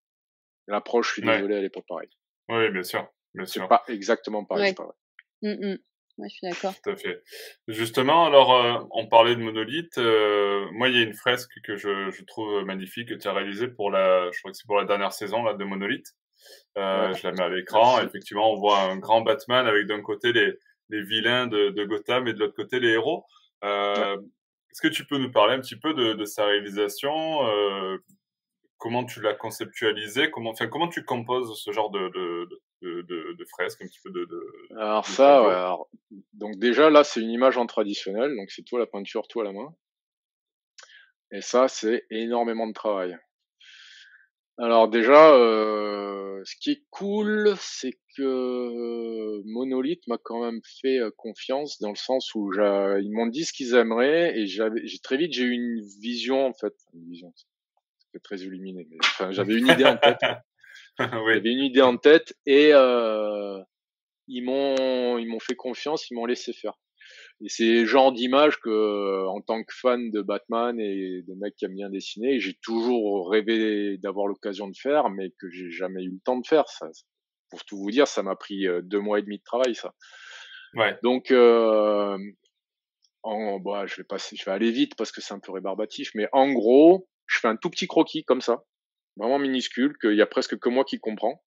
L'approche, 0.67 1.09
je 1.09 1.13
suis 1.15 1.23
désolé, 1.23 1.57
elle 1.57 1.65
est 1.65 1.71
pas 1.71 1.83
pareille. 1.83 2.11
Oui, 2.49 2.71
bien 2.71 2.83
sûr, 2.83 3.07
bien 3.35 3.47
sûr. 3.47 3.69
pas 3.69 3.85
exactement 3.89 4.45
pareil. 4.45 4.75
Pas 4.75 4.95
mmh, 5.43 5.77
je 6.19 6.29
suis 6.29 6.49
d'accord. 6.49 6.75
Tout 6.83 6.91
à 6.91 6.97
fait. 6.97 7.23
Justement, 7.69 8.27
alors, 8.27 8.89
on 8.93 9.07
parlait 9.07 9.37
de 9.37 9.41
monolithe. 9.41 9.97
moi, 9.97 10.89
il 10.89 10.97
y 10.97 10.99
a 10.99 11.03
une 11.03 11.15
fresque 11.15 11.53
que 11.65 11.77
je, 11.77 12.11
je 12.11 12.25
trouve 12.25 12.65
magnifique 12.65 13.09
que 13.09 13.15
tu 13.15 13.29
as 13.29 13.33
réalisée 13.33 13.69
pour 13.69 13.91
la, 13.91 14.31
je 14.33 14.39
crois 14.41 14.51
que 14.51 14.57
c'est 14.57 14.67
pour 14.67 14.79
la 14.79 14.85
dernière 14.85 15.13
saison 15.13 15.43
là 15.43 15.55
de 15.55 15.65
monolithe. 15.65 16.15
Euh, 16.79 17.13
je 17.15 17.27
la 17.27 17.33
mets 17.33 17.43
à 17.43 17.49
l'écran. 17.49 18.01
Effectivement, 18.03 18.53
on 18.53 18.59
voit 18.59 18.81
un 18.81 18.97
grand 18.97 19.23
Batman 19.23 19.67
avec 19.67 19.87
d'un 19.87 20.03
côté 20.03 20.33
les, 20.33 20.55
les 20.89 21.03
vilains 21.03 21.47
de, 21.47 21.71
de, 21.71 21.85
Gotham 21.85 22.29
et 22.29 22.33
de 22.33 22.39
l'autre 22.39 22.55
côté 22.55 22.81
les 22.81 22.91
héros. 22.91 23.25
Euh, 23.65 24.17
Est-ce 24.71 24.81
que 24.81 24.89
tu 24.89 25.05
peux 25.05 25.19
nous 25.19 25.31
parler 25.31 25.55
un 25.55 25.61
petit 25.61 25.79
peu 25.79 25.95
de, 25.95 26.15
de 26.15 26.25
sa 26.25 26.47
réalisation 26.47 27.47
euh, 27.47 27.99
Comment 28.81 29.05
tu 29.05 29.21
l'as 29.21 29.35
conceptualisé 29.35 30.31
comment, 30.31 30.51
enfin, 30.51 30.67
comment 30.67 30.89
tu 30.89 31.05
composes 31.05 31.63
ce 31.63 31.71
genre 31.71 31.91
de, 31.91 32.09
de, 32.09 32.49
de, 32.81 33.03
de, 33.03 33.37
de 33.39 33.45
fresque 33.45 33.83
un 33.83 33.87
petit 33.87 34.01
peu 34.03 34.11
de, 34.11 34.25
de 34.25 34.79
Alors 34.79 35.05
ça, 35.05 35.43
ouais, 35.43 35.55
alors, 35.55 35.91
donc 36.33 36.57
déjà 36.57 36.89
là 36.89 37.05
c'est 37.05 37.21
une 37.21 37.31
image 37.31 37.59
en 37.59 37.67
traditionnel, 37.67 38.35
donc 38.37 38.51
c'est 38.51 38.63
toi 38.63 38.79
la 38.79 38.87
peinture, 38.87 39.29
toi 39.29 39.45
la 39.45 39.53
main. 39.53 39.75
Et 41.31 41.43
ça 41.43 41.69
c'est 41.69 42.07
énormément 42.11 42.67
de 42.67 42.73
travail. 42.73 43.19
Alors 44.57 44.89
déjà, 44.89 45.35
euh, 45.35 46.41
ce 46.45 46.55
qui 46.57 46.71
est 46.73 46.83
cool, 46.91 47.55
c'est 47.59 47.99
que 48.17 49.43
Monolith 49.45 50.07
m'a 50.07 50.19
quand 50.19 50.43
même 50.43 50.61
fait 50.83 50.99
euh, 50.99 51.11
confiance 51.17 51.81
dans 51.81 51.91
le 51.91 51.97
sens 51.97 52.35
où 52.35 52.53
ils 52.55 53.11
m'ont 53.13 53.27
dit 53.27 53.45
ce 53.45 53.53
qu'ils 53.53 53.75
aimeraient 53.75 54.39
et 54.39 54.47
j'avais, 54.47 54.87
j'ai 54.87 54.99
très 54.99 55.17
vite 55.17 55.33
j'ai 55.33 55.45
eu 55.45 55.53
une 55.53 55.81
vision 56.01 56.47
en 56.47 56.53
fait, 56.53 56.75
une 56.95 57.11
vision, 57.11 57.33
c'est 58.13 58.23
très 58.23 58.39
illuminé, 58.39 58.87
mais 58.91 58.97
enfin, 59.03 59.31
j'avais 59.31 59.55
une 59.55 59.69
idée 59.69 59.85
en 59.85 59.97
tête. 59.97 60.19
J'avais 60.99 61.53
une 61.53 61.65
idée 61.65 61.83
en 61.83 61.97
tête 61.97 62.35
et 62.47 62.71
euh, 62.73 63.59
ils 64.27 64.43
m'ont 64.43 65.19
ils 65.19 65.27
m'ont 65.27 65.41
fait 65.41 65.57
confiance, 65.57 66.11
ils 66.11 66.15
m'ont 66.15 66.27
laissé 66.27 66.53
faire. 66.53 66.75
Et 67.43 67.49
c'est 67.49 67.81
le 67.81 67.87
genre 67.87 68.13
d'image 68.13 68.59
que, 68.61 69.27
en 69.27 69.41
tant 69.41 69.63
que 69.63 69.75
fan 69.75 70.11
de 70.11 70.21
Batman 70.21 70.79
et 70.79 71.23
de 71.27 71.35
mec 71.35 71.55
qui 71.57 71.65
aime 71.65 71.75
bien 71.75 71.89
dessiner, 71.89 72.39
j'ai 72.39 72.55
toujours 72.63 73.31
rêvé 73.31 73.97
d'avoir 73.99 74.27
l'occasion 74.27 74.69
de 74.69 74.77
faire, 74.77 75.09
mais 75.09 75.31
que 75.39 75.49
j'ai 75.51 75.71
jamais 75.71 76.05
eu 76.05 76.11
le 76.11 76.21
temps 76.23 76.39
de 76.39 76.47
faire. 76.47 76.69
Ça, 76.69 76.89
pour 77.49 77.65
tout 77.65 77.79
vous 77.79 77.91
dire, 77.91 78.07
ça 78.07 78.23
m'a 78.23 78.37
pris 78.37 78.67
euh, 78.67 78.83
deux 78.83 79.01
mois 79.01 79.19
et 79.19 79.23
demi 79.23 79.39
de 79.39 79.43
travail, 79.43 79.75
ça. 79.75 79.95
Ouais. 80.75 80.99
Donc, 81.03 81.31
euh, 81.31 82.19
en, 83.23 83.59
bah, 83.59 83.87
je 83.87 83.97
vais 83.97 84.05
passer, 84.05 84.37
je 84.37 84.45
vais 84.45 84.53
aller 84.53 84.71
vite 84.71 84.95
parce 84.97 85.11
que 85.11 85.21
c'est 85.21 85.35
un 85.35 85.41
peu 85.41 85.53
rébarbatif, 85.53 86.11
mais 86.15 86.29
en 86.33 86.53
gros, 86.53 87.09
je 87.31 87.39
fais 87.39 87.49
un 87.49 87.57
tout 87.57 87.71
petit 87.71 87.87
croquis 87.87 88.25
comme 88.25 88.41
ça, 88.41 88.65
vraiment 89.17 89.39
minuscule, 89.39 89.97
qu'il 89.99 90.17
y 90.17 90.23
a 90.23 90.27
presque 90.27 90.59
que 90.59 90.69
moi 90.69 90.85
qui 90.85 90.99
comprends. 90.99 91.43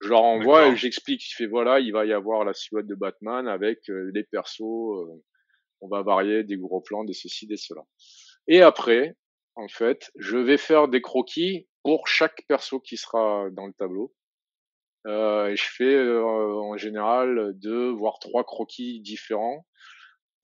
Je 0.00 0.08
leur 0.08 0.22
envoie 0.22 0.68
et 0.68 0.76
j'explique. 0.76 1.22
Je 1.28 1.34
fais 1.36 1.46
voilà, 1.46 1.80
il 1.80 1.92
va 1.92 2.06
y 2.06 2.12
avoir 2.12 2.44
la 2.44 2.54
silhouette 2.54 2.86
de 2.86 2.94
Batman 2.94 3.46
avec 3.48 3.90
euh, 3.90 4.10
les 4.14 4.24
persos. 4.24 4.62
Euh, 4.62 5.22
on 5.80 5.88
va 5.88 6.02
varier 6.02 6.44
des 6.44 6.56
gros 6.56 6.80
plans, 6.80 7.04
des 7.04 7.12
ceci, 7.12 7.46
des 7.46 7.56
cela. 7.56 7.82
Et 8.46 8.62
après, 8.62 9.16
en 9.54 9.68
fait, 9.68 10.10
je 10.16 10.38
vais 10.38 10.56
faire 10.56 10.88
des 10.88 11.02
croquis 11.02 11.68
pour 11.82 12.08
chaque 12.08 12.42
perso 12.48 12.80
qui 12.80 12.96
sera 12.96 13.50
dans 13.50 13.66
le 13.66 13.72
tableau. 13.72 14.14
Euh, 15.06 15.48
et 15.48 15.56
je 15.56 15.64
fais 15.64 15.94
euh, 15.94 16.24
en 16.24 16.76
général 16.76 17.52
deux 17.54 17.90
voire 17.90 18.18
trois 18.18 18.44
croquis 18.44 19.00
différents 19.00 19.66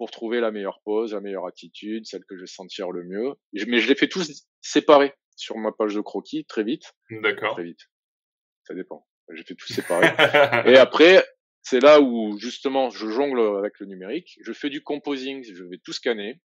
pour 0.05 0.11
trouver 0.11 0.41
la 0.41 0.51
meilleure 0.51 0.83
pose, 0.85 1.15
la 1.15 1.23
meilleure 1.23 1.47
attitude, 1.47 2.05
celle 2.05 2.27
que 2.27 2.37
je 2.37 2.43
vais 2.43 2.47
sentir 2.47 2.91
le 2.91 3.05
mieux. 3.05 3.33
Mais 3.67 3.81
je 3.81 3.89
les 3.89 3.95
fais 3.95 4.07
tous 4.07 4.45
séparés 4.61 5.15
sur 5.35 5.57
ma 5.57 5.73
page 5.73 5.95
de 5.95 6.03
croquis 6.03 6.45
très 6.45 6.63
vite. 6.63 6.93
D'accord. 7.09 7.55
Très 7.55 7.65
vite. 7.65 7.81
Ça 8.65 8.75
dépend. 8.75 9.07
J'ai 9.33 9.45
fait 9.45 9.55
tout 9.55 9.73
séparé. 9.73 10.09
et 10.71 10.77
après, 10.77 11.25
c'est 11.63 11.81
là 11.81 12.03
où 12.03 12.37
justement 12.39 12.91
je 12.91 13.09
jongle 13.09 13.41
avec 13.57 13.81
le 13.81 13.87
numérique. 13.87 14.37
Je 14.43 14.53
fais 14.53 14.69
du 14.69 14.83
composing, 14.83 15.43
je 15.43 15.65
vais 15.65 15.79
tout 15.83 15.95
scanner 15.95 16.39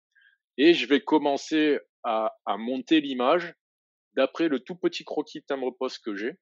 et 0.59 0.75
je 0.75 0.85
vais 0.85 1.01
commencer 1.01 1.79
à, 2.03 2.37
à 2.45 2.57
monter 2.57 3.01
l'image 3.01 3.55
d'après 4.15 4.49
le 4.49 4.59
tout 4.59 4.75
petit 4.75 5.03
croquis 5.03 5.41
timbre 5.41 5.71
poste 5.71 6.05
que 6.05 6.15
j'ai. 6.15 6.33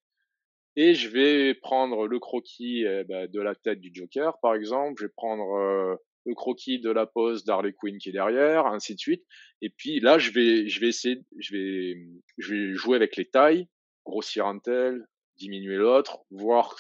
Et 0.76 0.96
je 0.96 1.08
vais 1.08 1.54
prendre 1.54 2.08
le 2.08 2.20
croquis 2.20 2.84
eh 2.86 3.06
ben, 3.06 3.32
de 3.32 3.40
la 3.40 3.56
tête 3.56 3.80
du 3.80 3.92
Joker, 3.94 4.38
par 4.42 4.54
exemple. 4.54 4.96
Je 5.00 5.06
vais 5.06 5.14
prendre 5.16 5.54
euh, 5.54 5.96
le 6.26 6.34
croquis 6.34 6.80
de 6.80 6.90
la 6.90 7.06
pose 7.06 7.44
d'Harley 7.44 7.74
Quinn 7.74 7.98
qui 7.98 8.10
est 8.10 8.14
derrière, 8.14 8.66
ainsi 8.66 8.96
de 8.96 9.00
suite. 9.00 9.24
Et 9.62 9.70
puis 9.70 10.00
là, 10.00 10.18
je 10.18 10.32
vais, 10.32 10.68
je 10.68 10.80
vais 10.80 10.88
essayer, 10.88 11.22
je 11.38 11.56
vais, 11.56 11.96
je 12.38 12.54
vais 12.54 12.74
jouer 12.74 12.96
avec 12.96 13.16
les 13.16 13.26
tailles, 13.26 13.68
grossir 14.06 14.46
un 14.48 14.60
tel, 14.60 15.06
diminuer 15.38 15.76
l'autre, 15.76 16.20
voir 16.32 16.78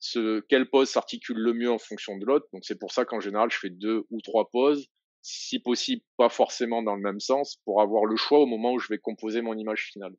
ce, 0.00 0.40
quelle 0.48 0.68
pose 0.68 0.88
s'articule 0.88 1.38
le 1.38 1.52
mieux 1.52 1.70
en 1.70 1.78
fonction 1.78 2.18
de 2.18 2.24
l'autre. 2.24 2.46
Donc 2.52 2.64
c'est 2.64 2.78
pour 2.78 2.92
ça 2.92 3.04
qu'en 3.04 3.20
général, 3.20 3.50
je 3.50 3.58
fais 3.58 3.70
deux 3.70 4.04
ou 4.10 4.20
trois 4.20 4.50
poses, 4.50 4.88
si 5.22 5.58
possible 5.58 6.02
pas 6.16 6.28
forcément 6.28 6.82
dans 6.82 6.94
le 6.94 7.02
même 7.02 7.20
sens, 7.20 7.60
pour 7.64 7.80
avoir 7.80 8.04
le 8.04 8.16
choix 8.16 8.40
au 8.40 8.46
moment 8.46 8.72
où 8.72 8.78
je 8.78 8.88
vais 8.88 8.98
composer 8.98 9.40
mon 9.40 9.56
image 9.56 9.90
finale. 9.92 10.14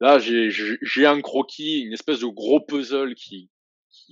Là, 0.00 0.18
j'ai 0.18 1.06
un 1.06 1.20
croquis, 1.20 1.82
une 1.82 1.92
espèce 1.92 2.20
de 2.20 2.26
gros 2.26 2.60
puzzle 2.60 3.14
qui, 3.14 3.50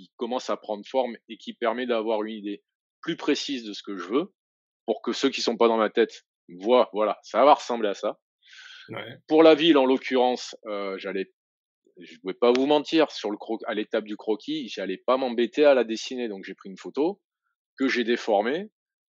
qui 0.00 0.12
commence 0.16 0.50
à 0.50 0.56
prendre 0.56 0.84
forme 0.86 1.16
et 1.28 1.36
qui 1.36 1.54
permet 1.54 1.86
d'avoir 1.86 2.22
une 2.22 2.36
idée 2.36 2.62
plus 3.00 3.16
précise 3.16 3.64
de 3.64 3.72
ce 3.72 3.82
que 3.82 3.96
je 3.96 4.08
veux, 4.08 4.32
pour 4.86 5.02
que 5.02 5.12
ceux 5.12 5.30
qui 5.30 5.42
sont 5.42 5.56
pas 5.56 5.68
dans 5.68 5.76
ma 5.76 5.90
tête 5.90 6.26
voient, 6.48 6.90
voilà, 6.92 7.18
ça 7.22 7.44
va 7.44 7.54
ressembler 7.54 7.88
à 7.88 7.94
ça. 7.94 8.18
Ouais. 8.88 9.16
Pour 9.28 9.42
la 9.42 9.54
ville, 9.54 9.78
en 9.78 9.86
l'occurrence, 9.86 10.56
euh, 10.66 10.98
j'allais 10.98 11.30
je 11.98 12.14
ne 12.14 12.32
vais 12.32 12.38
pas 12.38 12.52
vous 12.52 12.64
mentir, 12.64 13.10
sur 13.10 13.30
le 13.30 13.36
à 13.66 13.74
l'étape 13.74 14.04
du 14.04 14.16
croquis, 14.16 14.68
j'allais 14.68 14.96
pas 14.96 15.18
m'embêter 15.18 15.64
à 15.64 15.74
la 15.74 15.84
dessiner. 15.84 16.28
Donc 16.28 16.44
j'ai 16.44 16.54
pris 16.54 16.70
une 16.70 16.78
photo 16.78 17.20
que 17.78 17.88
j'ai 17.88 18.04
déformée 18.04 18.70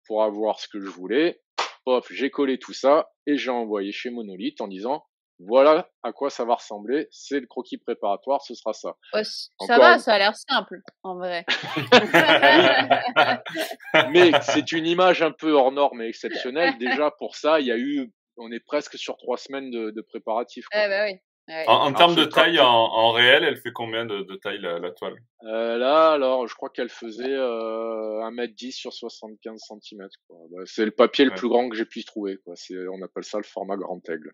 pour 0.07 0.24
avoir 0.24 0.59
ce 0.59 0.66
que 0.66 0.80
je 0.80 0.89
voulais. 0.89 1.41
Pop, 1.85 2.05
j'ai 2.11 2.30
collé 2.30 2.59
tout 2.59 2.72
ça 2.72 3.11
et 3.26 3.37
j'ai 3.37 3.51
envoyé 3.51 3.93
chez 3.93 4.11
Monolith 4.11 4.61
en 4.61 4.68
disant 4.68 5.05
voilà 5.47 5.88
à 6.03 6.12
quoi 6.12 6.30
ça 6.30 6.45
va 6.45 6.55
ressembler, 6.55 7.09
c'est 7.11 7.40
le 7.40 7.47
croquis 7.47 7.78
préparatoire, 7.78 8.43
ce 8.43 8.55
sera 8.55 8.72
ça. 8.72 8.97
ça 9.22 9.78
va, 9.78 9.99
ça 9.99 10.14
a 10.14 10.18
l'air 10.18 10.36
simple, 10.36 10.80
en 11.03 11.16
vrai. 11.16 11.45
Mais 14.11 14.32
c'est 14.43 14.72
une 14.72 14.86
image 14.86 15.22
un 15.22 15.32
peu 15.32 15.53
hors 15.53 15.72
norme 15.72 16.03
et 16.03 16.09
exceptionnelle. 16.09 16.76
Déjà, 16.78 17.11
pour 17.11 17.36
ça, 17.36 17.61
il 17.61 17.66
y 17.66 17.72
a 17.72 17.78
eu 17.78 18.12
on 18.38 18.51
est 18.51 18.61
presque 18.61 18.97
sur 18.97 19.18
trois 19.18 19.36
semaines 19.36 19.70
de, 19.70 19.90
de 19.90 20.01
préparatifs. 20.01 20.64
Quoi. 20.70 20.88
bah 20.88 21.05
oui. 21.05 21.18
En, 21.66 21.93
termes 21.93 22.14
de 22.14 22.24
taille, 22.24 22.61
en, 22.61 23.11
réel, 23.11 23.43
elle 23.43 23.57
fait 23.57 23.72
combien 23.72 24.07
de, 24.07 24.22
taille 24.36 24.61
la, 24.61 24.90
toile? 24.93 25.16
Euh, 25.45 25.76
Là, 25.76 26.12
alors, 26.12 26.47
je 26.47 26.55
crois 26.55 26.70
qu'elle 26.70 26.88
faisait 26.88 27.34
euh, 27.34 28.20
1m10 28.30 28.72
sur 28.72 28.93
75 28.93 29.61
cm. 29.61 30.07
Bah, 30.30 30.62
c'est 30.66 30.84
le 30.84 30.93
papier 30.93 31.24
le 31.24 31.32
plus 31.32 31.49
grand 31.49 31.68
que 31.68 31.76
j'ai 31.76 31.84
pu 31.84 32.05
trouver. 32.05 32.38
Quoi. 32.45 32.55
On 32.93 33.03
appelle 33.03 33.24
ça 33.24 33.38
le 33.38 33.45
format 33.45 33.76
grand 33.76 34.01
aigle. 34.09 34.32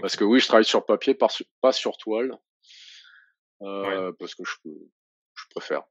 Parce 0.00 0.16
que 0.16 0.24
oui, 0.24 0.40
je 0.40 0.46
travaille 0.46 0.64
sur 0.64 0.84
papier, 0.84 1.14
pas 1.14 1.72
sur 1.72 1.96
toile. 1.96 2.38
Euh, 3.62 4.12
parce 4.18 4.34
que 4.34 4.42
je, 4.44 4.56
je 4.64 5.44
préfère. 5.50 5.82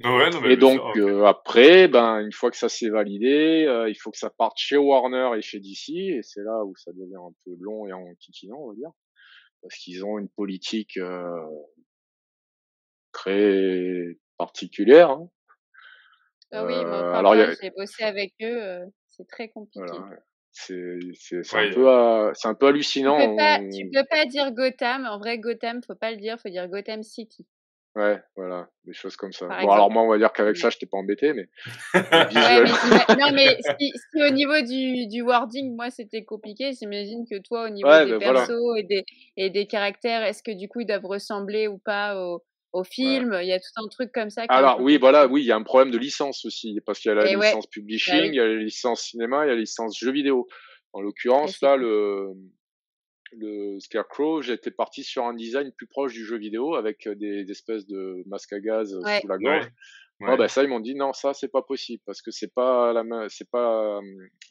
et 0.00 0.56
donc 0.56 0.96
euh, 0.96 1.24
après, 1.24 1.88
ben 1.88 2.20
une 2.20 2.32
fois 2.32 2.50
que 2.50 2.56
ça 2.56 2.68
s'est 2.68 2.88
validé, 2.88 3.64
euh, 3.66 3.88
il 3.88 3.94
faut 3.94 4.10
que 4.10 4.18
ça 4.18 4.30
parte 4.30 4.58
chez 4.58 4.76
Warner 4.76 5.30
et 5.36 5.42
chez 5.42 5.60
DC, 5.60 5.90
et 5.90 6.20
c'est 6.22 6.42
là 6.42 6.64
où 6.64 6.74
ça 6.76 6.92
devient 6.92 7.16
un 7.16 7.32
peu 7.44 7.52
long 7.60 7.86
et 7.86 7.92
en 7.92 8.00
enquiquinant, 8.00 8.58
on 8.58 8.68
va 8.68 8.74
dire, 8.74 8.90
parce 9.62 9.74
qu'ils 9.76 10.04
ont 10.04 10.18
une 10.18 10.28
politique 10.28 10.96
euh, 10.98 11.46
très 13.12 14.18
particulière. 14.36 15.10
Hein. 15.10 15.28
Ah 16.52 16.64
oui, 16.66 16.74
moi, 16.74 17.16
alors 17.16 17.34
j'ai 17.34 17.70
bossé 17.70 18.04
avec 18.04 18.34
eux, 18.42 18.84
c'est 19.08 19.26
très 19.26 19.48
compliqué. 19.48 19.96
C'est 20.56 20.98
c'est 21.14 21.56
un 21.56 21.70
peu 21.72 22.32
c'est 22.34 22.48
un 22.48 22.54
peu 22.54 22.68
hallucinant. 22.68 23.18
Tu 23.18 23.28
peux, 23.28 23.36
pas, 23.36 23.58
tu 23.58 23.90
peux 23.90 24.04
pas 24.08 24.24
dire 24.24 24.52
Gotham. 24.52 25.04
En 25.04 25.18
vrai, 25.18 25.38
Gotham, 25.38 25.82
faut 25.84 25.96
pas 25.96 26.12
le 26.12 26.16
dire. 26.16 26.38
Faut 26.40 26.48
dire 26.48 26.68
Gotham 26.68 27.02
City. 27.02 27.44
Ouais, 27.96 28.20
voilà, 28.34 28.68
des 28.84 28.92
choses 28.92 29.14
comme 29.14 29.32
ça. 29.32 29.46
bon, 29.46 29.70
alors 29.70 29.88
moi, 29.88 30.02
on 30.02 30.08
va 30.08 30.18
dire 30.18 30.32
qu'avec 30.32 30.56
ça, 30.56 30.68
je 30.68 30.78
t'ai 30.78 30.86
pas 30.86 30.96
embêté, 30.98 31.32
mais. 31.32 31.48
non, 33.20 33.30
mais 33.32 33.56
si, 33.78 33.92
au 34.16 34.30
niveau 34.30 34.60
du, 34.62 35.06
du 35.06 35.22
wording, 35.22 35.76
moi, 35.76 35.90
c'était 35.90 36.24
compliqué, 36.24 36.72
j'imagine 36.72 37.24
que 37.30 37.38
toi, 37.38 37.66
au 37.66 37.68
niveau 37.68 37.88
des 37.88 38.18
ben 38.18 38.18
persos 38.18 38.78
et, 38.78 38.82
des, 38.82 39.04
et 39.36 39.50
des 39.50 39.66
caractères, 39.66 40.24
est-ce 40.24 40.42
que 40.42 40.50
du 40.50 40.68
coup, 40.68 40.80
ils 40.80 40.86
doivent 40.86 41.06
ressembler 41.06 41.68
ou 41.68 41.78
pas 41.78 42.20
au, 42.20 42.42
au 42.74 42.84
film 42.84 43.38
Il 43.40 43.46
y 43.46 43.52
a 43.52 43.58
tout 43.58 43.70
un 43.76 43.88
truc 43.88 44.12
comme 44.12 44.30
ça. 44.30 44.44
Alors, 44.48 44.80
oui, 44.80 44.98
voilà, 44.98 45.26
oui, 45.26 45.42
il 45.42 45.46
y 45.46 45.52
a 45.52 45.56
un 45.56 45.62
problème 45.62 45.90
de 45.90 45.98
licence 45.98 46.44
aussi, 46.44 46.80
parce 46.84 46.98
qu'il 46.98 47.08
y 47.08 47.12
a 47.12 47.14
la 47.14 47.24
licence 47.24 47.64
bah 47.64 47.70
publishing, 47.70 48.26
il 48.26 48.34
y 48.34 48.40
a 48.40 48.46
la 48.46 48.56
licence 48.56 49.02
cinéma, 49.02 49.44
il 49.44 49.48
y 49.48 49.50
a 49.50 49.54
la 49.54 49.60
licence 49.60 49.98
jeux 49.98 50.12
vidéo. 50.12 50.48
En 50.92 51.00
l'occurrence, 51.00 51.60
là, 51.60 51.76
le, 51.76 52.32
le 53.32 53.78
Scarecrow, 53.80 54.42
j'étais 54.42 54.70
parti 54.70 55.02
sur 55.02 55.24
un 55.24 55.34
design 55.34 55.72
plus 55.72 55.86
proche 55.86 56.12
du 56.12 56.24
jeu 56.24 56.36
vidéo 56.36 56.74
avec 56.74 57.06
euh, 57.06 57.14
des, 57.14 57.50
espèces 57.50 57.86
de 57.86 58.22
masques 58.26 58.52
à 58.52 58.60
gaz 58.60 58.94
euh, 58.94 59.20
sous 59.20 59.28
la 59.28 59.38
gorge. 59.38 59.68
Ouais. 60.20 60.36
bah 60.36 60.46
ça 60.46 60.62
ils 60.62 60.68
m'ont 60.68 60.78
dit 60.78 60.94
non 60.94 61.12
ça 61.12 61.34
c'est 61.34 61.48
pas 61.48 61.60
possible 61.60 62.00
parce 62.06 62.22
que 62.22 62.30
c'est 62.30 62.54
pas 62.54 62.92
la 62.92 63.02
c'est 63.28 63.50
pas 63.50 64.00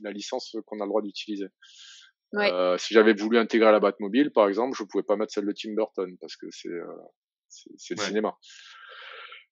la 0.01 0.11
licence 0.11 0.57
qu'on 0.65 0.81
a 0.81 0.83
le 0.83 0.89
droit 0.89 1.01
d'utiliser. 1.01 1.47
Euh, 2.35 2.77
si 2.77 2.93
j'avais 2.93 3.13
voulu 3.13 3.37
intégrer 3.37 3.71
la 3.71 3.79
Batmobile 3.79 4.31
par 4.31 4.47
exemple, 4.47 4.75
je 4.77 4.83
pouvais 4.83 5.03
pas 5.03 5.15
mettre 5.15 5.33
celle 5.33 5.45
de 5.45 5.53
Tim 5.53 5.73
Burton 5.73 6.17
parce 6.19 6.35
que 6.35 6.47
c'est 6.49 6.69
euh, 6.69 6.85
c'est 7.77 7.97
le 7.97 8.03
cinéma. 8.03 8.37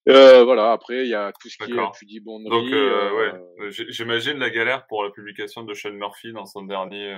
Euh, 0.09 0.43
voilà, 0.43 0.71
après 0.71 1.05
il 1.05 1.09
y 1.09 1.13
a 1.13 1.31
tout 1.39 1.47
ce 1.47 1.57
qui 1.57 1.71
est 1.71 1.91
tu 1.93 2.05
dis 2.05 2.19
bon 2.19 2.39
Donc 2.39 2.71
ouais, 2.71 3.71
j'imagine 3.89 4.37
la 4.39 4.49
galère 4.49 4.87
pour 4.87 5.03
la 5.03 5.11
publication 5.11 5.63
de 5.63 5.73
Sean 5.73 5.91
Murphy 5.91 6.33
dans 6.33 6.45
son 6.45 6.63
dernier 6.63 7.15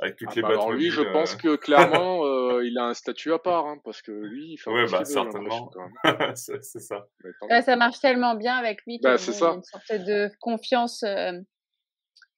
avec 0.00 0.16
toutes 0.16 0.28
ah 0.32 0.34
les 0.36 0.42
bah 0.42 0.48
alors 0.48 0.72
lui, 0.72 0.90
je 0.90 1.02
pense 1.02 1.34
euh. 1.34 1.38
que 1.38 1.56
clairement, 1.56 2.24
euh, 2.24 2.64
il 2.64 2.76
a 2.78 2.86
un 2.86 2.94
statut 2.94 3.32
à 3.32 3.38
part, 3.38 3.66
hein, 3.66 3.78
parce 3.84 4.02
que 4.02 4.10
lui, 4.10 4.52
il 4.52 4.56
fait 4.56 4.70
ouais, 4.70 4.86
bah, 4.90 5.04
certainement. 5.04 5.70
c'est 6.34 6.62
ça. 6.62 7.06
ça 7.62 7.76
marche 7.76 8.00
tellement 8.00 8.34
bien 8.34 8.56
avec 8.56 8.80
lui 8.86 8.98
bah, 9.00 9.18
c'est 9.18 9.32
ça. 9.32 9.52
une 9.52 9.62
sorte 9.62 9.92
de 9.92 10.30
confiance 10.40 11.04
euh, 11.04 11.32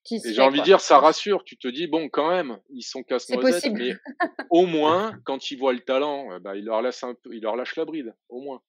qui 0.07 0.21
se 0.21 0.29
Et 0.29 0.35
j'ai 0.35 0.43
envie 0.43 0.61
de 0.61 0.65
dire, 0.65 0.81
ça 0.81 0.99
rassure. 0.99 1.45
Tu 1.45 1.57
te 1.57 1.69
dis, 1.69 1.87
bon, 1.87 2.09
quand 2.09 2.31
même, 2.31 2.59
ils 2.71 2.83
sont 2.83 3.03
casse-noisettes, 3.03 3.73
mais 3.73 3.93
au 4.51 4.67
moins, 4.67 5.13
quand 5.25 5.51
ils 5.51 5.57
voient 5.57 5.73
le 5.73 5.81
talent, 5.81 6.39
bah, 6.41 6.57
il 6.57 6.65
leur 6.65 6.85
un 6.85 7.15
peu, 7.15 7.35
il 7.35 7.43
leur 7.43 7.57
lâche 7.57 7.77
la 7.77 7.85
bride, 7.85 8.15
au 8.29 8.41
moins. 8.41 8.61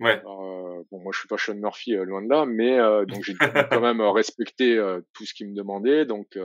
Ouais. 0.00 0.20
bon, 0.24 0.84
moi, 0.90 1.12
je 1.12 1.18
suis 1.20 1.28
pas 1.28 1.38
Sean 1.38 1.54
Murphy, 1.54 1.92
loin 1.92 2.22
de 2.22 2.28
là, 2.28 2.44
mais 2.46 2.78
donc 3.06 3.22
j'ai 3.22 3.34
quand 3.70 3.80
même 3.80 4.00
respecté 4.00 4.80
tout 5.12 5.24
ce 5.24 5.34
qu'il 5.34 5.48
me 5.48 5.54
demandait, 5.54 6.06
donc 6.06 6.38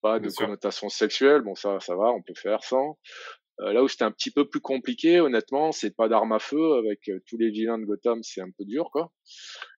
pas 0.00 0.20
de 0.20 0.28
connotation 0.28 0.90
sexuelle, 0.90 1.40
bon 1.40 1.54
ça 1.54 1.80
ça 1.80 1.96
va, 1.96 2.10
on 2.10 2.20
peut 2.20 2.34
faire 2.34 2.62
sans. 2.62 2.98
Euh, 3.60 3.72
là 3.72 3.84
où 3.84 3.88
c'était 3.88 4.04
un 4.04 4.10
petit 4.10 4.32
peu 4.32 4.48
plus 4.48 4.60
compliqué, 4.60 5.20
honnêtement, 5.20 5.70
c'est 5.70 5.94
pas 5.94 6.08
d'armes 6.08 6.32
à 6.32 6.40
feu 6.40 6.74
avec 6.74 7.08
euh, 7.08 7.20
tous 7.28 7.38
les 7.38 7.50
vilains 7.50 7.78
de 7.78 7.84
Gotham, 7.84 8.20
c'est 8.22 8.40
un 8.40 8.50
peu 8.50 8.64
dur 8.64 8.90
quoi. 8.90 9.12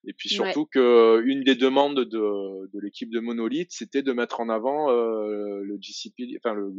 Et 0.07 0.15
puis 0.15 0.31
surtout 0.31 0.65
que 0.65 1.23
une 1.27 1.43
des 1.43 1.57
demandes 1.57 2.01
de, 2.01 2.67
de 2.73 2.81
l'équipe 2.83 3.11
de 3.11 3.21
Monolith, 3.21 3.71
c'était 3.73 4.03
de 4.03 4.13
mettre 4.13 4.41
en 4.41 4.49
avant 4.49 4.91
euh, 4.91 5.61
le 5.63 5.77
GCP, 5.79 6.39
enfin 6.43 6.55
le, 6.55 6.73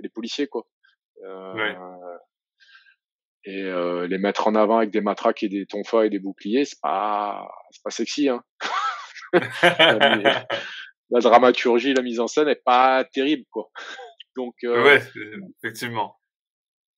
les 0.00 0.08
policiers 0.08 0.46
quoi. 0.46 0.66
Ouais. 1.24 1.74
Et 3.44 3.64
les 4.08 4.18
mettre 4.18 4.46
en 4.46 4.54
avant 4.54 4.78
avec 4.78 4.90
des 4.90 5.00
matraques 5.00 5.42
et 5.42 5.48
des 5.48 5.66
tonfas 5.66 6.06
et 6.06 6.10
des 6.10 6.20
boucliers, 6.20 6.64
c'est 6.64 6.80
pas 6.80 7.48
c'est 7.72 7.82
pas 7.82 7.90
sexy 7.90 8.28
hein. 8.28 8.44
la 11.12 11.20
dramaturgie, 11.20 11.94
la 11.94 12.02
mise 12.02 12.20
en 12.20 12.26
scène 12.26 12.48
est 12.48 12.62
pas 12.64 13.04
terrible, 13.04 13.44
quoi. 13.50 13.70
Donc, 14.36 14.54
euh, 14.64 14.82
ouais, 14.82 15.02
effectivement. 15.62 16.18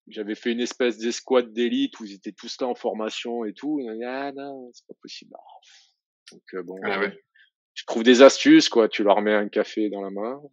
J'avais 0.09 0.35
fait 0.35 0.53
une 0.53 0.61
espèce 0.61 0.99
d'escouade 0.99 1.53
d'élite 1.53 1.99
où 1.99 2.05
ils 2.05 2.13
étaient 2.13 2.33
tous 2.33 2.61
là 2.61 2.67
en 2.67 2.75
formation 2.75 3.45
et 3.45 3.55
tout. 3.55 3.81
Ah 4.07 4.33
non, 4.33 4.71
c'est 4.75 4.87
pas 4.87 4.95
possible. 5.01 5.33
Donc 6.31 6.43
euh, 6.55 6.63
bon, 6.63 6.79
ah 6.85 7.01
tu 7.75 7.87
trouves 7.87 8.03
des 8.03 8.23
astuces, 8.23 8.69
quoi. 8.69 8.89
Tu 8.89 9.03
leur 9.03 9.21
mets 9.23 9.35
un 9.35 9.49
café 9.49 9.89
dans 9.89 10.03
la 10.03 10.11
main. 10.11 10.41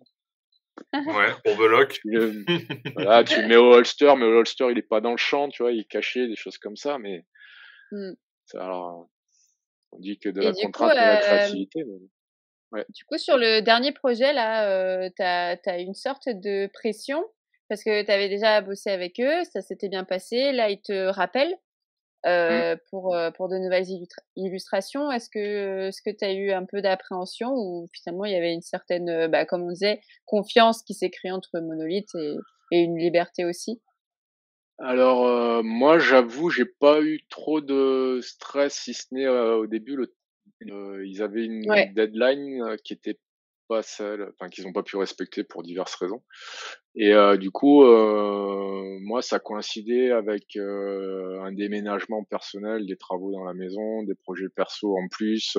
Ouais, 0.93 1.33
pour 1.43 1.55
Veloc. 1.57 1.99
voilà, 2.95 3.23
tu 3.23 3.39
le 3.41 3.47
mets 3.47 3.57
au 3.57 3.73
holster, 3.73 4.13
mais 4.17 4.25
le 4.25 4.37
holster 4.37 4.67
il 4.71 4.77
est 4.77 4.81
pas 4.81 5.01
dans 5.01 5.11
le 5.11 5.17
champ, 5.17 5.49
tu 5.49 5.61
vois, 5.61 5.73
il 5.73 5.81
est 5.81 5.87
caché, 5.87 6.27
des 6.27 6.35
choses 6.35 6.57
comme 6.57 6.77
ça, 6.77 6.97
mais 6.97 7.23
mmh. 7.91 8.13
alors, 8.55 9.09
on 9.91 9.99
dit 9.99 10.17
que 10.17 10.29
de 10.29 10.41
la 10.41 10.53
contrainte 10.53 10.91
et 10.91 10.95
de 10.95 10.99
la 10.99 11.81
euh, 11.83 11.99
Du 12.89 13.03
coup, 13.05 13.17
sur 13.17 13.37
le 13.37 13.61
dernier 13.61 13.91
projet, 13.91 14.31
là, 14.33 14.69
euh, 14.69 15.09
tu 15.15 15.21
as, 15.23 15.79
une 15.79 15.93
sorte 15.93 16.29
de 16.29 16.69
pression 16.73 17.23
parce 17.67 17.83
que 17.83 18.03
tu 18.03 18.11
avais 18.11 18.29
déjà 18.29 18.61
bossé 18.61 18.89
avec 18.89 19.19
eux, 19.19 19.43
ça 19.51 19.61
s'était 19.61 19.89
bien 19.89 20.03
passé. 20.03 20.51
Là, 20.51 20.69
ils 20.69 20.81
te 20.81 21.07
rappellent 21.07 21.57
mmh. 22.25 22.27
euh, 22.27 22.75
pour, 22.89 23.15
euh, 23.15 23.31
pour 23.31 23.49
de 23.49 23.57
nouvelles 23.57 23.87
illustrations. 24.35 25.11
Est-ce 25.11 25.29
que 25.29 25.87
est-ce 25.87 26.01
que 26.01 26.15
tu 26.15 26.25
as 26.25 26.33
eu 26.33 26.51
un 26.51 26.65
peu 26.65 26.81
d'appréhension 26.81 27.51
ou 27.53 27.87
finalement 27.93 28.25
il 28.25 28.31
y 28.31 28.35
avait 28.35 28.53
une 28.53 28.61
certaine, 28.61 29.27
bah, 29.27 29.45
comme 29.45 29.63
on 29.63 29.71
disait, 29.71 30.01
confiance 30.25 30.81
qui 30.83 30.93
s'est 30.93 31.09
créée 31.09 31.31
entre 31.31 31.59
Monolith 31.59 32.09
et, 32.15 32.35
et 32.71 32.79
une 32.79 32.97
liberté 32.97 33.45
aussi? 33.45 33.81
Alors 34.79 35.63
moi 35.63 35.99
j'avoue 35.99 36.49
j'ai 36.49 36.65
pas 36.65 37.01
eu 37.01 37.21
trop 37.29 37.61
de 37.61 38.19
stress 38.23 38.73
si 38.73 38.95
ce 38.95 39.05
n'est 39.11 39.27
au 39.27 39.67
début 39.67 39.95
le 39.95 40.11
euh, 40.69 41.05
ils 41.05 41.21
avaient 41.21 41.45
une 41.45 41.61
deadline 41.93 42.61
euh, 42.61 42.75
qui 42.83 42.93
était 42.93 43.19
pas 43.67 43.81
celle, 43.81 44.29
enfin 44.33 44.49
qu'ils 44.49 44.65
n'ont 44.65 44.73
pas 44.73 44.83
pu 44.83 44.97
respecter 44.97 45.43
pour 45.43 45.63
diverses 45.63 45.95
raisons. 45.95 46.21
Et 46.95 47.13
euh, 47.13 47.37
du 47.37 47.51
coup, 47.51 47.85
moi, 47.85 49.21
ça 49.21 49.39
coïncidait 49.39 50.11
avec 50.11 50.57
un 50.57 51.51
déménagement 51.53 52.23
personnel, 52.25 52.85
des 52.85 52.97
travaux 52.97 53.31
dans 53.31 53.45
la 53.45 53.53
maison, 53.53 54.03
des 54.03 54.15
projets 54.15 54.49
perso 54.49 54.97
en 54.97 55.07
plus. 55.07 55.57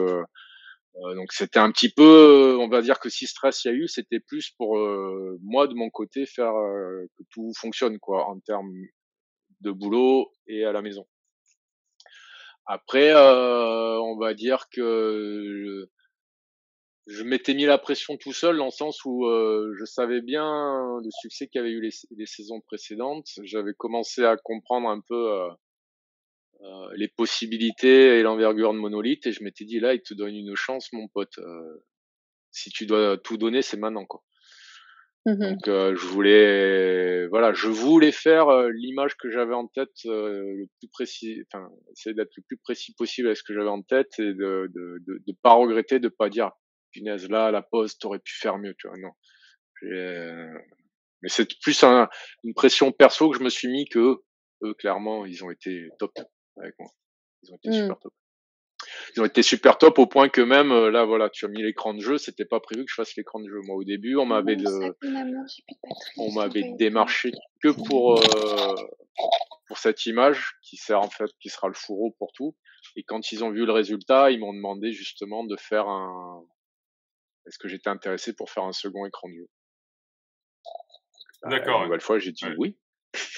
donc 1.16 1.32
c'était 1.32 1.58
un 1.58 1.72
petit 1.72 1.88
peu, 1.88 2.56
on 2.60 2.68
va 2.68 2.82
dire 2.82 3.00
que 3.00 3.08
si 3.08 3.26
stress 3.26 3.64
il 3.64 3.68
y 3.68 3.70
a 3.70 3.74
eu, 3.74 3.88
c'était 3.88 4.20
plus 4.20 4.50
pour 4.50 4.76
moi 5.42 5.66
de 5.66 5.74
mon 5.74 5.88
côté 5.88 6.26
faire 6.26 6.52
que 6.52 7.22
tout 7.30 7.52
fonctionne 7.56 7.98
quoi 7.98 8.28
en 8.28 8.38
termes 8.40 8.74
de 9.60 9.70
boulot 9.70 10.30
et 10.46 10.66
à 10.66 10.72
la 10.72 10.82
maison. 10.82 11.06
Après, 12.74 13.10
euh, 13.10 14.00
on 14.00 14.16
va 14.16 14.32
dire 14.32 14.70
que 14.70 15.86
je, 17.06 17.22
m'étais 17.22 17.52
mis 17.52 17.66
la 17.66 17.76
pression 17.76 18.16
tout 18.16 18.32
seul 18.32 18.56
dans 18.56 18.64
le 18.64 18.70
sens 18.70 19.04
où 19.04 19.26
euh, 19.26 19.74
je 19.78 19.84
savais 19.84 20.22
bien 20.22 20.98
le 21.04 21.10
succès 21.20 21.48
qu'avaient 21.48 21.72
eu 21.72 21.82
les, 21.82 22.26
saisons 22.26 22.62
précédentes. 22.62 23.28
J'avais 23.42 23.74
commencé 23.74 24.24
à 24.24 24.38
comprendre 24.38 24.88
un 24.88 25.00
peu 25.00 25.50
euh, 26.62 26.88
les 26.96 27.08
possibilités 27.08 28.18
et 28.18 28.22
l'envergure 28.22 28.72
de 28.72 28.78
Monolith 28.78 29.26
et 29.26 29.32
je 29.32 29.44
m'étais 29.44 29.66
dit 29.66 29.78
là, 29.78 29.92
il 29.92 30.00
te 30.00 30.14
donne 30.14 30.34
une 30.34 30.54
chance, 30.56 30.94
mon 30.94 31.08
pote. 31.08 31.38
si 32.52 32.70
tu 32.70 32.86
dois 32.86 33.18
tout 33.18 33.36
donner, 33.36 33.60
c'est 33.60 33.76
maintenant 33.76 34.06
quoi. 34.06 34.22
Mmh 35.24 35.36
Donc 35.38 35.68
euh, 35.68 35.94
je 35.94 36.06
voulais, 36.06 37.28
voilà, 37.28 37.52
je 37.52 37.68
voulais 37.68 38.10
faire 38.10 38.48
euh, 38.48 38.70
l'image 38.74 39.16
que 39.16 39.30
j'avais 39.30 39.54
en 39.54 39.68
tête 39.68 39.94
euh, 40.06 40.42
le 40.42 40.66
plus 40.80 40.88
précis, 40.88 41.44
enfin 41.46 41.68
essayer 41.92 42.12
d'être 42.12 42.32
le 42.36 42.42
plus 42.42 42.56
précis 42.56 42.92
possible 42.94 43.28
avec 43.28 43.38
ce 43.38 43.44
que 43.44 43.54
j'avais 43.54 43.68
en 43.68 43.82
tête 43.82 44.18
et 44.18 44.34
de, 44.34 44.68
de, 44.74 44.98
de, 45.06 45.22
de, 45.24 45.36
pas 45.40 45.52
regretter, 45.52 46.00
de 46.00 46.08
pas 46.08 46.28
dire 46.28 46.50
punaise 46.90 47.28
là 47.28 47.52
la 47.52 47.62
pause 47.62 47.98
t'aurais 47.98 48.18
pu 48.18 48.34
faire 48.34 48.58
mieux, 48.58 48.74
tu 48.76 48.88
vois, 48.88 48.98
non. 48.98 49.10
Mais 49.82 51.28
c'est 51.28 51.48
plus 51.60 51.84
un, 51.84 52.08
une 52.42 52.54
pression 52.54 52.90
perso 52.90 53.30
que 53.30 53.38
je 53.38 53.44
me 53.44 53.48
suis 53.48 53.68
mis 53.68 53.88
que 53.88 54.16
eux, 54.64 54.74
clairement 54.74 55.24
ils 55.24 55.44
ont 55.44 55.52
été 55.52 55.88
top 56.00 56.12
avec 56.60 56.74
moi, 56.80 56.90
ils 57.44 57.52
ont 57.52 57.56
été 57.56 57.68
mmh. 57.68 57.74
super 57.74 57.98
top. 58.00 58.12
Ils 59.14 59.20
ont 59.20 59.24
été 59.24 59.42
super 59.42 59.78
top 59.78 59.98
au 59.98 60.06
point 60.06 60.28
que 60.28 60.40
même 60.40 60.88
là, 60.88 61.04
voilà, 61.04 61.30
tu 61.30 61.44
as 61.44 61.48
mis 61.48 61.62
l'écran 61.62 61.94
de 61.94 62.00
jeu, 62.00 62.18
c'était 62.18 62.44
pas 62.44 62.60
prévu 62.60 62.84
que 62.84 62.90
je 62.90 62.94
fasse 62.94 63.16
l'écran 63.16 63.40
de 63.40 63.48
jeu. 63.48 63.60
Moi, 63.64 63.76
au 63.76 63.84
début, 63.84 64.16
on 64.16 64.26
m'avait 64.26 64.56
de, 64.56 64.96
on 66.16 66.32
m'avait 66.32 66.72
démarché 66.78 67.32
que 67.62 67.68
pour 67.70 68.20
pour 69.72 69.78
cette 69.78 70.04
image 70.04 70.58
qui 70.62 70.76
sert 70.76 71.00
en 71.00 71.08
fait, 71.08 71.30
qui 71.40 71.48
sera 71.48 71.68
le 71.68 71.74
fourreau 71.74 72.14
pour 72.18 72.32
tout. 72.32 72.54
Et 72.96 73.04
quand 73.04 73.32
ils 73.32 73.42
ont 73.42 73.50
vu 73.50 73.64
le 73.64 73.72
résultat, 73.72 74.30
ils 74.30 74.38
m'ont 74.38 74.52
demandé 74.52 74.92
justement 74.92 75.44
de 75.44 75.56
faire 75.56 75.88
un. 75.88 76.44
Est-ce 77.46 77.58
que 77.58 77.68
j'étais 77.68 77.88
intéressé 77.88 78.34
pour 78.34 78.50
faire 78.50 78.64
un 78.64 78.72
second 78.72 79.06
écran 79.06 79.28
de 79.28 79.34
jeu? 79.34 79.48
D'accord. 81.44 81.78
Une 81.78 81.84
nouvelle 81.86 82.00
fois, 82.00 82.18
j'ai 82.18 82.32
dit 82.32 82.44
oui. 82.58 82.76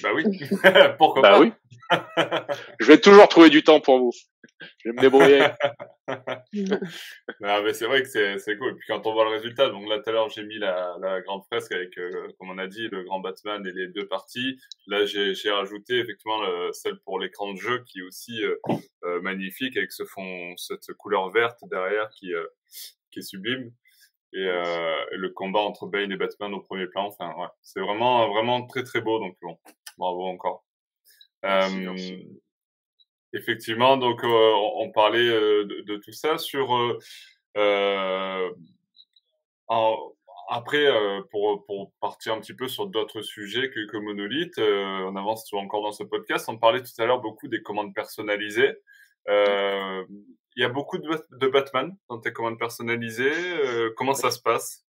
Bah 0.03 0.11
oui. 0.15 0.25
Pourquoi 0.99 1.23
bah 1.23 1.31
pas 1.33 1.41
oui. 1.41 1.53
je 2.81 2.87
vais 2.87 3.01
toujours 3.01 3.29
trouver 3.29 3.51
du 3.51 3.63
temps 3.63 3.81
pour 3.81 3.99
vous. 3.99 4.13
Je 4.79 4.89
vais 4.89 4.95
me 4.95 5.01
débrouiller. 5.01 5.47
non, 7.41 7.63
mais 7.63 7.73
c'est 7.73 7.87
vrai 7.87 8.03
que 8.03 8.09
c'est, 8.09 8.39
c'est 8.39 8.57
cool. 8.57 8.73
Et 8.73 8.75
puis 8.75 8.87
quand 8.89 9.07
on 9.07 9.13
voit 9.13 9.25
le 9.25 9.31
résultat, 9.31 9.69
donc 9.69 9.89
là 9.89 9.99
tout 9.99 10.11
à 10.11 10.13
l'heure 10.13 10.29
j'ai 10.29 10.45
mis 10.45 10.59
la, 10.59 10.97
la 11.01 11.21
grande 11.21 11.43
fresque 11.45 11.73
avec, 11.73 11.97
euh, 11.99 12.29
comme 12.39 12.51
on 12.51 12.59
a 12.59 12.67
dit, 12.67 12.89
le 12.89 13.03
grand 13.03 13.21
Batman 13.21 13.67
et 13.67 13.73
les 13.73 13.89
deux 13.89 14.07
parties. 14.07 14.59
Là 14.87 15.05
j'ai, 15.07 15.35
j'ai 15.35 15.51
rajouté 15.51 15.99
effectivement 15.99 16.41
le, 16.43 16.73
celle 16.73 16.99
pour 17.01 17.19
l'écran 17.19 17.53
de 17.53 17.59
jeu 17.59 17.85
qui 17.87 18.01
est 18.01 18.03
aussi 18.03 18.43
euh, 18.43 18.57
euh, 19.05 19.21
magnifique 19.21 19.77
avec 19.77 19.93
ce 19.93 20.05
fond, 20.05 20.55
cette 20.57 20.93
couleur 20.95 21.31
verte 21.31 21.59
derrière 21.71 22.09
qui, 22.11 22.33
qui 23.11 23.19
est 23.19 23.23
sublime 23.23 23.73
et 24.35 24.47
euh, 24.47 24.97
le 25.13 25.29
combat 25.31 25.61
entre 25.61 25.87
Bane 25.87 26.11
et 26.13 26.17
Batman 26.17 26.53
au 26.55 26.61
premier 26.61 26.87
plan. 26.87 27.07
Enfin, 27.07 27.33
ouais, 27.39 27.47
c'est 27.63 27.81
vraiment, 27.81 28.29
vraiment 28.29 28.67
très 28.67 28.83
très 28.83 29.01
beau. 29.01 29.19
Donc 29.21 29.37
bon, 29.41 29.57
bravo 29.97 30.27
encore. 30.27 30.65
Euh, 31.45 32.19
effectivement, 33.33 33.97
donc 33.97 34.25
euh, 34.25 34.53
on, 34.77 34.91
parlait 34.91 35.29
euh, 35.29 35.65
de, 35.65 35.83
de, 35.83 35.97
tout 35.99 36.13
ça 36.13 36.39
sur. 36.39 36.75
Euh, 37.57 38.51
en, 39.69 39.97
après, 40.51 40.87
pour, 41.31 41.65
pour 41.65 41.93
partir 42.01 42.35
un 42.35 42.41
petit 42.41 42.53
peu 42.55 42.69
sur 42.69 42.87
d'autres 42.87 43.23
sujets 43.23 43.71
que, 43.71 43.87
que 43.87 43.97
Monolith, 43.97 44.59
on 44.59 45.17
avance 45.17 45.51
encore 45.55 45.83
dans 45.83 45.93
ce 45.93 46.05
podcast. 46.05 46.49
On 46.49 46.59
parlait 46.59 46.83
tout 46.83 47.01
à 47.01 47.07
l'heure 47.07 47.23
beaucoup 47.23 47.49
des 47.49 47.63
commandes 47.63 47.95
personnalisées. 47.95 48.77
Euh, 49.29 50.05
il 50.57 50.63
y 50.63 50.65
a 50.65 50.69
beaucoup 50.69 50.99
de, 50.99 51.09
de, 51.33 51.49
Batman 51.49 51.97
dans 52.09 52.19
tes 52.19 52.33
commandes 52.33 52.59
personnalisées. 52.59 53.33
Euh, 53.33 53.93
comment 53.97 54.15
ça 54.15 54.31
se 54.31 54.41
passe? 54.41 54.85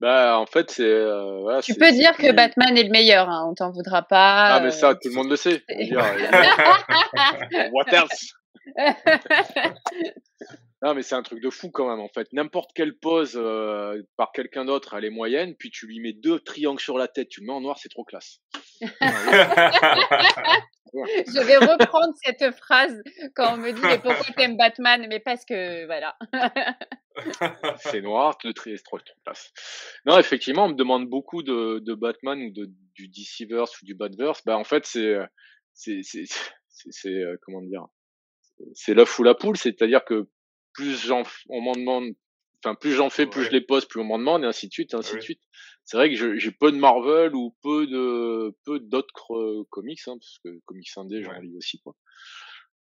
Bah, 0.00 0.36
en 0.38 0.46
fait, 0.46 0.70
c'est. 0.70 0.82
Euh, 0.82 1.40
voilà, 1.42 1.62
tu 1.62 1.74
peux 1.74 1.92
dire 1.92 2.16
que 2.16 2.32
Batman 2.32 2.76
est 2.76 2.82
le 2.82 2.90
meilleur, 2.90 3.28
hein, 3.28 3.46
on 3.48 3.54
t'en 3.54 3.70
voudra 3.70 4.02
pas. 4.02 4.56
Ah, 4.56 4.60
mais 4.60 4.72
ça, 4.72 4.94
tout 4.94 5.08
le 5.08 5.14
monde 5.14 5.30
le 5.30 5.36
sait. 5.36 5.62
What 7.72 7.84
else 7.92 8.34
Non, 10.82 10.94
mais 10.94 11.02
c'est 11.02 11.14
un 11.14 11.22
truc 11.22 11.40
de 11.40 11.48
fou 11.48 11.70
quand 11.70 11.88
même, 11.88 12.00
en 12.00 12.08
fait. 12.08 12.32
N'importe 12.32 12.72
quelle 12.74 12.98
pose 12.98 13.34
euh, 13.36 14.02
par 14.16 14.32
quelqu'un 14.32 14.64
d'autre, 14.64 14.94
elle 14.94 15.04
est 15.04 15.10
moyenne, 15.10 15.54
puis 15.54 15.70
tu 15.70 15.86
lui 15.86 16.00
mets 16.00 16.12
deux 16.12 16.40
triangles 16.40 16.80
sur 16.80 16.98
la 16.98 17.06
tête, 17.06 17.28
tu 17.28 17.40
le 17.40 17.46
mets 17.46 17.52
en 17.52 17.60
noir, 17.60 17.78
c'est 17.78 17.88
trop 17.88 18.02
classe. 18.04 18.40
Je 20.94 21.40
vais 21.46 21.56
reprendre 21.56 22.12
cette 22.22 22.54
phrase 22.56 23.00
quand 23.34 23.54
on 23.54 23.56
me 23.58 23.72
dit 23.72 23.80
mais 23.80 23.98
pourquoi 23.98 24.34
t'aimes 24.36 24.56
Batman? 24.56 25.06
Mais 25.08 25.20
parce 25.20 25.44
que 25.44 25.86
voilà. 25.86 26.18
c'est 27.78 28.02
noir, 28.02 28.36
le 28.44 28.52
tri 28.52 28.72
est 28.72 28.84
trop, 28.84 28.98
trop 28.98 29.14
classe. 29.24 29.52
Non, 30.04 30.18
effectivement, 30.18 30.66
on 30.66 30.70
me 30.70 30.74
demande 30.74 31.08
beaucoup 31.08 31.42
de, 31.42 31.78
de 31.78 31.94
Batman 31.94 32.42
ou 32.42 32.50
de, 32.50 32.68
du 32.94 33.08
DCverse 33.08 33.80
ou 33.80 33.86
du 33.86 33.94
Batverse. 33.94 34.42
Bah 34.44 34.58
en 34.58 34.64
fait, 34.64 34.84
c'est 34.84 35.16
c'est 35.72 36.02
c'est 36.02 37.08
euh, 37.08 37.36
comment 37.42 37.62
dire? 37.62 37.86
C'est 38.74 38.94
l'œuf 38.94 39.18
ou 39.18 39.22
la 39.22 39.34
poule, 39.34 39.56
c'est-à-dire 39.56 40.04
que 40.04 40.28
plus 40.72 41.06
j'en, 41.06 41.22
on 41.48 41.60
m'en 41.60 41.72
demande, 41.72 42.14
enfin 42.64 42.74
plus 42.74 42.92
j'en 42.92 43.10
fais, 43.10 43.26
plus 43.26 43.44
je 43.44 43.50
les 43.50 43.60
pose, 43.60 43.84
plus 43.86 44.00
on 44.00 44.04
m'en 44.04 44.18
demande, 44.18 44.44
et 44.44 44.46
ainsi 44.46 44.68
de 44.68 44.72
suite, 44.72 44.94
ainsi 44.94 45.16
de 45.16 45.20
suite. 45.20 45.40
C'est 45.84 45.96
vrai 45.96 46.12
que 46.12 46.38
j'ai 46.38 46.50
peu 46.52 46.70
de 46.70 46.76
Marvel 46.76 47.34
ou 47.34 47.56
peu 47.62 47.86
de 47.86 48.54
peu 48.64 48.78
d'autres 48.78 49.34
euh, 49.34 49.66
comics, 49.70 50.00
hein, 50.06 50.16
parce 50.18 50.38
que 50.44 50.60
comics 50.64 50.88
indé, 50.96 51.22
j'en 51.22 51.32
lis 51.40 51.56
aussi 51.56 51.80
quoi. 51.80 51.94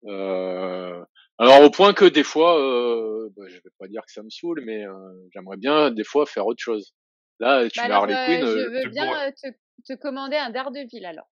Euh, 0.06 1.04
alors 1.38 1.62
au 1.62 1.70
point 1.70 1.94
que 1.94 2.06
des 2.06 2.24
fois, 2.24 2.60
euh, 2.60 3.30
bah, 3.36 3.44
je 3.48 3.56
vais 3.56 3.70
pas 3.80 3.88
dire 3.88 4.02
que 4.06 4.12
ça 4.12 4.24
me 4.24 4.30
saoule, 4.30 4.62
mais 4.66 4.86
euh, 4.86 4.94
j'aimerais 5.34 5.58
bien 5.58 5.92
des 5.92 6.04
fois 6.04 6.26
faire 6.26 6.46
autre 6.46 6.62
chose. 6.62 6.94
Là, 7.40 7.70
tu 7.70 7.80
bah 7.80 7.88
mets 7.88 7.94
Harley 7.94 8.26
Quinn. 8.26 8.46
je 8.46 8.70
veux 8.70 8.90
bien 8.90 9.32
te, 9.32 9.48
te, 9.86 9.94
commander 10.00 10.38
un 10.38 10.50
Daredevil 10.50 11.06
alors 11.06 11.28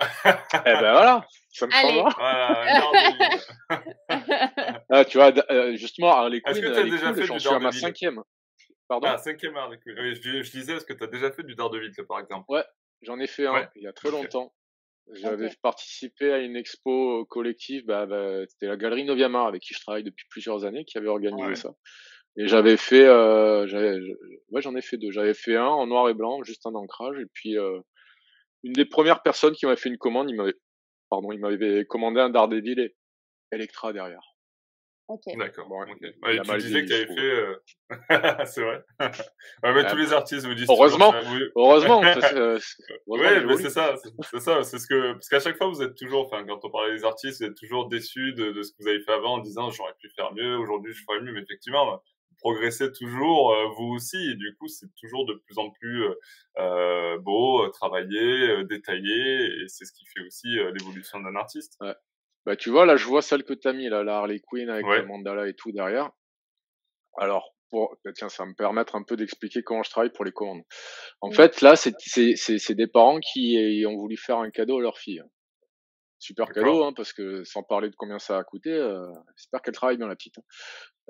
eh 0.00 0.24
ben 0.64 0.92
voilà, 0.92 1.26
ça 1.52 1.66
me 1.66 1.72
Allez. 1.72 2.02
ah, 4.90 5.04
tu 5.04 5.18
vois, 5.18 5.32
euh, 5.50 5.76
justement, 5.76 6.10
Harley 6.10 6.40
Quinn, 6.40 6.56
est-ce 6.56 6.66
que 6.66 6.72
as 6.72 6.82
déjà 6.82 7.14
fait 7.14 7.26
j'en 7.26 7.38
suis 7.38 7.48
à 7.48 7.58
ma 7.60 7.70
cinquième. 7.70 8.22
Pardon? 8.88 9.06
Ah, 9.08 9.18
cinquième 9.18 9.56
Harley 9.56 9.78
Quinn. 9.78 9.94
je, 9.96 10.42
je, 10.42 10.50
disais, 10.50 10.74
est-ce 10.74 10.84
que 10.84 10.92
tu 10.92 11.04
as 11.04 11.06
déjà 11.06 11.30
fait 11.30 11.44
du 11.44 11.54
Daredevil, 11.54 11.92
par 12.08 12.18
exemple? 12.18 12.44
Ouais, 12.48 12.64
j'en 13.02 13.20
ai 13.20 13.28
fait 13.28 13.46
un 13.46 13.68
il 13.76 13.82
y 13.82 13.86
a 13.86 13.92
très 13.92 14.10
longtemps. 14.10 14.52
J'avais 15.12 15.50
participé 15.62 16.32
à 16.32 16.38
une 16.38 16.56
expo 16.56 17.26
collective, 17.26 17.84
bah, 17.84 18.06
bah, 18.06 18.46
c'était 18.48 18.66
la 18.66 18.76
galerie 18.76 19.04
Noviamar 19.04 19.46
avec 19.46 19.62
qui 19.62 19.74
je 19.74 19.80
travaille 19.80 20.02
depuis 20.02 20.26
plusieurs 20.30 20.64
années 20.64 20.84
qui 20.84 20.96
avait 20.96 21.08
organisé 21.08 21.54
ça. 21.54 21.74
Et 22.36 22.48
j'avais 22.48 22.76
fait, 22.76 23.04
euh, 23.04 23.66
ouais, 24.50 24.62
j'en 24.62 24.74
ai 24.74 24.82
fait 24.82 24.96
deux. 24.96 25.12
J'avais 25.12 25.34
fait 25.34 25.56
un 25.56 25.66
en 25.66 25.86
noir 25.86 26.08
et 26.08 26.14
blanc, 26.14 26.42
juste 26.42 26.66
un 26.66 26.74
ancrage, 26.74 27.16
et 27.20 27.26
puis 27.32 27.56
euh, 27.58 27.78
une 28.64 28.72
des 28.72 28.86
premières 28.86 29.22
personnes 29.22 29.54
qui 29.54 29.66
m'a 29.66 29.76
fait 29.76 29.90
une 29.90 29.98
commande, 29.98 30.30
il 30.30 30.36
m'avait, 30.36 30.54
pardon, 31.10 31.30
il 31.32 31.38
m'avait 31.38 31.84
commandé 31.84 32.20
un 32.20 32.30
Daredevil 32.30 32.80
et 32.80 32.96
Electra 33.52 33.92
derrière. 33.92 34.34
Ok. 35.06 35.20
D'accord. 35.36 35.68
Bon, 35.68 35.82
okay. 35.82 36.14
ouais, 36.22 36.40
tu 36.40 36.56
disais 36.56 36.82
que 36.82 36.86
tu 36.86 36.94
avais 36.94 37.06
fait. 37.06 37.20
Euh... 37.20 37.56
c'est 38.46 38.62
vrai. 38.62 38.82
ouais, 39.62 39.74
mais 39.74 39.86
tous 39.86 39.96
les 39.96 40.14
artistes 40.14 40.46
vous 40.46 40.54
disent. 40.54 40.66
Heureusement. 40.70 41.14
Heureusement. 41.56 42.00
oui, 43.06 43.20
mais 43.46 43.56
c'est 43.58 43.68
ça. 43.68 43.96
C'est 44.22 44.40
ça. 44.40 44.62
C'est 44.62 44.78
ce 44.78 44.86
que 44.86 45.12
parce 45.12 45.28
qu'à 45.28 45.40
chaque 45.40 45.58
fois 45.58 45.68
vous 45.68 45.82
êtes 45.82 45.94
toujours, 45.94 46.26
enfin, 46.26 46.46
quand 46.46 46.58
on 46.64 46.70
parle 46.70 46.96
des 46.96 47.04
artistes, 47.04 47.42
vous 47.42 47.48
êtes 47.48 47.54
toujours 47.54 47.88
déçus 47.88 48.32
de, 48.32 48.52
de, 48.52 48.62
ce 48.62 48.72
que 48.72 48.76
vous 48.80 48.88
avez 48.88 49.02
fait 49.02 49.12
avant 49.12 49.34
en 49.34 49.38
disant 49.40 49.70
j'aurais 49.70 49.92
pu 50.00 50.08
faire 50.16 50.32
mieux. 50.32 50.56
Aujourd'hui, 50.56 50.94
je 50.94 51.02
ferais 51.06 51.20
mieux. 51.20 51.32
Mais 51.32 51.42
effectivement, 51.42 52.00
progressez 52.44 52.92
toujours 52.92 53.54
euh, 53.54 53.68
vous 53.76 53.94
aussi 53.94 54.18
et 54.18 54.34
du 54.34 54.54
coup 54.56 54.68
c'est 54.68 54.94
toujours 55.00 55.24
de 55.24 55.32
plus 55.46 55.58
en 55.58 55.70
plus 55.70 56.04
euh, 56.04 56.14
euh 56.58 57.18
beau, 57.18 57.66
travaillé, 57.70 58.64
détaillé 58.64 59.46
et 59.46 59.68
c'est 59.68 59.86
ce 59.86 59.92
qui 59.92 60.04
fait 60.06 60.20
aussi 60.26 60.48
l'évolution 60.48 61.20
d'un 61.20 61.34
artiste. 61.36 61.78
Ouais. 61.80 61.94
Bah 62.44 62.54
tu 62.54 62.68
vois 62.68 62.84
là 62.84 62.96
je 62.96 63.06
vois 63.06 63.22
celle 63.22 63.44
que 63.44 63.54
tu 63.54 63.66
as 63.66 63.72
mis 63.72 63.88
là, 63.88 64.04
la 64.04 64.18
Harley 64.18 64.40
Quinn 64.40 64.68
avec 64.68 64.84
le 64.84 65.06
mandala 65.06 65.48
et 65.48 65.54
tout 65.54 65.72
derrière. 65.72 66.10
Alors 67.16 67.54
pour 67.70 67.96
bah, 68.04 68.12
tiens 68.14 68.28
ça 68.28 68.42
va 68.42 68.50
me 68.50 68.54
permettre 68.54 68.94
un 68.94 69.04
peu 69.04 69.16
d'expliquer 69.16 69.62
comment 69.62 69.82
je 69.82 69.90
travaille 69.90 70.12
pour 70.12 70.26
les 70.26 70.32
commandes. 70.32 70.64
En 71.22 71.30
fait 71.30 71.62
là 71.62 71.76
c'est 71.76 71.94
c'est 72.36 72.74
des 72.74 72.88
parents 72.88 73.20
qui 73.20 73.84
ont 73.88 73.96
voulu 73.96 74.18
faire 74.18 74.38
un 74.38 74.50
cadeau 74.50 74.78
à 74.80 74.82
leur 74.82 74.98
fille 74.98 75.22
super 76.24 76.48
cadeau, 76.48 76.84
hein, 76.84 76.92
parce 76.96 77.12
que 77.12 77.44
sans 77.44 77.62
parler 77.62 77.90
de 77.90 77.94
combien 77.96 78.18
ça 78.18 78.38
a 78.38 78.44
coûté, 78.44 78.70
euh, 78.70 79.06
j'espère 79.36 79.60
qu'elle 79.60 79.74
travaille 79.74 79.98
bien 79.98 80.08
la 80.08 80.16
petite. 80.16 80.38
Hein. 80.38 80.42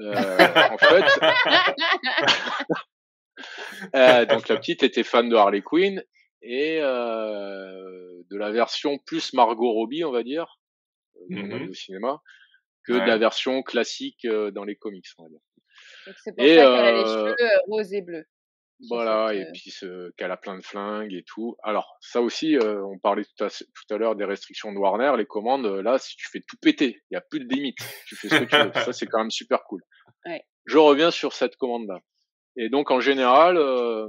Euh, 0.01 0.49
en 0.71 0.79
fait, 0.79 1.05
euh, 3.95 4.25
donc 4.27 4.49
la 4.49 4.57
petite 4.57 4.83
était 4.83 5.05
fan 5.05 5.29
de 5.29 5.37
Harley 5.37 5.63
Quinn 5.63 6.03
et 6.43 6.81
euh, 6.81 8.23
de 8.31 8.37
la 8.37 8.51
version 8.51 8.99
plus 8.99 9.33
Margot 9.35 9.73
Robbie, 9.73 10.03
on 10.05 10.11
va 10.11 10.25
dire, 10.25 10.59
mmh 11.29 11.69
au 11.71 11.75
cinéma, 11.75 12.21
que 12.85 12.93
de 12.93 13.07
la 13.07 13.19
version 13.19 13.63
classique 13.63 14.27
dans 14.27 14.65
les 14.65 14.75
comics, 14.77 15.07
on 15.19 15.25
va 15.25 15.29
dire. 15.29 15.41
C'est 16.23 16.35
pour 16.35 16.45
et, 16.45 16.57
ça 16.57 16.63
qu'elle 16.63 16.67
a 16.67 16.93
les 16.93 17.05
cheveux 17.05 17.37
roses 17.69 17.95
et 17.95 18.03
bleus. 18.03 18.27
Voilà, 18.89 19.35
et 19.35 19.47
puis 19.53 19.73
qu'elle 20.17 20.31
a 20.31 20.37
plein 20.37 20.59
de 20.59 20.65
flingues 20.65 21.15
et 21.15 21.23
tout. 21.23 21.57
Alors, 21.63 21.97
ça 22.01 22.21
aussi, 22.21 22.57
euh, 22.57 22.85
on 22.85 22.99
parlait 22.99 23.25
tout 23.25 23.45
à, 23.45 23.49
tout 23.49 23.95
à 23.95 23.97
l'heure 23.97 24.17
des 24.17 24.25
restrictions 24.25 24.73
de 24.73 24.79
Warner, 24.79 25.13
les 25.17 25.27
commandes, 25.27 25.67
là, 25.67 25.99
si 25.99 26.17
tu 26.17 26.29
fais 26.29 26.41
tout 26.41 26.57
péter, 26.61 27.01
il 27.11 27.13
n'y 27.13 27.17
a 27.17 27.21
plus 27.21 27.41
de 27.41 27.53
limite. 27.53 27.79
Tu 28.07 28.17
fais 28.17 28.29
ce 28.29 28.37
que 28.37 28.45
tu 28.45 28.57
veux. 28.57 28.73
ça, 28.85 28.93
c'est 28.93 29.07
quand 29.07 29.19
même 29.19 29.31
super 29.31 29.63
cool. 29.65 29.83
Ouais. 30.27 30.45
Je 30.67 30.79
reviens 30.79 31.11
sur 31.11 31.33
cette 31.33 31.57
commande-là. 31.57 32.01
Et 32.57 32.69
donc, 32.69 32.91
en 32.91 33.01
général, 33.01 33.57
euh, 33.57 34.09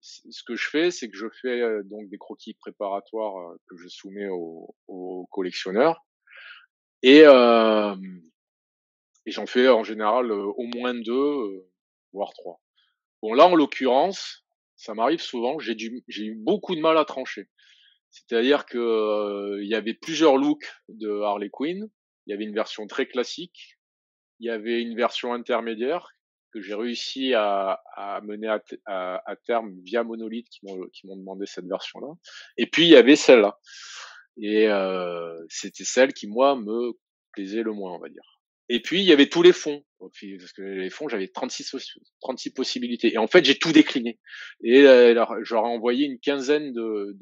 ce 0.00 0.42
que 0.44 0.56
je 0.56 0.68
fais, 0.68 0.90
c'est 0.90 1.10
que 1.10 1.16
je 1.16 1.28
fais 1.42 1.60
euh, 1.60 1.82
donc 1.84 2.08
des 2.08 2.18
croquis 2.18 2.54
préparatoires 2.54 3.54
que 3.68 3.76
je 3.76 3.88
soumets 3.88 4.28
aux 4.28 4.74
au 4.88 5.26
collectionneurs. 5.30 6.04
Et, 7.02 7.20
et 7.20 9.30
j'en 9.30 9.46
fais 9.46 9.68
en 9.68 9.84
général 9.84 10.32
au 10.32 10.66
moins 10.74 10.94
deux, 10.94 11.68
voire 12.12 12.32
trois. 12.32 12.60
Bon, 13.22 13.32
là, 13.34 13.46
en 13.46 13.54
l'occurrence, 13.54 14.44
ça 14.76 14.94
m'arrive 14.94 15.20
souvent, 15.20 15.58
j'ai 15.58 15.74
eu 15.74 16.34
beaucoup 16.36 16.74
de 16.74 16.80
mal 16.80 16.98
à 16.98 17.04
trancher. 17.04 17.48
C'est-à-dire 18.10 18.66
que 18.66 18.78
euh, 18.78 19.62
il 19.62 19.68
y 19.68 19.74
avait 19.74 19.94
plusieurs 19.94 20.36
looks 20.36 20.66
de 20.88 21.20
Harley 21.20 21.50
Quinn. 21.50 21.88
Il 22.26 22.30
y 22.30 22.34
avait 22.34 22.44
une 22.44 22.54
version 22.54 22.86
très 22.86 23.06
classique. 23.06 23.78
Il 24.40 24.46
y 24.46 24.50
avait 24.50 24.80
une 24.80 24.96
version 24.96 25.32
intermédiaire 25.32 26.12
que 26.52 26.60
j'ai 26.60 26.74
réussi 26.74 27.34
à, 27.34 27.80
mener 28.22 28.48
à, 28.86 29.36
terme 29.44 29.78
via 29.82 30.02
Monolith 30.02 30.48
qui 30.48 30.64
m'ont 30.64 31.16
demandé 31.16 31.44
cette 31.46 31.66
version-là. 31.66 32.14
Et 32.56 32.66
puis 32.66 32.84
il 32.84 32.90
y 32.90 32.96
avait 32.96 33.16
celle-là. 33.16 33.58
Et 34.38 34.68
euh, 34.68 35.38
c'était 35.48 35.84
celle 35.84 36.12
qui 36.12 36.26
moi 36.26 36.56
me 36.56 36.92
plaisait 37.32 37.62
le 37.62 37.72
moins, 37.72 37.92
on 37.92 37.98
va 37.98 38.08
dire. 38.08 38.35
Et 38.68 38.80
puis, 38.80 39.00
il 39.00 39.04
y 39.04 39.12
avait 39.12 39.28
tous 39.28 39.42
les 39.42 39.52
fonds. 39.52 39.82
Parce 39.98 40.52
que 40.52 40.62
les 40.62 40.90
fonds, 40.90 41.08
j'avais 41.08 41.28
36, 41.28 41.74
36 42.20 42.50
possibilités. 42.50 43.14
Et 43.14 43.18
en 43.18 43.26
fait, 43.26 43.44
j'ai 43.44 43.58
tout 43.58 43.72
décliné. 43.72 44.18
Et 44.62 44.86
alors, 44.86 45.34
j'aurais 45.42 45.68
envoyé 45.68 46.06
une 46.06 46.18
quinzaine 46.18 46.72
de, 46.72 47.16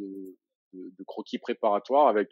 croquis 1.07 1.38
préparatoires 1.38 2.09
avec 2.09 2.30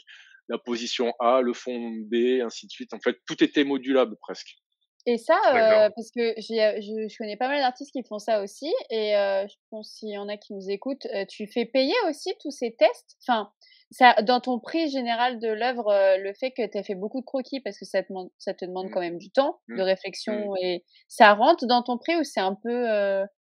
la 0.49 0.59
position 0.59 1.15
A, 1.21 1.41
le 1.41 1.53
fond 1.53 1.91
B, 1.91 2.41
ainsi 2.43 2.67
de 2.67 2.73
suite. 2.73 2.93
En 2.95 3.01
fait, 3.01 3.19
tout 3.27 3.43
était 3.43 3.65
modulable 3.65 4.17
presque. 4.21 4.57
Et 5.05 5.19
ça, 5.19 5.37
euh, 5.49 5.91
parce 5.97 6.11
que 6.13 6.35
je, 6.39 7.09
je, 7.09 7.19
connais 7.19 7.37
pas 7.37 7.49
mal 7.49 7.61
d'artistes 7.61 7.91
qui 7.91 8.05
font 8.05 8.21
ça 8.21 8.41
aussi, 8.41 8.73
et 8.89 9.17
euh, 9.17 9.47
je 9.49 9.55
pense 9.71 9.91
s'il 9.91 10.11
y 10.11 10.19
en 10.19 10.29
a 10.29 10.37
qui 10.37 10.55
nous 10.55 10.71
écoutent, 10.71 11.07
euh, 11.07 11.25
tu 11.29 11.49
fais 11.49 11.65
payer 11.65 11.95
aussi 12.09 12.31
tous 12.41 12.53
ces 12.53 12.77
tests? 12.77 13.17
Enfin, 13.27 13.51
ça, 13.91 14.15
dans 14.23 14.41
ton 14.41 14.61
prix 14.61 14.89
général 14.91 15.41
de 15.41 15.49
l'œuvre, 15.49 15.89
euh, 15.89 16.19
le 16.19 16.33
fait 16.35 16.53
que 16.53 16.65
tu 16.71 16.79
as 16.79 16.85
fait 16.85 16.95
beaucoup 16.95 17.21
de 17.21 17.27
croquis, 17.27 17.61
parce 17.61 17.79
que 17.79 17.85
ça 17.85 18.05
te, 18.05 18.09
demande, 18.11 18.31
ça 18.39 18.55
te 18.55 18.65
demande 18.65 18.87
mmh. 18.87 18.91
quand 18.93 19.01
même 19.01 19.19
du 19.19 19.31
temps 19.31 19.61
de 19.69 19.75
mmh. 19.75 19.81
réflexion, 19.81 20.53
mmh. 20.53 20.57
et 20.63 20.85
ça 21.09 21.35
rentre 21.35 21.67
dans 21.67 21.83
ton 21.83 21.99
prix 21.99 22.15
ou 22.15 22.23
c'est 22.23 22.41
un 22.41 22.55
peu, 22.55 22.87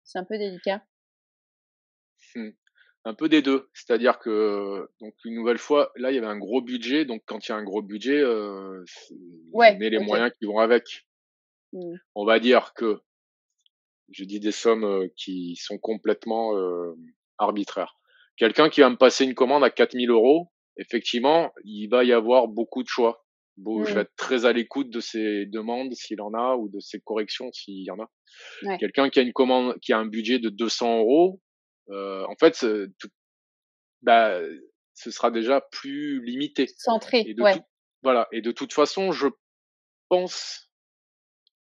c'est 0.06 0.20
un 0.20 0.24
peu 0.24 0.38
délicat? 0.38 0.82
Un 3.06 3.14
peu 3.14 3.28
des 3.28 3.42
deux. 3.42 3.70
C'est-à-dire 3.74 4.18
que, 4.18 4.90
donc, 5.02 5.14
une 5.26 5.36
nouvelle 5.36 5.58
fois, 5.58 5.92
là, 5.98 6.12
il 6.12 6.16
y 6.16 6.18
avait 6.18 6.28
un 6.28 6.38
gros 6.38 6.62
budget. 6.62 7.04
Donc, 7.04 7.22
quand 7.26 7.48
il 7.48 7.52
y 7.52 7.54
a 7.54 7.58
un 7.58 7.64
gros 7.64 7.82
budget, 7.82 8.22
euh, 8.22 8.84
ouais, 9.52 9.74
on 9.76 9.80
met 9.80 9.90
les 9.90 10.00
moyens 10.00 10.32
qui 10.40 10.46
vont 10.46 10.60
avec. 10.60 11.06
Mmh. 11.74 11.96
On 12.16 12.26
va 12.26 12.40
dire 12.40 12.74
que 12.74 13.02
je 14.12 14.24
dis 14.24 14.40
des 14.40 14.52
sommes 14.52 14.84
euh, 14.84 15.08
qui 15.16 15.56
sont 15.56 15.78
complètement 15.78 16.56
euh, 16.56 16.94
arbitraires. 17.38 17.98
Quelqu'un 18.38 18.70
qui 18.70 18.82
va 18.82 18.90
me 18.90 18.96
passer 18.96 19.26
une 19.26 19.36
commande 19.36 19.64
à 19.64 19.70
4000 19.70 20.10
euros, 20.10 20.52
effectivement, 20.78 21.52
il 21.64 21.88
va 21.88 22.04
y 22.04 22.14
avoir 22.14 22.48
beaucoup 22.48 22.84
de 22.84 22.88
choix. 22.88 23.26
Bon, 23.58 23.84
Je 23.86 23.94
vais 23.94 24.02
être 24.02 24.16
très 24.16 24.46
à 24.46 24.54
l'écoute 24.54 24.90
de 24.90 25.00
ses 25.00 25.46
demandes 25.46 25.94
s'il 25.94 26.22
en 26.22 26.34
a 26.34 26.56
ou 26.56 26.70
de 26.70 26.80
ses 26.80 27.00
corrections 27.00 27.52
s'il 27.52 27.84
y 27.84 27.92
en 27.92 28.00
a. 28.00 28.78
Quelqu'un 28.80 29.12
qui 29.12 29.20
a 29.20 29.22
une 29.22 29.34
commande, 29.34 29.80
qui 29.80 29.94
a 29.94 30.00
un 30.00 30.08
budget 30.08 30.40
de 30.40 30.50
200 30.50 31.02
euros, 31.02 31.40
euh, 31.90 32.26
en 32.28 32.36
fait, 32.36 32.66
tout, 32.98 33.10
bah, 34.02 34.42
ce 34.96 35.12
sera 35.12 35.30
déjà 35.30 35.62
plus 35.72 36.24
limité. 36.26 36.66
Centré, 36.78 37.36
ouais. 37.38 37.62
voilà. 38.02 38.28
Et 38.32 38.42
de 38.42 38.52
toute 38.52 38.74
façon, 38.74 39.12
je 39.12 39.28
pense 40.10 40.73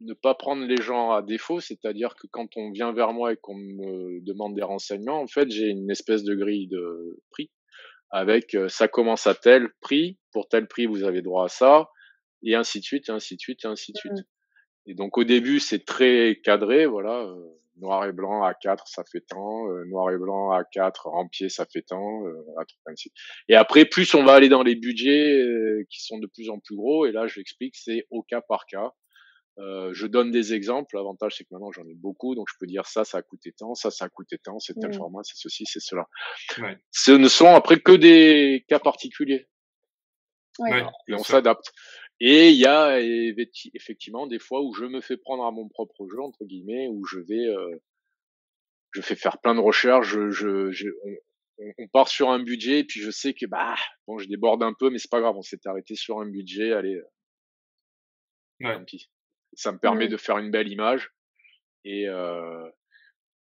ne 0.02 0.14
pas 0.14 0.36
prendre 0.36 0.66
les 0.66 0.82
gens 0.82 1.12
à 1.12 1.22
défaut, 1.22 1.60
c'est-à-dire 1.60 2.16
que 2.16 2.28
quand 2.28 2.58
on 2.58 2.72
vient 2.72 2.91
vers 2.91 3.14
moi 3.14 3.34
et 3.34 3.38
qu'on 3.38 3.56
me 3.56 4.20
demande 4.22 4.56
des 4.56 4.64
renseignements, 4.64 5.22
en 5.22 5.28
fait, 5.28 5.49
j'ai 5.52 5.68
une 5.68 5.89
espèce 5.89 6.24
de 6.24 6.36
grille 6.36 6.68
de 6.68 7.20
prix 7.32 7.49
avec 8.12 8.56
euh, 8.56 8.68
ça 8.68 8.88
commence 8.88 9.26
à 9.26 9.36
tel 9.36 9.70
prix, 9.80 10.18
pour 10.32 10.47
tel 10.47 10.68
prix 10.68 10.86
vous 10.86 11.04
avez 11.04 11.22
droit 11.22 11.45
à 11.45 11.47
ça, 11.47 11.89
et 12.43 12.56
ainsi 12.56 12.80
de 12.80 12.84
suite, 12.84 13.10
et 13.10 13.12
ainsi 13.12 13.36
de 13.36 13.39
suite, 13.39 13.64
et 13.64 13.68
ainsi 13.68 13.93
de 13.93 13.97
suite. 13.97 14.12
Mmh. 14.12 14.88
Et 14.88 14.93
donc 14.95 15.18
au 15.18 15.24
début 15.24 15.60
c'est 15.60 15.86
très 15.86 16.39
cadré, 16.43 16.86
voilà, 16.86 17.22
euh, 17.22 17.36
noir 17.78 18.06
et 18.06 18.12
blanc 18.12 18.43
à 18.43 18.54
4 18.54 18.88
ça 18.88 19.04
fait 19.10 19.22
tant, 19.22 19.70
euh, 19.70 19.86
noir 19.86 20.12
et 20.12 20.18
blanc 20.18 20.52
à 20.52 20.64
4 20.66 21.08
en 21.08 21.28
pied 21.28 21.49
ça 21.49 21.66
fait 21.72 21.84
tant, 21.84 22.26
euh, 22.26 22.34
ainsi. 22.88 23.12
Et 23.47 23.56
après 23.56 23.86
plus 23.86 24.14
on 24.14 24.24
va 24.24 24.34
aller 24.34 24.49
dans 24.49 24.64
les 24.64 24.76
budgets 24.76 25.86
qui 25.89 26.04
sont 26.04 26.20
de 26.20 26.28
plus 26.28 26.49
en 26.49 26.60
plus 26.60 26.76
gros, 26.76 27.06
et 27.06 27.12
là 27.12 27.28
je 27.28 27.38
l'explique, 27.38 27.76
c'est 27.78 28.06
au 28.10 28.24
cas 28.24 28.41
par 28.41 28.66
cas. 28.66 28.91
Euh, 29.62 29.93
je 29.93 30.07
donne 30.07 30.32
des 30.32 30.53
exemples. 30.53 30.95
L'avantage, 30.95 31.36
c'est 31.38 31.43
que 31.43 31.49
maintenant 31.51 31.72
j'en 31.72 31.86
ai 31.88 31.93
beaucoup, 31.93 32.34
donc 32.34 32.47
je 32.49 32.55
peux 32.59 32.66
dire 32.66 32.88
ça, 32.88 33.03
ça 33.03 33.20
a 33.20 33.22
coûté 33.22 33.51
tant, 33.51 33.76
ça, 33.76 33.91
ça 33.91 34.05
a 34.05 34.09
coûté 34.09 34.38
tant, 34.39 34.59
c'est 34.59 34.74
tel 34.74 34.89
mmh. 34.89 34.93
format, 34.93 35.22
c'est 35.24 35.36
ceci, 35.36 35.66
c'est 35.66 35.80
cela. 35.80 36.07
Ouais. 36.57 36.78
Ce 36.89 37.12
ne 37.12 37.28
sont 37.28 37.53
après 37.53 37.80
que 37.80 37.91
des 37.91 38.66
cas 38.68 38.80
particuliers. 38.80 39.47
Ouais. 40.59 40.84
Et 41.07 41.14
on 41.14 41.24
s'adapte. 41.24 41.72
Et 42.20 42.49
il 42.49 42.57
y 42.57 42.66
a 42.66 42.99
effectivement 43.74 44.28
des 44.28 44.39
fois 44.39 44.62
où 44.62 44.74
je 44.74 44.86
me 44.86 45.01
fais 45.01 45.18
prendre 45.18 45.45
à 45.45 45.51
mon 45.51 45.68
propre 45.70 46.07
jeu 46.07 46.22
entre 46.22 46.45
guillemets, 46.45 46.88
où 46.88 47.05
je 47.05 47.20
vais, 47.20 47.45
euh, 47.45 47.78
je 48.91 49.01
fais 49.01 49.16
faire 49.16 49.39
plein 49.39 49.55
de 49.55 49.59
recherches, 49.59 50.07
je, 50.07 50.32
je, 50.32 50.72
je 50.72 50.88
on, 51.57 51.72
on, 51.78 51.88
part 51.88 52.07
sur 52.07 52.30
un 52.30 52.39
budget 52.39 52.80
et 52.80 52.84
puis 52.84 52.99
je 52.99 53.12
sais 53.12 53.34
que 53.34 53.45
bah 53.45 53.76
bon, 54.07 54.18
je 54.18 54.28
déborde 54.28 54.64
un 54.64 54.74
peu, 54.74 54.89
mais 54.89 54.97
c'est 54.97 55.09
pas 55.09 55.22
grave, 55.22 55.36
on 55.38 55.41
s'est 55.41 55.66
arrêté 55.66 55.95
sur 55.95 56.20
un 56.20 56.28
budget, 56.28 56.74
allez. 56.74 56.99
Ouais. 58.59 58.78
Ça 59.54 59.72
me 59.72 59.78
permet 59.78 60.08
de 60.08 60.18
faire 60.18 60.38
une 60.38 60.52
belle 60.52 60.70
image. 60.70 61.12
Et, 61.84 62.08
euh, 62.08 62.70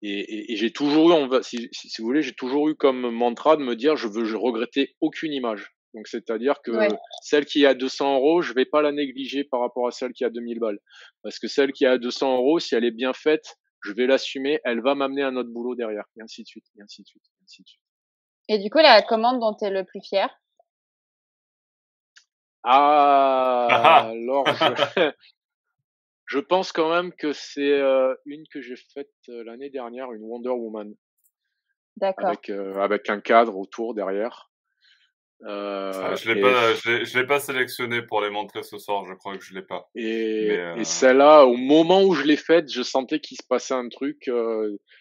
et, 0.02 0.52
et, 0.52 0.56
j'ai 0.56 0.72
toujours 0.72 1.10
eu, 1.10 1.12
on 1.12 1.28
va, 1.28 1.42
si, 1.42 1.68
si, 1.72 2.00
vous 2.00 2.06
voulez, 2.06 2.22
j'ai 2.22 2.32
toujours 2.32 2.68
eu 2.68 2.74
comme 2.74 3.10
mantra 3.10 3.56
de 3.56 3.62
me 3.62 3.76
dire, 3.76 3.96
je 3.96 4.08
veux 4.08 4.24
je 4.24 4.36
regretter 4.36 4.96
aucune 5.00 5.32
image. 5.32 5.72
Donc 5.94 6.08
c'est-à-dire 6.08 6.62
que 6.62 6.72
celle 7.20 7.44
qui 7.44 7.66
a 7.66 7.74
200 7.74 8.16
euros, 8.16 8.40
je 8.40 8.54
vais 8.54 8.64
pas 8.64 8.80
la 8.80 8.92
négliger 8.92 9.44
par 9.44 9.60
rapport 9.60 9.86
à 9.86 9.90
celle 9.90 10.12
qui 10.12 10.24
a 10.24 10.30
2000 10.30 10.58
balles, 10.58 10.78
parce 11.22 11.38
que 11.38 11.48
celle 11.48 11.72
qui 11.72 11.84
a 11.84 11.98
200 11.98 12.36
euros, 12.36 12.58
si 12.58 12.74
elle 12.74 12.84
est 12.84 12.90
bien 12.92 13.12
faite, 13.12 13.56
je 13.84 13.92
vais 13.92 14.06
l'assumer, 14.06 14.58
elle 14.64 14.80
va 14.80 14.94
m'amener 14.94 15.22
un 15.22 15.36
autre 15.36 15.50
boulot 15.50 15.74
derrière, 15.74 16.04
et 16.16 16.22
ainsi 16.22 16.42
de 16.42 16.46
suite, 16.46 16.64
et 16.78 16.82
ainsi 16.82 17.02
de 17.02 17.06
suite, 17.08 17.22
et 17.24 17.42
ainsi 17.44 17.62
de 17.62 17.68
suite. 17.68 17.80
Et 18.48 18.58
du 18.58 18.70
coup, 18.70 18.78
la 18.78 19.02
commande 19.02 19.40
dont 19.40 19.54
tu 19.54 19.66
es 19.66 19.70
le 19.70 19.84
plus 19.84 20.00
fier? 20.00 20.28
Ah, 22.64 24.08
alors 24.10 24.46
je, 24.46 25.10
Je 26.32 26.38
pense 26.38 26.72
quand 26.72 26.90
même 26.90 27.12
que 27.12 27.34
c'est 27.34 27.60
euh, 27.60 28.14
une 28.24 28.44
que 28.48 28.62
j'ai 28.62 28.76
faite 28.94 29.12
euh, 29.28 29.44
l'année 29.44 29.68
dernière, 29.68 30.12
une 30.12 30.22
Wonder 30.22 30.48
Woman. 30.48 30.94
D'accord. 31.98 32.28
Avec, 32.28 32.48
euh, 32.48 32.74
avec 32.76 33.10
un 33.10 33.20
cadre 33.20 33.54
autour 33.58 33.92
derrière. 33.92 34.50
Ah, 35.44 36.14
je 36.14 36.32
l'ai 36.32 36.40
pas, 36.40 36.72
je 36.72 37.18
l'ai 37.18 37.26
pas 37.26 37.38
sélectionné 37.38 38.00
pour 38.00 38.22
les 38.22 38.30
montrer 38.30 38.62
ce 38.62 38.78
soir. 38.78 39.04
Je 39.04 39.12
crois 39.12 39.36
que 39.36 39.44
je 39.44 39.52
l'ai 39.52 39.60
pas. 39.60 39.90
Et, 39.94 40.56
et 40.78 40.84
celle-là, 40.84 41.44
au 41.44 41.56
moment 41.56 42.02
où 42.02 42.14
je 42.14 42.22
l'ai 42.22 42.38
faite, 42.38 42.72
je 42.72 42.82
sentais 42.82 43.20
qu'il 43.20 43.36
se 43.36 43.46
passait 43.46 43.74
un 43.74 43.90
truc. 43.90 44.30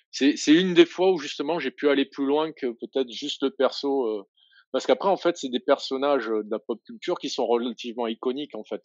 c'est, 0.10 0.36
c'est 0.36 0.54
une 0.54 0.74
des 0.74 0.88
fois 0.88 1.12
où 1.12 1.18
justement 1.18 1.60
j'ai 1.60 1.72
pu 1.72 1.88
aller 1.88 2.06
plus 2.06 2.26
loin 2.26 2.52
que 2.52 2.68
peut-être 2.72 3.10
juste 3.10 3.44
le 3.44 3.52
perso. 3.52 4.28
parce 4.74 4.86
qu'après, 4.86 5.10
en 5.10 5.18
fait, 5.18 5.38
c'est 5.38 5.50
des 5.50 5.62
personnages 5.62 6.28
de 6.28 6.52
la 6.52 6.60
pop 6.60 6.82
culture 6.86 7.20
qui 7.20 7.30
sont 7.30 7.46
relativement 7.46 8.08
iconiques, 8.08 8.56
en 8.56 8.66
fait. 8.66 8.84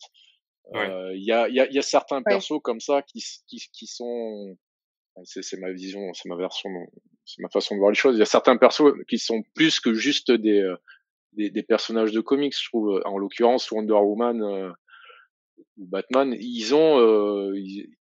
Euh, 0.75 1.15
il 1.15 1.25
y, 1.25 1.33
a, 1.33 1.49
y, 1.49 1.61
a, 1.61 1.71
y, 1.71 1.79
a, 1.79 1.83
certains 1.83 2.23
persos 2.23 2.61
comme 2.61 2.81
ça 2.81 3.01
qui, 3.03 3.25
qui, 3.47 3.59
qui 3.73 3.87
sont 3.87 4.57
c'est 5.25 5.59
ma 5.59 5.73
vision, 5.73 6.13
c'est 6.13 6.29
ma 6.29 6.37
version, 6.37 6.71
c'est 7.25 7.41
ma 7.41 7.49
façon 7.49 7.75
de 7.75 7.81
voir 7.81 7.91
les 7.91 7.97
choses. 7.97 8.17
Il 8.17 8.19
y 8.19 8.23
a 8.23 8.27
certains 8.27 8.57
persos 8.57 8.93
qui 9.09 9.19
sont 9.19 9.43
plus 9.55 9.81
que 9.81 9.95
juste 9.95 10.31
des, 10.31 10.61
euh, 10.61 10.77
des, 11.33 11.51
des 11.51 11.63
personnages 11.63 12.13
de 12.13 12.21
comics, 12.21 12.55
je 12.59 12.69
trouve. 12.69 13.01
En 13.05 13.19
l'occurrence, 13.19 13.71
Wonder 13.71 13.95
Woman 13.95 14.43
euh, 14.43 14.71
ou 15.79 15.87
Batman, 15.87 16.37
ils 16.39 16.75
ont, 16.75 17.01
euh, 17.01 17.55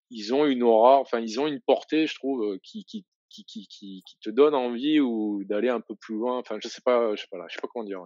ils, 0.09 0.33
ont 0.33 0.45
une 0.45 0.63
aura, 0.63 0.99
enfin, 0.99 1.19
ils 1.19 1.39
ont 1.39 1.47
une 1.47 1.61
portée, 1.61 2.07
je 2.07 2.15
trouve, 2.15 2.57
qui, 2.63 2.85
qui, 2.85 3.05
qui, 3.29 3.45
qui, 3.45 3.67
qui, 3.67 4.17
te 4.21 4.29
donne 4.29 4.55
envie 4.55 4.99
ou 4.99 5.43
d'aller 5.45 5.69
un 5.69 5.81
peu 5.81 5.95
plus 5.95 6.15
loin. 6.15 6.37
Enfin, 6.39 6.57
je 6.61 6.67
sais 6.67 6.81
pas, 6.83 7.15
je 7.15 7.21
sais 7.21 7.27
pas 7.31 7.37
là, 7.37 7.45
je 7.49 7.55
sais 7.55 7.61
pas 7.61 7.67
comment 7.71 7.85
dire 7.85 8.05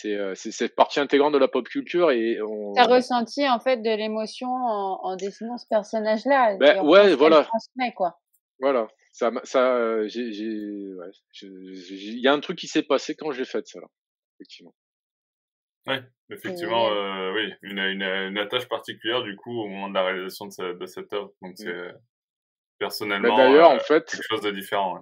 c'est 0.00 0.14
euh, 0.14 0.34
cette 0.34 0.74
partie 0.74 1.00
intégrante 1.00 1.32
de 1.32 1.38
la 1.38 1.48
pop 1.48 1.68
culture 1.68 2.10
et 2.10 2.40
on... 2.42 2.72
T'as 2.72 2.86
ressenti 2.86 3.48
en 3.48 3.60
fait 3.60 3.78
de 3.78 3.90
l'émotion 3.90 4.48
en, 4.48 5.00
en, 5.02 5.16
dessinant 5.16 5.58
ce 5.58 5.66
personnage-là? 5.68 6.56
Ben, 6.56 6.82
ouais, 6.82 7.14
voilà. 7.14 7.44
Transmet, 7.44 7.92
quoi. 7.94 8.18
Voilà, 8.58 8.88
ça, 9.12 9.30
ça, 9.44 9.74
euh, 9.76 10.02
ouais, 10.04 11.10
il 11.42 12.20
y 12.20 12.28
a 12.28 12.32
un 12.32 12.40
truc 12.40 12.58
qui 12.58 12.66
s'est 12.66 12.82
passé 12.82 13.14
quand 13.14 13.32
j'ai 13.32 13.44
fait 13.44 13.66
ça, 13.66 13.80
là, 13.80 13.86
effectivement. 14.36 14.74
Ouais, 15.86 16.02
effectivement, 16.30 16.90
euh, 16.90 17.32
oui, 17.32 17.52
une, 17.62 17.78
une, 17.78 18.02
une, 18.02 18.38
attache 18.38 18.68
particulière 18.68 19.22
du 19.22 19.34
coup 19.34 19.62
au 19.62 19.66
moment 19.66 19.88
de 19.88 19.94
la 19.94 20.04
réalisation 20.04 20.46
de, 20.46 20.78
de 20.78 20.86
cette 20.86 21.10
œuvre. 21.14 21.32
Donc 21.40 21.52
mmh. 21.52 21.56
c'est 21.56 21.72
ben, 21.72 22.00
personnellement 22.78 23.36
d'ailleurs, 23.36 23.70
en 23.70 23.78
fait, 23.78 24.04
quelque 24.04 24.26
chose 24.28 24.42
de 24.42 24.50
différent. 24.50 24.96
Ouais. 24.96 25.00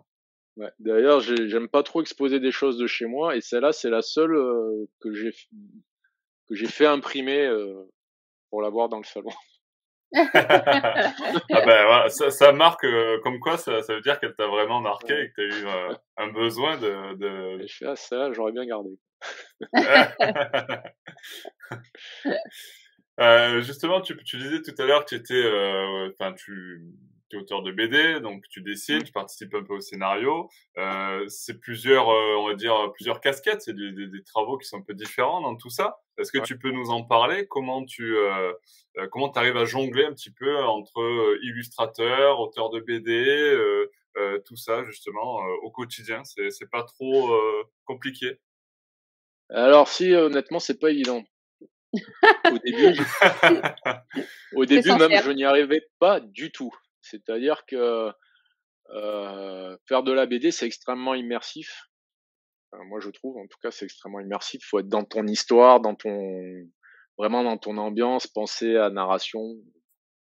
Ouais. 0.58 0.72
D'ailleurs, 0.80 1.20
j'aime 1.20 1.68
pas 1.68 1.82
trop 1.82 2.00
exposer 2.00 2.40
des 2.40 2.50
choses 2.50 2.78
de 2.78 2.86
chez 2.86 3.06
moi, 3.06 3.36
et 3.36 3.40
celle-là, 3.40 3.72
c'est 3.72 3.90
la 3.90 4.02
seule 4.02 4.34
euh, 4.34 4.86
que 5.00 5.14
j'ai 5.14 5.32
que 6.48 6.54
j'ai 6.54 6.66
fait 6.66 6.86
imprimer 6.86 7.46
euh, 7.46 7.82
pour 8.50 8.60
l'avoir 8.62 8.88
dans 8.88 8.96
le 8.98 9.04
salon. 9.04 9.30
ah 10.16 10.24
ben, 11.50 11.84
voilà, 11.84 12.08
ça, 12.08 12.30
ça, 12.30 12.50
marque 12.52 12.84
euh, 12.84 13.20
comme 13.22 13.38
quoi 13.40 13.58
ça, 13.58 13.82
ça 13.82 13.94
veut 13.94 14.00
dire 14.00 14.18
qu'elle 14.18 14.34
t'a 14.34 14.46
vraiment 14.46 14.80
marqué 14.80 15.12
et 15.12 15.30
que 15.30 15.34
tu 15.34 15.42
as 15.42 15.48
eu 15.58 15.66
euh, 15.66 15.94
un 16.16 16.28
besoin 16.28 16.78
de. 16.78 17.14
de... 17.16 17.66
Je 17.66 17.76
fais 17.76 17.84
ah, 17.86 17.96
ça, 17.96 18.32
j'aurais 18.32 18.52
bien 18.52 18.64
gardé. 18.64 18.98
justement, 23.60 24.00
tu, 24.00 24.16
tu 24.24 24.38
disais 24.38 24.62
tout 24.62 24.72
à 24.78 24.86
l'heure 24.86 25.04
que 25.04 25.14
tu 25.14 25.16
étais, 25.16 25.44
enfin, 26.14 26.32
tu 26.32 26.86
tu 27.28 27.36
es 27.36 27.40
auteur 27.40 27.62
de 27.62 27.72
BD, 27.72 28.20
donc 28.20 28.44
tu 28.48 28.62
dessines, 28.62 29.02
tu 29.02 29.12
participes 29.12 29.54
un 29.54 29.62
peu 29.62 29.74
au 29.74 29.80
scénario. 29.80 30.48
Euh, 30.76 31.24
c'est 31.28 31.58
plusieurs, 31.58 32.08
euh, 32.08 32.36
on 32.38 32.48
va 32.48 32.54
dire, 32.54 32.92
plusieurs 32.94 33.20
casquettes, 33.20 33.62
c'est 33.62 33.74
des, 33.74 33.92
des, 33.92 34.06
des, 34.06 34.22
travaux 34.22 34.58
qui 34.58 34.66
sont 34.66 34.78
un 34.78 34.82
peu 34.82 34.94
différents 34.94 35.40
dans 35.40 35.56
tout 35.56 35.70
ça. 35.70 36.00
Est-ce 36.18 36.32
que 36.32 36.38
tu 36.38 36.58
peux 36.58 36.70
nous 36.70 36.90
en 36.90 37.04
parler? 37.04 37.46
Comment 37.46 37.84
tu 37.84 38.16
euh, 38.16 38.52
euh 38.96 39.06
comment 39.10 39.30
arrives 39.32 39.56
à 39.56 39.64
jongler 39.64 40.04
un 40.04 40.12
petit 40.12 40.32
peu 40.32 40.58
entre 40.64 41.00
euh, 41.00 41.38
illustrateur, 41.42 42.40
auteur 42.40 42.70
de 42.70 42.80
BD, 42.80 43.12
euh, 43.12 43.88
tout 44.44 44.56
ça 44.56 44.82
justement 44.84 45.36
au 45.62 45.70
quotidien? 45.70 46.24
C'est 46.24 46.50
c'est 46.50 46.68
pas 46.68 46.82
trop 46.82 47.30
compliqué. 47.84 48.38
Alors 49.48 49.88
si 49.88 50.12
honnêtement 50.12 50.58
c'est 50.58 50.78
pas 50.78 50.90
évident. 50.90 51.22
Au 51.92 52.58
début, 52.58 53.00
au 54.54 54.64
début 54.66 54.92
même, 54.92 55.22
je 55.22 55.30
n'y 55.30 55.44
arrivais 55.44 55.88
pas 55.98 56.20
du 56.20 56.50
tout. 56.50 56.74
C'est-à-dire 57.10 57.64
que 57.66 58.10
euh, 58.90 59.76
faire 59.86 60.02
de 60.02 60.12
la 60.12 60.26
BD, 60.26 60.50
c'est 60.50 60.66
extrêmement 60.66 61.14
immersif. 61.14 61.84
moi, 62.72 63.00
je 63.00 63.10
trouve, 63.10 63.36
en 63.36 63.46
tout 63.46 63.58
cas, 63.62 63.70
c'est 63.70 63.84
extrêmement 63.84 64.20
immersif. 64.20 64.60
Il 64.62 64.66
faut 64.66 64.78
être 64.80 64.88
dans 64.88 65.04
ton 65.04 65.26
histoire, 65.26 65.80
dans 65.80 65.94
ton 65.94 66.42
vraiment 67.18 67.42
dans 67.42 67.58
ton 67.58 67.76
ambiance, 67.78 68.26
penser 68.28 68.76
à 68.76 68.90
narration, 68.90 69.56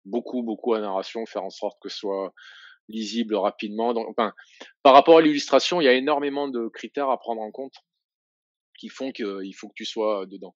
beaucoup, 0.05 0.41
beaucoup 0.41 0.73
à 0.73 0.81
narration, 0.81 1.25
faire 1.25 1.43
en 1.43 1.51
sorte 1.51 1.77
que 1.81 1.89
ce 1.89 1.97
soit 1.97 2.33
lisible 2.89 3.35
rapidement. 3.35 3.93
Enfin, 4.09 4.33
par 4.81 4.93
rapport 4.93 5.17
à 5.17 5.21
l'illustration, 5.21 5.79
il 5.79 5.85
y 5.85 5.89
a 5.89 5.93
énormément 5.93 6.47
de 6.47 6.67
critères 6.69 7.09
à 7.09 7.19
prendre 7.19 7.41
en 7.41 7.51
compte 7.51 7.75
qui 8.79 8.89
font 8.89 9.11
qu'il 9.11 9.55
faut 9.55 9.67
que 9.67 9.73
tu 9.75 9.85
sois 9.85 10.25
dedans. 10.25 10.55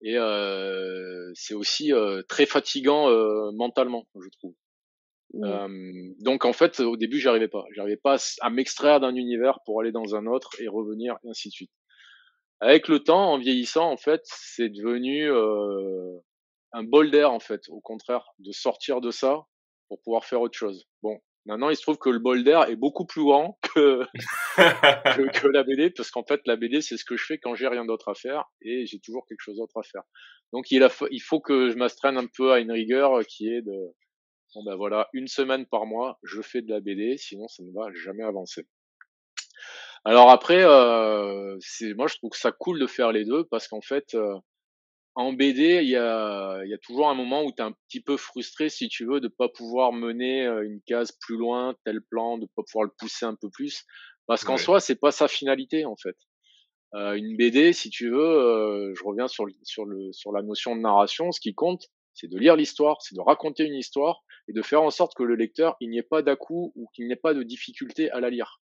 Et 0.00 0.16
euh, 0.16 1.30
c'est 1.34 1.54
aussi 1.54 1.92
euh, 1.92 2.22
très 2.28 2.46
fatigant 2.46 3.08
euh, 3.08 3.50
mentalement, 3.52 4.06
je 4.14 4.28
trouve. 4.38 4.54
Mmh. 5.34 6.14
donc 6.20 6.46
en 6.46 6.54
fait, 6.54 6.80
au 6.80 6.96
début, 6.96 7.18
j'arrivais 7.18 7.48
pas. 7.48 7.64
J'arrivais 7.74 7.98
pas 7.98 8.16
à 8.40 8.50
m'extraire 8.50 9.00
d'un 9.00 9.14
univers 9.14 9.58
pour 9.66 9.80
aller 9.80 9.92
dans 9.92 10.14
un 10.14 10.26
autre 10.26 10.50
et 10.58 10.68
revenir, 10.68 11.16
et 11.24 11.30
ainsi 11.30 11.48
de 11.48 11.52
suite. 11.52 11.72
Avec 12.60 12.88
le 12.88 13.00
temps, 13.00 13.32
en 13.32 13.38
vieillissant, 13.38 13.90
en 13.90 13.96
fait, 13.96 14.22
c'est 14.24 14.70
devenu 14.70 15.30
un 16.72 16.82
bol 16.82 17.10
d'air, 17.10 17.30
en 17.30 17.40
fait. 17.40 17.68
Au 17.68 17.80
contraire, 17.80 18.24
de 18.38 18.52
sortir 18.52 19.00
de 19.00 19.10
ça 19.10 19.42
pour 19.88 20.00
pouvoir 20.02 20.24
faire 20.24 20.40
autre 20.40 20.56
chose. 20.56 20.86
Bon, 21.02 21.20
Maintenant, 21.48 21.70
il 21.70 21.76
se 21.76 21.82
trouve 21.82 21.96
que 21.96 22.10
le 22.10 22.18
bol 22.18 22.44
d'air 22.44 22.68
est 22.68 22.76
beaucoup 22.76 23.06
plus 23.06 23.22
grand 23.22 23.58
que, 23.74 24.04
que, 24.56 25.48
la 25.52 25.62
BD, 25.62 25.88
parce 25.88 26.10
qu'en 26.10 26.22
fait, 26.22 26.42
la 26.44 26.56
BD, 26.56 26.82
c'est 26.82 26.98
ce 26.98 27.06
que 27.06 27.16
je 27.16 27.24
fais 27.24 27.38
quand 27.38 27.54
j'ai 27.54 27.68
rien 27.68 27.86
d'autre 27.86 28.10
à 28.10 28.14
faire, 28.14 28.44
et 28.60 28.84
j'ai 28.84 29.00
toujours 29.00 29.26
quelque 29.26 29.40
chose 29.40 29.56
d'autre 29.56 29.78
à 29.78 29.82
faire. 29.82 30.02
Donc, 30.52 30.70
il, 30.70 30.82
a, 30.82 30.90
il 31.10 31.22
faut 31.22 31.40
que 31.40 31.70
je 31.70 31.76
m'astreigne 31.76 32.18
un 32.18 32.26
peu 32.26 32.52
à 32.52 32.58
une 32.58 32.70
rigueur 32.70 33.20
qui 33.26 33.48
est 33.48 33.62
de, 33.62 33.94
bon 34.58 34.64
ben 34.64 34.76
voilà, 34.76 35.08
une 35.12 35.28
semaine 35.28 35.66
par 35.66 35.86
mois, 35.86 36.18
je 36.24 36.42
fais 36.42 36.62
de 36.62 36.70
la 36.70 36.80
BD, 36.80 37.16
sinon 37.16 37.46
ça 37.48 37.62
ne 37.62 37.72
va 37.72 37.92
jamais 37.94 38.24
avancer. 38.24 38.66
Alors 40.04 40.30
après, 40.30 40.64
euh, 40.64 41.56
c'est 41.60 41.94
moi 41.94 42.06
je 42.08 42.16
trouve 42.16 42.30
que 42.30 42.38
ça 42.38 42.50
cool 42.50 42.80
de 42.80 42.86
faire 42.86 43.12
les 43.12 43.24
deux 43.24 43.44
parce 43.44 43.68
qu'en 43.68 43.80
fait, 43.80 44.14
euh, 44.14 44.34
en 45.14 45.32
BD, 45.32 45.80
il 45.82 45.88
y 45.88 45.96
a, 45.96 46.64
y 46.64 46.74
a 46.74 46.78
toujours 46.78 47.08
un 47.08 47.14
moment 47.14 47.44
où 47.44 47.52
tu 47.52 47.62
es 47.62 47.64
un 47.64 47.72
petit 47.88 48.00
peu 48.00 48.16
frustré, 48.16 48.68
si 48.68 48.88
tu 48.88 49.04
veux, 49.04 49.20
de 49.20 49.28
pas 49.28 49.48
pouvoir 49.48 49.92
mener 49.92 50.44
une 50.44 50.80
case 50.86 51.12
plus 51.20 51.36
loin, 51.36 51.74
tel 51.84 52.00
plan, 52.02 52.38
de 52.38 52.46
pas 52.54 52.62
pouvoir 52.62 52.84
le 52.84 52.92
pousser 52.98 53.26
un 53.26 53.34
peu 53.34 53.50
plus. 53.50 53.84
Parce 54.26 54.44
qu'en 54.44 54.56
soi, 54.58 54.78
c'est 54.78 54.94
pas 54.94 55.10
sa 55.10 55.26
finalité, 55.26 55.84
en 55.86 55.96
fait. 55.96 56.16
Euh, 56.94 57.14
une 57.14 57.36
BD, 57.36 57.72
si 57.72 57.90
tu 57.90 58.10
veux, 58.10 58.94
je 58.94 59.02
reviens 59.02 59.26
sur, 59.26 59.46
sur, 59.64 59.86
le, 59.86 60.12
sur 60.12 60.30
la 60.30 60.42
notion 60.42 60.76
de 60.76 60.82
narration, 60.82 61.32
ce 61.32 61.40
qui 61.40 61.52
compte, 61.52 61.88
c'est 62.14 62.28
de 62.28 62.38
lire 62.38 62.54
l'histoire, 62.54 63.02
c'est 63.02 63.16
de 63.16 63.20
raconter 63.20 63.64
une 63.64 63.74
histoire 63.74 64.22
et 64.48 64.52
de 64.52 64.62
faire 64.62 64.82
en 64.82 64.90
sorte 64.90 65.14
que 65.14 65.22
le 65.22 65.34
lecteur, 65.34 65.76
il 65.80 65.90
n'y 65.90 65.98
ait 65.98 66.02
pas 66.02 66.22
d'à-coup 66.22 66.72
ou 66.74 66.88
qu'il 66.94 67.06
n'y 67.06 67.12
ait 67.12 67.16
pas 67.16 67.34
de 67.34 67.42
difficulté 67.42 68.10
à 68.10 68.20
la 68.20 68.30
lire. 68.30 68.60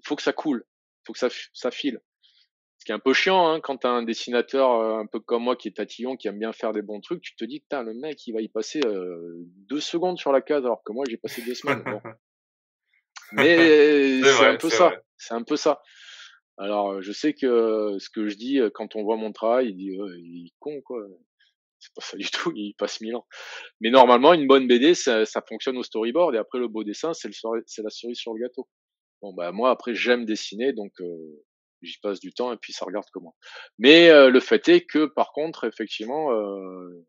Il 0.00 0.08
faut 0.08 0.16
que 0.16 0.22
ça 0.22 0.32
coule, 0.32 0.64
il 0.66 1.06
faut 1.06 1.12
que 1.12 1.18
ça, 1.18 1.28
ça 1.52 1.70
file 1.70 2.00
qui 2.86 2.92
est 2.92 2.94
un 2.94 3.00
peu 3.00 3.12
chiant 3.12 3.48
hein, 3.48 3.60
quand 3.60 3.78
t'as 3.78 3.90
un 3.90 4.04
dessinateur 4.04 4.70
euh, 4.70 4.98
un 4.98 5.06
peu 5.06 5.18
comme 5.18 5.42
moi 5.42 5.56
qui 5.56 5.66
est 5.68 5.72
tatillon, 5.72 6.16
qui 6.16 6.28
aime 6.28 6.38
bien 6.38 6.52
faire 6.52 6.72
des 6.72 6.82
bons 6.82 7.00
trucs, 7.00 7.20
tu 7.20 7.34
te 7.34 7.44
dis 7.44 7.60
que 7.60 7.76
le 7.76 7.94
mec 7.94 8.24
il 8.28 8.32
va 8.32 8.40
y 8.40 8.48
passer 8.48 8.80
euh, 8.86 9.34
deux 9.68 9.80
secondes 9.80 10.18
sur 10.18 10.30
la 10.30 10.40
case 10.40 10.64
alors 10.64 10.82
que 10.84 10.92
moi 10.92 11.04
j'ai 11.08 11.16
passé 11.16 11.42
deux 11.42 11.54
semaines. 11.54 11.82
Mais 13.32 14.22
c'est 14.22 14.46
un 14.46 14.56
peu 14.56 14.70
ça. 14.70 14.92
C'est 15.18 15.34
un 15.34 15.42
peu 15.42 15.56
ça. 15.56 15.82
Alors 16.58 17.02
je 17.02 17.10
sais 17.10 17.34
que 17.34 17.96
ce 17.98 18.08
que 18.08 18.28
je 18.28 18.36
dis 18.36 18.60
quand 18.72 18.94
on 18.94 19.02
voit 19.02 19.16
mon 19.16 19.32
travail, 19.32 19.70
il 19.70 19.76
dit 19.76 19.98
il 20.18 20.46
est 20.46 20.54
con 20.60 20.80
quoi. 20.82 21.04
C'est 21.86 21.94
pas 21.94 22.02
ça 22.02 22.16
du 22.16 22.28
tout, 22.30 22.52
il 22.56 22.74
passe 22.74 23.00
mille 23.00 23.14
ans. 23.14 23.26
Mais 23.80 23.90
normalement 23.90 24.34
une 24.34 24.46
bonne 24.46 24.66
BD 24.66 24.94
ça, 24.94 25.24
ça 25.24 25.42
fonctionne 25.48 25.76
au 25.78 25.82
storyboard 25.82 26.34
et 26.34 26.38
après 26.38 26.58
le 26.58 26.68
beau 26.68 26.84
dessin 26.84 27.12
c'est 27.14 27.28
la 27.28 27.90
cerise 27.90 28.18
sur 28.18 28.34
le 28.34 28.40
gâteau. 28.42 28.68
Bon 29.22 29.32
bah 29.32 29.52
moi 29.52 29.70
après 29.70 29.94
j'aime 29.94 30.24
dessiner 30.24 30.72
donc 30.72 30.92
euh, 31.00 31.44
j'y 31.82 31.98
passe 31.98 32.20
du 32.20 32.32
temps 32.32 32.52
et 32.52 32.56
puis 32.56 32.72
ça 32.72 32.84
regarde 32.84 33.06
comment. 33.12 33.36
Mais 33.78 34.10
euh, 34.10 34.30
le 34.30 34.40
fait 34.40 34.68
est 34.68 34.84
que 34.84 35.06
par 35.06 35.32
contre, 35.32 35.64
effectivement, 35.64 36.32
euh, 36.32 37.06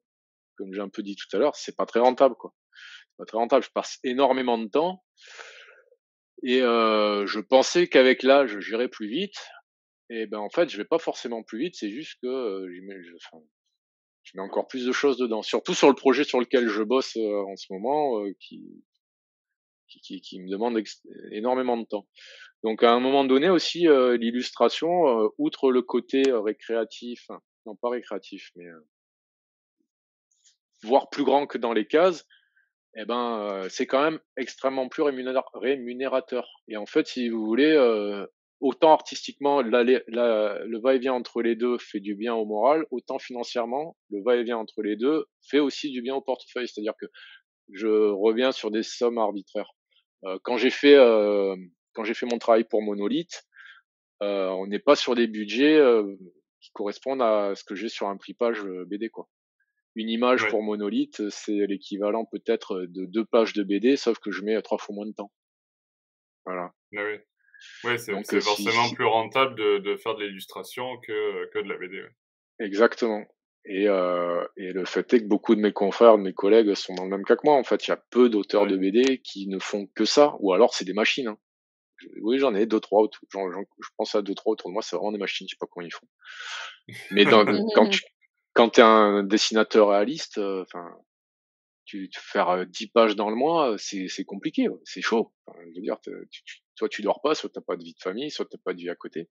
comme 0.58 0.74
j'ai 0.74 0.82
un 0.82 0.90
peu 0.90 1.04
dit 1.04 1.16
tout 1.16 1.36
à 1.36 1.40
l'heure, 1.40 1.56
c'est 1.56 1.76
pas 1.76 1.86
très 1.86 2.00
rentable 2.00 2.36
quoi. 2.36 2.54
Pas 3.18 3.26
très 3.26 3.38
rentable. 3.38 3.64
Je 3.64 3.72
passe 3.72 4.00
énormément 4.04 4.58
de 4.58 4.68
temps 4.68 5.04
et 6.44 6.62
euh, 6.62 7.26
je 7.26 7.40
pensais 7.40 7.88
qu'avec 7.88 8.24
l'âge 8.24 8.60
j'irais 8.60 8.90
plus 8.90 9.08
vite. 9.08 9.38
Et 10.10 10.26
ben 10.26 10.40
en 10.40 10.50
fait, 10.50 10.70
je 10.70 10.78
vais 10.78 10.86
pas 10.86 11.00
forcément 11.00 11.44
plus 11.44 11.60
vite. 11.60 11.76
C'est 11.76 11.90
juste 11.90 12.18
que 12.22 12.68
je, 12.70 13.18
je 14.28 14.38
mets 14.38 14.44
encore 14.44 14.68
plus 14.68 14.86
de 14.86 14.92
choses 14.92 15.18
dedans. 15.18 15.42
Surtout 15.42 15.74
sur 15.74 15.88
le 15.88 15.96
projet 15.96 16.26
sur 16.26 16.40
lequel 16.40 16.68
je 16.68 16.84
bosse 16.84 17.16
en 17.16 17.56
ce 17.56 17.72
moment, 17.72 18.22
qui, 18.40 18.84
qui, 19.88 20.22
qui, 20.22 20.40
me 20.42 20.50
demande 20.50 20.78
énormément 21.32 21.78
de 21.78 21.86
temps. 21.86 22.06
Donc 22.64 22.84
à 22.84 22.92
un 22.92 23.00
moment 23.00 23.24
donné 23.24 23.50
aussi, 23.50 23.88
euh, 23.88 24.18
l'illustration, 24.18 25.08
euh, 25.08 25.30
outre 25.38 25.72
le 25.72 25.82
côté 25.82 26.30
euh, 26.30 26.42
récréatif, 26.42 27.30
non 27.66 27.76
pas 27.76 27.90
récréatif, 27.90 28.52
mais 28.56 28.66
voire 30.84 31.10
plus 31.10 31.24
grand 31.24 31.48
que 31.48 31.58
dans 31.58 31.74
les 31.74 31.88
cases, 31.88 32.26
eh 32.96 33.06
ben 33.06 33.68
c'est 33.70 33.86
quand 33.86 34.02
même 34.02 34.20
extrêmement 34.38 34.90
plus 34.90 35.04
rémunérateur. 35.04 36.48
Et 36.68 36.78
en 36.78 36.86
fait, 36.86 37.08
si 37.08 37.30
vous 37.30 37.46
voulez, 37.46 37.76
autant 38.60 38.92
artistiquement, 38.92 39.62
le 39.62 40.80
va-et-vient 40.80 41.14
entre 41.14 41.42
les 41.42 41.56
deux 41.56 41.78
fait 41.78 42.00
du 42.00 42.16
bien 42.16 42.34
au 42.34 42.46
moral, 42.46 42.86
autant 42.92 43.20
financièrement, 43.20 43.96
le 44.10 44.22
va-et-vient 44.24 44.58
entre 44.58 44.82
les 44.82 44.96
deux 44.96 45.26
fait 45.48 45.60
aussi 45.60 45.92
du 45.92 46.02
bien 46.02 46.16
au 46.16 46.22
portefeuille. 46.22 46.68
C'est-à-dire 46.68 46.94
que 47.00 47.06
je 47.74 47.88
reviens 47.88 48.52
sur 48.52 48.72
des 48.72 48.84
sommes 48.84 49.18
arbitraires. 49.18 49.72
quand 50.44 50.58
j'ai 50.58 50.72
fait 50.72 50.96
quand 51.94 52.04
j'ai 52.04 52.14
fait 52.14 52.28
mon 52.28 52.38
travail 52.38 52.64
pour 52.64 52.84
Monolith, 52.84 53.44
euh, 54.22 54.50
on 54.50 54.68
n'est 54.68 54.80
pas 54.80 54.96
sur 54.96 55.16
des 55.16 55.28
budgets 55.28 55.78
euh, 55.78 56.16
qui 56.60 56.72
correspondent 56.72 57.22
à 57.22 57.54
ce 57.56 57.64
que 57.64 57.76
j'ai 57.76 57.90
sur 57.90 58.08
un 58.08 58.18
prix 58.18 58.34
page 58.34 58.64
euh, 58.66 58.86
BD 58.86 59.10
quoi. 59.10 59.28
Une 59.96 60.10
image 60.10 60.48
pour 60.50 60.62
Monolith, 60.62 61.28
c'est 61.30 61.66
l'équivalent 61.66 62.24
peut-être 62.26 62.82
de 62.82 63.06
deux 63.06 63.26
pages 63.26 63.54
de 63.54 63.64
BD, 63.64 63.98
sauf 63.98 64.20
que 64.20 64.30
je 64.30 64.44
mets 64.44 64.62
trois 64.62 64.78
fois 64.78 64.94
moins 64.94 65.08
de 65.08 65.12
temps. 65.12 65.32
Voilà. 66.46 66.72
Ah 66.96 67.04
oui. 67.84 67.92
Ouais, 67.92 67.98
c'est 67.98 68.42
forcément 68.42 68.90
plus 68.94 69.06
rentable 69.06 69.56
de, 69.56 69.80
de 69.80 69.96
faire 69.98 70.16
de 70.16 70.26
l'illustration 70.26 70.98
que, 71.06 71.50
que 71.52 71.60
de 71.60 71.70
la 71.70 71.78
BD. 71.78 72.04
Exactement. 72.60 73.26
Et, 73.66 73.88
euh, 73.88 74.46
et, 74.56 74.72
le 74.72 74.86
fait 74.86 75.14
est 75.14 75.20
que 75.20 75.28
beaucoup 75.28 75.54
de 75.54 75.60
mes 75.60 75.74
confrères, 75.74 76.18
de 76.18 76.24
mes 76.24 76.34
collègues 76.34 76.74
sont 76.74 76.96
dans 76.96 77.04
le 77.04 77.10
même 77.10 77.26
cas 77.26 77.36
que 77.36 77.42
moi. 77.44 77.56
En 77.56 77.64
fait, 77.64 77.86
il 77.86 77.90
y 77.90 77.94
a 77.94 78.02
peu 78.10 78.30
d'auteurs 78.30 78.66
de 78.66 78.78
BD 78.78 79.20
qui 79.22 79.48
ne 79.48 79.60
font 79.60 79.88
que 79.94 80.06
ça, 80.06 80.36
ou 80.40 80.54
alors 80.54 80.74
c'est 80.74 80.86
des 80.86 80.94
machines. 80.94 81.28
Hein 81.28 81.38
oui, 82.22 82.40
j'en 82.40 82.56
ai 82.56 82.66
deux, 82.66 82.80
trois. 82.80 83.02
Autour, 83.02 83.28
je 83.30 83.90
pense 83.98 84.16
à 84.16 84.22
deux, 84.22 84.36
trois 84.36 84.54
autour 84.54 84.70
de 84.70 84.74
moi. 84.74 84.82
C'est 84.82 84.96
vraiment 84.96 85.12
des 85.12 85.18
machines. 85.18 85.48
Je 85.50 85.56
sais 85.56 85.58
pas 85.60 85.68
comment 85.70 85.86
ils 85.86 85.94
font. 85.94 86.08
Mais 87.12 87.26
dans, 87.26 87.44
quand 87.76 87.90
tu 87.90 88.02
quand 88.54 88.80
es 88.80 88.82
un 88.82 89.24
dessinateur 89.24 89.90
réaliste, 89.90 90.38
euh, 90.38 90.64
enfin, 90.64 90.90
tu, 91.86 92.10
faire 92.14 92.66
10 92.66 92.84
euh, 92.84 92.88
pages 92.94 93.16
dans 93.16 93.30
le 93.30 93.36
mois, 93.36 93.76
c'est 93.78 94.08
c'est 94.08 94.26
compliqué. 94.26 94.68
C'est 94.86 95.02
chaud. 95.02 95.34
je 95.48 95.76
veux 95.76 95.82
dire, 95.82 96.00
tu, 96.02 96.12
tu, 96.32 96.62
soit 96.78 96.90
tu 96.90 97.02
dors 97.02 97.22
pas, 97.22 97.36
soit 97.36 97.50
t'as 97.50 97.62
pas 97.62 97.76
de 97.76 97.84
vie 97.84 97.94
de 97.94 98.02
famille, 98.02 98.32
soit 98.32 98.46
t'as 98.50 98.58
pas 98.64 98.74
de 98.74 98.80
vie 98.80 98.90
à 98.90 98.96
côté. 98.96 99.30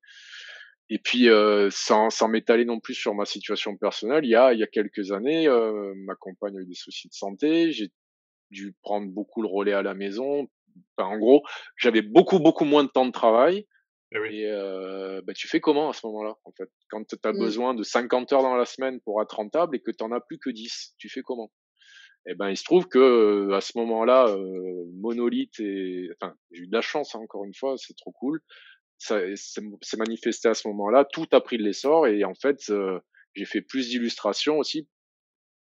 Et 0.88 0.98
puis, 0.98 1.28
euh, 1.28 1.68
sans, 1.70 2.10
sans 2.10 2.28
m'étaler 2.28 2.64
non 2.64 2.78
plus 2.78 2.94
sur 2.94 3.14
ma 3.14 3.24
situation 3.24 3.76
personnelle, 3.76 4.24
il 4.24 4.30
y 4.30 4.36
a, 4.36 4.52
il 4.52 4.60
y 4.60 4.62
a 4.62 4.68
quelques 4.68 5.10
années, 5.10 5.48
euh, 5.48 5.92
ma 5.96 6.14
compagne 6.14 6.56
a 6.56 6.60
eu 6.60 6.66
des 6.66 6.74
soucis 6.74 7.08
de 7.08 7.14
santé. 7.14 7.72
J'ai 7.72 7.90
dû 8.50 8.74
prendre 8.82 9.08
beaucoup 9.08 9.42
le 9.42 9.48
relais 9.48 9.72
à 9.72 9.82
la 9.82 9.94
maison, 9.94 10.48
en 10.98 11.18
gros, 11.18 11.42
j'avais 11.76 12.02
beaucoup, 12.02 12.38
beaucoup 12.38 12.64
moins 12.64 12.84
de 12.84 12.88
temps 12.88 13.06
de 13.06 13.12
travail. 13.12 13.66
Eh 14.12 14.18
et 14.18 14.50
euh, 14.50 15.20
bah, 15.26 15.32
tu 15.34 15.48
fais 15.48 15.60
comment 15.60 15.90
à 15.90 15.92
ce 15.92 16.06
moment-là, 16.06 16.36
en 16.44 16.52
fait? 16.52 16.70
Quand 16.90 17.04
tu 17.04 17.16
as 17.24 17.32
mmh. 17.32 17.38
besoin 17.38 17.74
de 17.74 17.82
50 17.82 18.32
heures 18.32 18.42
dans 18.42 18.54
la 18.54 18.64
semaine 18.64 19.00
pour 19.00 19.20
être 19.20 19.36
rentable 19.36 19.76
et 19.76 19.80
que 19.80 19.90
tu 19.90 20.04
n'en 20.04 20.12
as 20.12 20.20
plus 20.20 20.38
que 20.38 20.50
10, 20.50 20.94
tu 20.98 21.08
fais 21.08 21.22
comment? 21.22 21.50
Eh 22.28 22.34
ben, 22.34 22.50
il 22.50 22.56
se 22.56 22.64
trouve 22.64 22.88
que 22.88 22.98
euh, 22.98 23.54
à 23.54 23.60
ce 23.60 23.78
moment-là, 23.78 24.28
euh, 24.28 24.84
Monolith 24.94 25.60
et 25.60 26.08
enfin, 26.20 26.34
j'ai 26.50 26.62
eu 26.62 26.66
de 26.66 26.72
la 26.72 26.80
chance 26.80 27.14
hein, 27.14 27.20
encore 27.20 27.44
une 27.44 27.54
fois, 27.54 27.76
c'est 27.76 27.96
trop 27.96 28.12
cool. 28.12 28.40
Ça 28.98 29.20
s'est 29.36 29.96
manifesté 29.98 30.48
à 30.48 30.54
ce 30.54 30.66
moment-là, 30.68 31.04
tout 31.04 31.26
a 31.32 31.40
pris 31.40 31.58
de 31.58 31.62
l'essor 31.62 32.06
et 32.06 32.24
en 32.24 32.34
fait, 32.34 32.58
euh, 32.70 32.98
j'ai 33.34 33.44
fait 33.44 33.60
plus 33.60 33.88
d'illustrations 33.90 34.58
aussi 34.58 34.88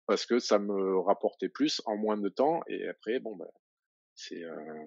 parce 0.07 0.25
que 0.25 0.39
ça 0.39 0.57
me 0.57 0.99
rapportait 0.99 1.49
plus 1.49 1.81
en 1.85 1.97
moins 1.97 2.17
de 2.17 2.29
temps 2.29 2.61
et 2.67 2.87
après, 2.87 3.19
bon, 3.19 3.35
ben, 3.35 3.47
c'est 4.15 4.43
euh, 4.43 4.83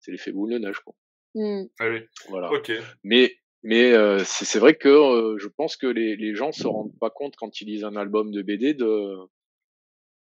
c'est 0.00 0.12
l'effet 0.12 0.32
boule 0.32 0.52
de 0.52 0.58
neige 0.58 0.78
quoi. 0.80 0.94
Mmh. 1.34 1.64
Ah 1.80 1.88
oui. 1.90 2.00
Voilà. 2.28 2.50
Ok. 2.52 2.72
Mais 3.04 3.36
mais 3.62 3.92
euh, 3.92 4.22
c'est 4.24 4.60
vrai 4.60 4.76
que 4.76 4.88
euh, 4.88 5.36
je 5.38 5.48
pense 5.48 5.76
que 5.76 5.86
les, 5.86 6.16
les 6.16 6.34
gens 6.34 6.52
se 6.52 6.66
rendent 6.66 6.96
pas 7.00 7.10
compte 7.10 7.34
quand 7.36 7.60
ils 7.60 7.66
lisent 7.66 7.84
un 7.84 7.96
album 7.96 8.30
de 8.30 8.42
BD 8.42 8.74
de 8.74 9.16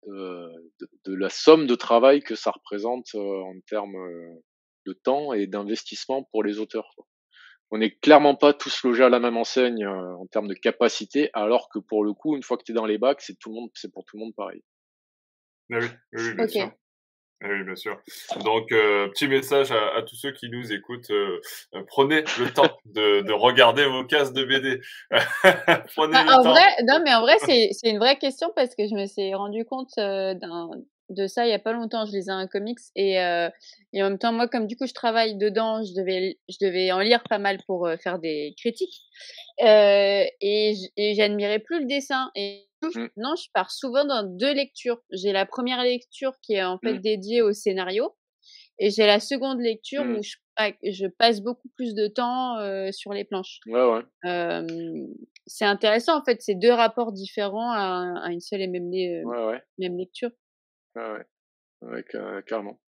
de, 0.06 0.88
de, 1.06 1.14
la 1.14 1.28
somme 1.28 1.66
de 1.66 1.74
travail 1.74 2.22
que 2.22 2.34
ça 2.34 2.50
représente 2.50 3.14
en 3.14 3.54
termes 3.66 3.96
de 4.86 4.92
temps 4.92 5.32
et 5.32 5.46
d'investissement 5.46 6.24
pour 6.30 6.42
les 6.42 6.58
auteurs. 6.58 6.90
Quoi. 6.96 7.06
on 7.70 7.78
n'est 7.78 7.90
clairement 7.90 8.34
pas 8.34 8.54
tous 8.54 8.82
logés 8.84 9.04
à 9.04 9.08
la 9.08 9.20
même 9.20 9.36
enseigne 9.36 9.86
en 9.86 10.26
termes 10.26 10.48
de 10.48 10.54
capacité, 10.54 11.30
alors 11.34 11.68
que 11.68 11.78
pour 11.78 12.04
le 12.04 12.12
coup, 12.12 12.36
une 12.36 12.42
fois 12.42 12.56
que 12.56 12.64
tu 12.64 12.72
es 12.72 12.74
dans 12.74 12.86
les 12.86 12.98
bacs, 12.98 13.20
c'est 13.20 13.38
tout 13.38 13.50
le 13.50 13.56
monde, 13.56 13.70
c'est 13.74 13.92
pour 13.92 14.04
tout 14.04 14.16
le 14.16 14.24
monde 14.24 14.34
pareil. 14.34 14.62
Ah 15.70 15.78
oui, 15.80 15.88
oui, 16.12 16.34
bien 16.34 16.48
sûr. 16.48 16.72
Oui, 17.40 17.62
bien 17.62 17.76
sûr. 17.76 17.96
Donc, 18.44 18.72
euh, 18.72 19.08
petit 19.08 19.28
message 19.28 19.70
à, 19.70 20.02
tous 20.02 20.16
ceux 20.16 20.32
qui 20.32 20.48
nous 20.50 20.72
écoutent. 20.72 21.10
Euh, 21.10 21.40
euh, 21.74 21.82
prenez 21.86 22.24
le 22.40 22.52
temps 22.52 22.68
de, 22.86 23.20
de, 23.20 23.32
regarder 23.32 23.84
vos 23.84 24.04
cases 24.04 24.32
de 24.32 24.44
BD. 24.44 24.80
prenez 25.94 26.12
bah, 26.12 26.24
le 26.24 26.30
en 26.32 26.42
temps. 26.42 26.50
Vrai, 26.50 26.66
non, 26.84 27.00
mais 27.04 27.14
en 27.14 27.20
vrai, 27.20 27.36
c'est 27.38 27.70
une 27.88 27.98
vraie 27.98 28.18
question 28.18 28.50
parce 28.56 28.74
que 28.74 28.88
je 28.88 28.94
me 28.94 29.06
suis 29.06 29.32
rendu 29.34 29.64
compte 29.64 29.94
de 31.08 31.26
ça 31.26 31.46
il 31.46 31.50
y 31.50 31.54
a 31.54 31.58
pas 31.58 31.72
longtemps. 31.72 32.06
Je 32.06 32.12
lisais 32.12 32.30
un 32.30 32.46
comics 32.46 32.78
et, 32.96 33.14
et 33.14 34.02
en 34.02 34.10
même 34.10 34.18
temps, 34.18 34.32
moi, 34.32 34.48
comme 34.48 34.66
du 34.66 34.76
coup, 34.76 34.86
je 34.86 34.94
travaille 34.94 35.36
dedans, 35.36 35.82
je 35.82 35.94
devais, 35.94 36.38
je 36.48 36.56
devais 36.60 36.92
en 36.92 37.00
lire 37.00 37.22
pas 37.28 37.38
mal 37.38 37.58
pour 37.66 37.88
faire 38.02 38.18
des 38.18 38.54
critiques. 38.58 39.02
et 39.60 40.74
j'admirais 41.16 41.58
plus 41.58 41.80
le 41.80 41.86
dessin. 41.86 42.30
Et 42.34 42.68
Mmh. 42.82 43.06
Non, 43.16 43.34
je 43.36 43.48
pars 43.52 43.70
souvent 43.70 44.04
dans 44.04 44.22
deux 44.22 44.52
lectures. 44.52 45.00
J'ai 45.10 45.32
la 45.32 45.46
première 45.46 45.82
lecture 45.82 46.34
qui 46.42 46.54
est 46.54 46.64
en 46.64 46.78
fait 46.78 46.94
mmh. 46.94 47.00
dédiée 47.00 47.42
au 47.42 47.52
scénario 47.52 48.14
et 48.78 48.90
j'ai 48.90 49.06
la 49.06 49.18
seconde 49.18 49.60
lecture 49.60 50.04
mmh. 50.04 50.16
où 50.16 50.22
je, 50.22 50.36
je, 50.84 51.06
passe 51.06 51.40
beaucoup 51.40 51.68
plus 51.74 51.94
de 51.94 52.06
temps 52.06 52.56
sur 52.92 53.12
les 53.12 53.24
planches. 53.24 53.58
Ouais, 53.66 53.84
ouais. 53.84 54.66
c'est 55.46 55.64
intéressant 55.64 56.18
en 56.18 56.24
fait, 56.24 56.40
c'est 56.40 56.54
deux 56.54 56.72
rapports 56.72 57.12
différents 57.12 57.72
à, 57.72 58.20
à 58.22 58.30
une 58.30 58.40
seule 58.40 58.60
et 58.60 58.68
même, 58.68 58.90
même 59.78 59.98
lecture. 59.98 60.30
Ouais, 60.98 61.24
ouais. 61.82 61.92
ouais 61.92 62.42
carrément. 62.46 62.80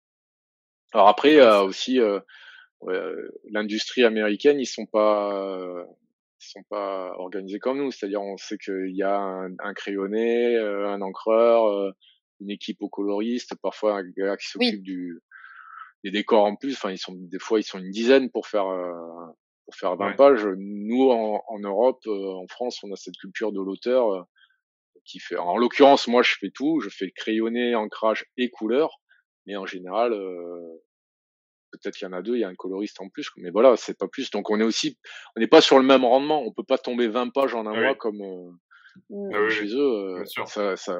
Alors 0.92 1.08
après, 1.08 1.38
euh, 1.40 1.62
aussi, 1.62 2.00
euh, 2.00 2.20
l'industrie 3.50 4.04
américaine, 4.04 4.58
ils 4.60 4.66
sont 4.66 4.86
pas 4.86 5.86
sont 6.38 6.62
pas 6.64 7.12
organisés 7.18 7.58
comme 7.58 7.78
nous. 7.78 7.90
C'est-à-dire, 7.90 8.22
on 8.22 8.36
sait 8.36 8.58
qu'il 8.58 8.94
y 8.94 9.02
a 9.02 9.16
un, 9.16 9.50
un 9.58 9.74
crayonné, 9.74 10.56
euh, 10.56 10.88
un 10.88 11.02
encreur, 11.02 11.66
euh, 11.66 11.92
une 12.40 12.50
équipe 12.50 12.80
au 12.82 12.88
coloriste, 12.88 13.54
parfois 13.60 13.98
un 13.98 14.04
gars 14.16 14.36
qui 14.36 14.48
s'occupe 14.48 14.82
du 14.82 15.20
des 16.04 16.10
décors 16.10 16.44
en 16.44 16.56
plus. 16.56 16.74
Enfin, 16.74 16.90
ils 16.92 16.98
sont 16.98 17.14
des 17.14 17.38
fois 17.38 17.58
ils 17.58 17.64
sont 17.64 17.78
une 17.78 17.90
dizaine 17.90 18.30
pour 18.30 18.46
faire 18.46 18.68
euh, 18.68 18.92
pour 19.64 19.74
faire 19.74 19.96
20 19.96 20.12
pages. 20.12 20.46
Nous, 20.56 21.10
en, 21.10 21.42
en 21.46 21.58
Europe, 21.58 22.06
en 22.06 22.46
France, 22.48 22.82
on 22.84 22.92
a 22.92 22.96
cette 22.96 23.16
culture 23.16 23.52
de 23.52 23.60
l'auteur 23.60 24.26
qui 25.08 25.18
fait. 25.18 25.36
En 25.36 25.56
l'occurrence, 25.56 26.06
moi, 26.08 26.22
je 26.22 26.34
fais 26.38 26.50
tout. 26.54 26.80
Je 26.80 26.88
fais 26.88 27.10
crayonné, 27.10 27.74
ancrage 27.74 28.24
et 28.36 28.50
couleur. 28.50 29.00
Mais 29.46 29.56
en 29.56 29.66
général, 29.66 30.12
peut-être 31.72 31.96
qu'il 31.96 32.06
y 32.06 32.10
en 32.10 32.12
a 32.12 32.22
deux, 32.22 32.36
il 32.36 32.40
y 32.40 32.44
a 32.44 32.48
un 32.48 32.54
coloriste 32.54 33.00
en 33.00 33.08
plus, 33.08 33.30
mais 33.36 33.50
voilà, 33.50 33.76
c'est 33.76 33.96
pas 33.96 34.08
plus. 34.08 34.30
Donc 34.30 34.50
on 34.50 34.60
est 34.60 34.64
aussi, 34.64 34.98
on 35.36 35.40
n'est 35.40 35.48
pas 35.48 35.60
sur 35.60 35.78
le 35.78 35.84
même 35.84 36.04
rendement. 36.04 36.42
On 36.42 36.52
peut 36.52 36.64
pas 36.64 36.78
tomber 36.78 37.08
20 37.08 37.30
pages 37.30 37.54
en 37.54 37.66
un 37.66 37.74
mois 37.74 37.94
comme, 37.94 38.20
euh, 39.10 39.48
chez 39.48 39.66
eux. 39.74 40.20
Euh, 40.20 40.24
ça, 40.46 40.76
ça, 40.76 40.96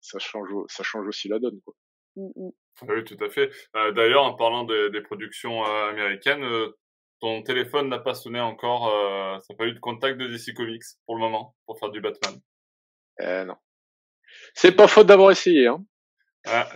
ça 0.00 0.18
change, 0.18 0.48
ça 0.68 0.82
change 0.82 1.06
aussi 1.06 1.28
la 1.28 1.38
donne, 1.38 1.60
quoi. 1.64 1.74
Mmh, 2.16 2.28
mmh. 2.34 2.50
Ah 2.82 2.86
oui, 2.88 3.04
tout 3.04 3.16
à 3.22 3.28
fait. 3.28 3.50
Euh, 3.76 3.92
d'ailleurs, 3.92 4.24
en 4.24 4.34
parlant 4.34 4.64
des 4.64 5.00
productions 5.02 5.64
américaines, 5.64 6.44
ton 7.20 7.42
téléphone 7.42 7.88
n'a 7.88 7.98
pas 7.98 8.14
sonné 8.14 8.40
encore. 8.40 8.90
ça 9.42 9.52
n'a 9.52 9.56
pas 9.56 9.66
eu 9.66 9.72
de 9.72 9.80
contact 9.80 10.18
de 10.18 10.26
DC 10.28 10.54
Comics 10.54 10.84
pour 11.06 11.16
le 11.16 11.20
moment 11.20 11.56
pour 11.66 11.78
faire 11.78 11.90
du 11.90 12.00
Batman. 12.00 12.34
Euh, 13.20 13.44
non. 13.44 13.56
C'est 14.54 14.72
pas 14.72 14.88
faute 14.88 15.06
d'avoir 15.06 15.30
essayé, 15.30 15.66
hein. 15.66 15.84
Ah, 16.46 16.68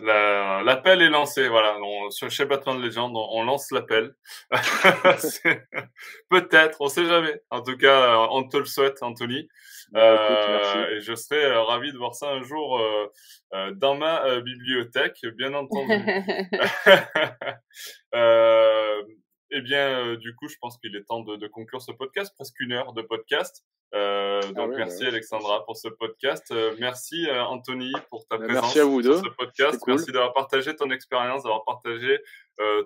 l'appel 0.64 1.01
est 1.01 1.09
lancé, 1.09 1.49
voilà. 1.49 1.78
On, 1.80 2.11
chez 2.28 2.45
Batman 2.45 2.80
Legend, 2.80 3.11
on, 3.14 3.38
on 3.38 3.45
lance 3.45 3.70
l'appel. 3.70 4.14
Peut-être, 6.28 6.76
on 6.80 6.88
sait 6.88 7.07
jamais. 7.07 7.40
En 7.51 7.62
tout 7.62 7.78
cas, 7.78 8.22
euh, 8.22 8.26
on 8.32 8.47
te 8.47 8.59
le 8.59 8.66
souhaite, 8.66 9.03
Anthony. 9.03 9.49
Bah, 9.93 10.01
euh, 10.01 10.97
et 10.97 11.01
je 11.01 11.14
serais 11.14 11.45
euh, 11.45 11.62
ravi 11.62 11.93
de 11.93 11.99
voir 11.99 12.14
ça 12.14 12.30
un 12.30 12.43
jour 12.43 12.78
euh, 12.78 13.07
euh 13.55 13.72
dans 13.72 13.95
ma 13.95 14.40
bibliothèque, 14.40 15.20
bien 15.36 15.55
entendu. 15.55 15.93
eh 19.53 19.61
bien, 19.61 20.14
du 20.16 20.34
coup, 20.34 20.48
je 20.48 20.57
pense 20.61 20.78
qu'il 20.78 20.96
est 20.96 21.05
temps 21.05 21.20
de, 21.20 21.36
de 21.36 21.46
conclure 21.46 21.80
ce 21.80 21.92
podcast, 21.92 22.34
presque 22.36 22.59
une 22.61 22.72
heure 22.72 22.92
de 22.92 23.03
podcast. 23.03 23.64
Euh, 23.94 24.40
ah 24.42 24.53
donc 24.53 24.72
merci 24.74 25.05
Alexandra 25.05 25.66
pour 25.66 25.76
ce 25.76 25.88
podcast. 25.88 26.50
Euh, 26.50 26.74
merci 26.78 27.28
euh, 27.28 27.44
Anthony 27.44 27.92
pour 28.09 28.26
ta 28.26 28.38
bah, 28.38 28.46
présence 28.46 28.72
sur 28.72 29.03
ce 29.03 29.28
podcast. 29.36 29.82
Merci 29.86 30.12
d'avoir 30.12 30.32
partagé 30.32 30.74
ton 30.74 30.90
expérience, 30.90 31.42
d'avoir 31.42 31.64
partagé 31.64 32.18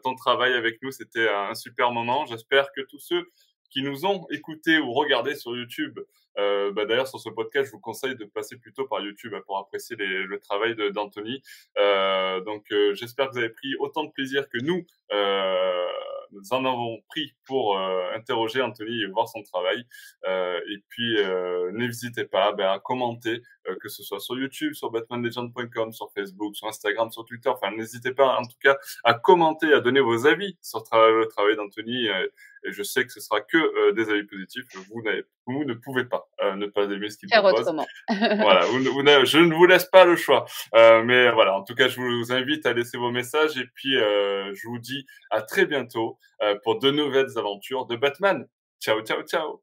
ton 0.02 0.14
travail 0.14 0.54
avec 0.54 0.80
nous. 0.82 0.90
C'était 0.90 1.28
un 1.28 1.54
super 1.54 1.92
moment. 1.92 2.24
J'espère 2.26 2.72
que 2.72 2.80
tous 2.80 2.98
ceux 2.98 3.30
qui 3.70 3.82
nous 3.82 4.06
ont 4.06 4.26
écoutés 4.30 4.78
ou 4.78 4.92
regardés 4.92 5.34
sur 5.34 5.54
YouTube, 5.54 6.00
bah 6.36 6.86
d'ailleurs 6.86 7.08
sur 7.08 7.20
ce 7.20 7.28
podcast, 7.28 7.66
je 7.66 7.72
vous 7.72 7.80
conseille 7.80 8.16
de 8.16 8.24
passer 8.24 8.56
plutôt 8.56 8.86
par 8.86 9.00
YouTube 9.00 9.34
hein, 9.34 9.42
pour 9.44 9.58
apprécier 9.58 9.96
les, 9.96 10.24
le 10.24 10.40
travail 10.40 10.74
d'Anthony. 10.92 11.42
donc 11.76 12.64
j'espère 12.94 13.26
que 13.26 13.32
vous 13.32 13.38
avez 13.38 13.50
pris 13.50 13.76
autant 13.80 14.04
de 14.04 14.10
plaisir 14.12 14.48
que 14.48 14.58
nous 14.62 14.86
nous 16.32 16.52
en 16.52 16.64
avons 16.64 17.00
pris 17.08 17.34
pour 17.44 17.78
euh, 17.78 18.12
interroger 18.14 18.62
Anthony 18.62 19.02
et 19.02 19.06
voir 19.06 19.28
son 19.28 19.42
travail. 19.42 19.84
Euh, 20.26 20.60
et 20.70 20.82
puis, 20.88 21.18
euh, 21.18 21.70
n'hésitez 21.72 22.24
pas 22.24 22.52
ben, 22.52 22.70
à 22.70 22.78
commenter, 22.78 23.42
que 23.80 23.88
ce 23.88 24.02
soit 24.02 24.20
sur 24.20 24.38
YouTube, 24.38 24.74
sur 24.74 24.90
batmanlegend.com, 24.90 25.92
sur 25.92 26.12
Facebook, 26.12 26.54
sur 26.54 26.68
Instagram, 26.68 27.10
sur 27.10 27.24
Twitter. 27.24 27.48
Enfin, 27.48 27.74
n'hésitez 27.76 28.12
pas 28.12 28.38
en 28.38 28.44
tout 28.44 28.58
cas 28.62 28.76
à 29.02 29.14
commenter, 29.14 29.72
à 29.72 29.80
donner 29.80 30.00
vos 30.00 30.26
avis 30.26 30.56
sur 30.62 30.84
le 30.92 31.26
travail 31.26 31.56
d'Anthony 31.56 32.08
et 32.66 32.72
je 32.72 32.82
sais 32.82 33.04
que 33.04 33.12
ce 33.12 33.20
sera 33.20 33.40
que 33.40 33.56
euh, 33.56 33.92
des 33.92 34.10
avis 34.10 34.24
positifs. 34.24 34.64
Vous, 34.74 35.02
vous 35.46 35.64
ne 35.64 35.74
pouvez 35.74 36.04
pas 36.04 36.28
euh, 36.42 36.56
ne 36.56 36.66
pas 36.66 36.84
aimer 36.84 37.08
ce 37.10 37.18
qu'il 37.18 37.28
propose. 37.28 37.66
voilà, 38.08 38.66
vous, 38.66 38.82
je 38.82 39.38
ne 39.38 39.54
vous 39.54 39.66
laisse 39.66 39.86
pas 39.86 40.04
le 40.04 40.16
choix. 40.16 40.44
Euh, 40.74 41.02
mais 41.02 41.30
voilà, 41.32 41.56
en 41.56 41.62
tout 41.62 41.74
cas, 41.74 41.88
je 41.88 42.00
vous 42.00 42.32
invite 42.32 42.66
à 42.66 42.72
laisser 42.72 42.98
vos 42.98 43.10
messages 43.10 43.56
et 43.56 43.66
puis 43.74 43.92
je 43.92 44.68
vous 44.68 44.78
dis 44.78 45.06
à 45.30 45.42
très 45.42 45.66
bientôt 45.66 46.18
pour 46.64 46.78
de 46.78 46.90
nouvelles 46.90 47.36
aventures 47.36 47.86
de 47.86 47.96
Batman. 47.96 48.46
Ciao, 48.80 49.00
ciao, 49.02 49.22
ciao. 49.22 49.62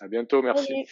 À 0.00 0.08
bientôt, 0.08 0.42
merci. 0.42 0.86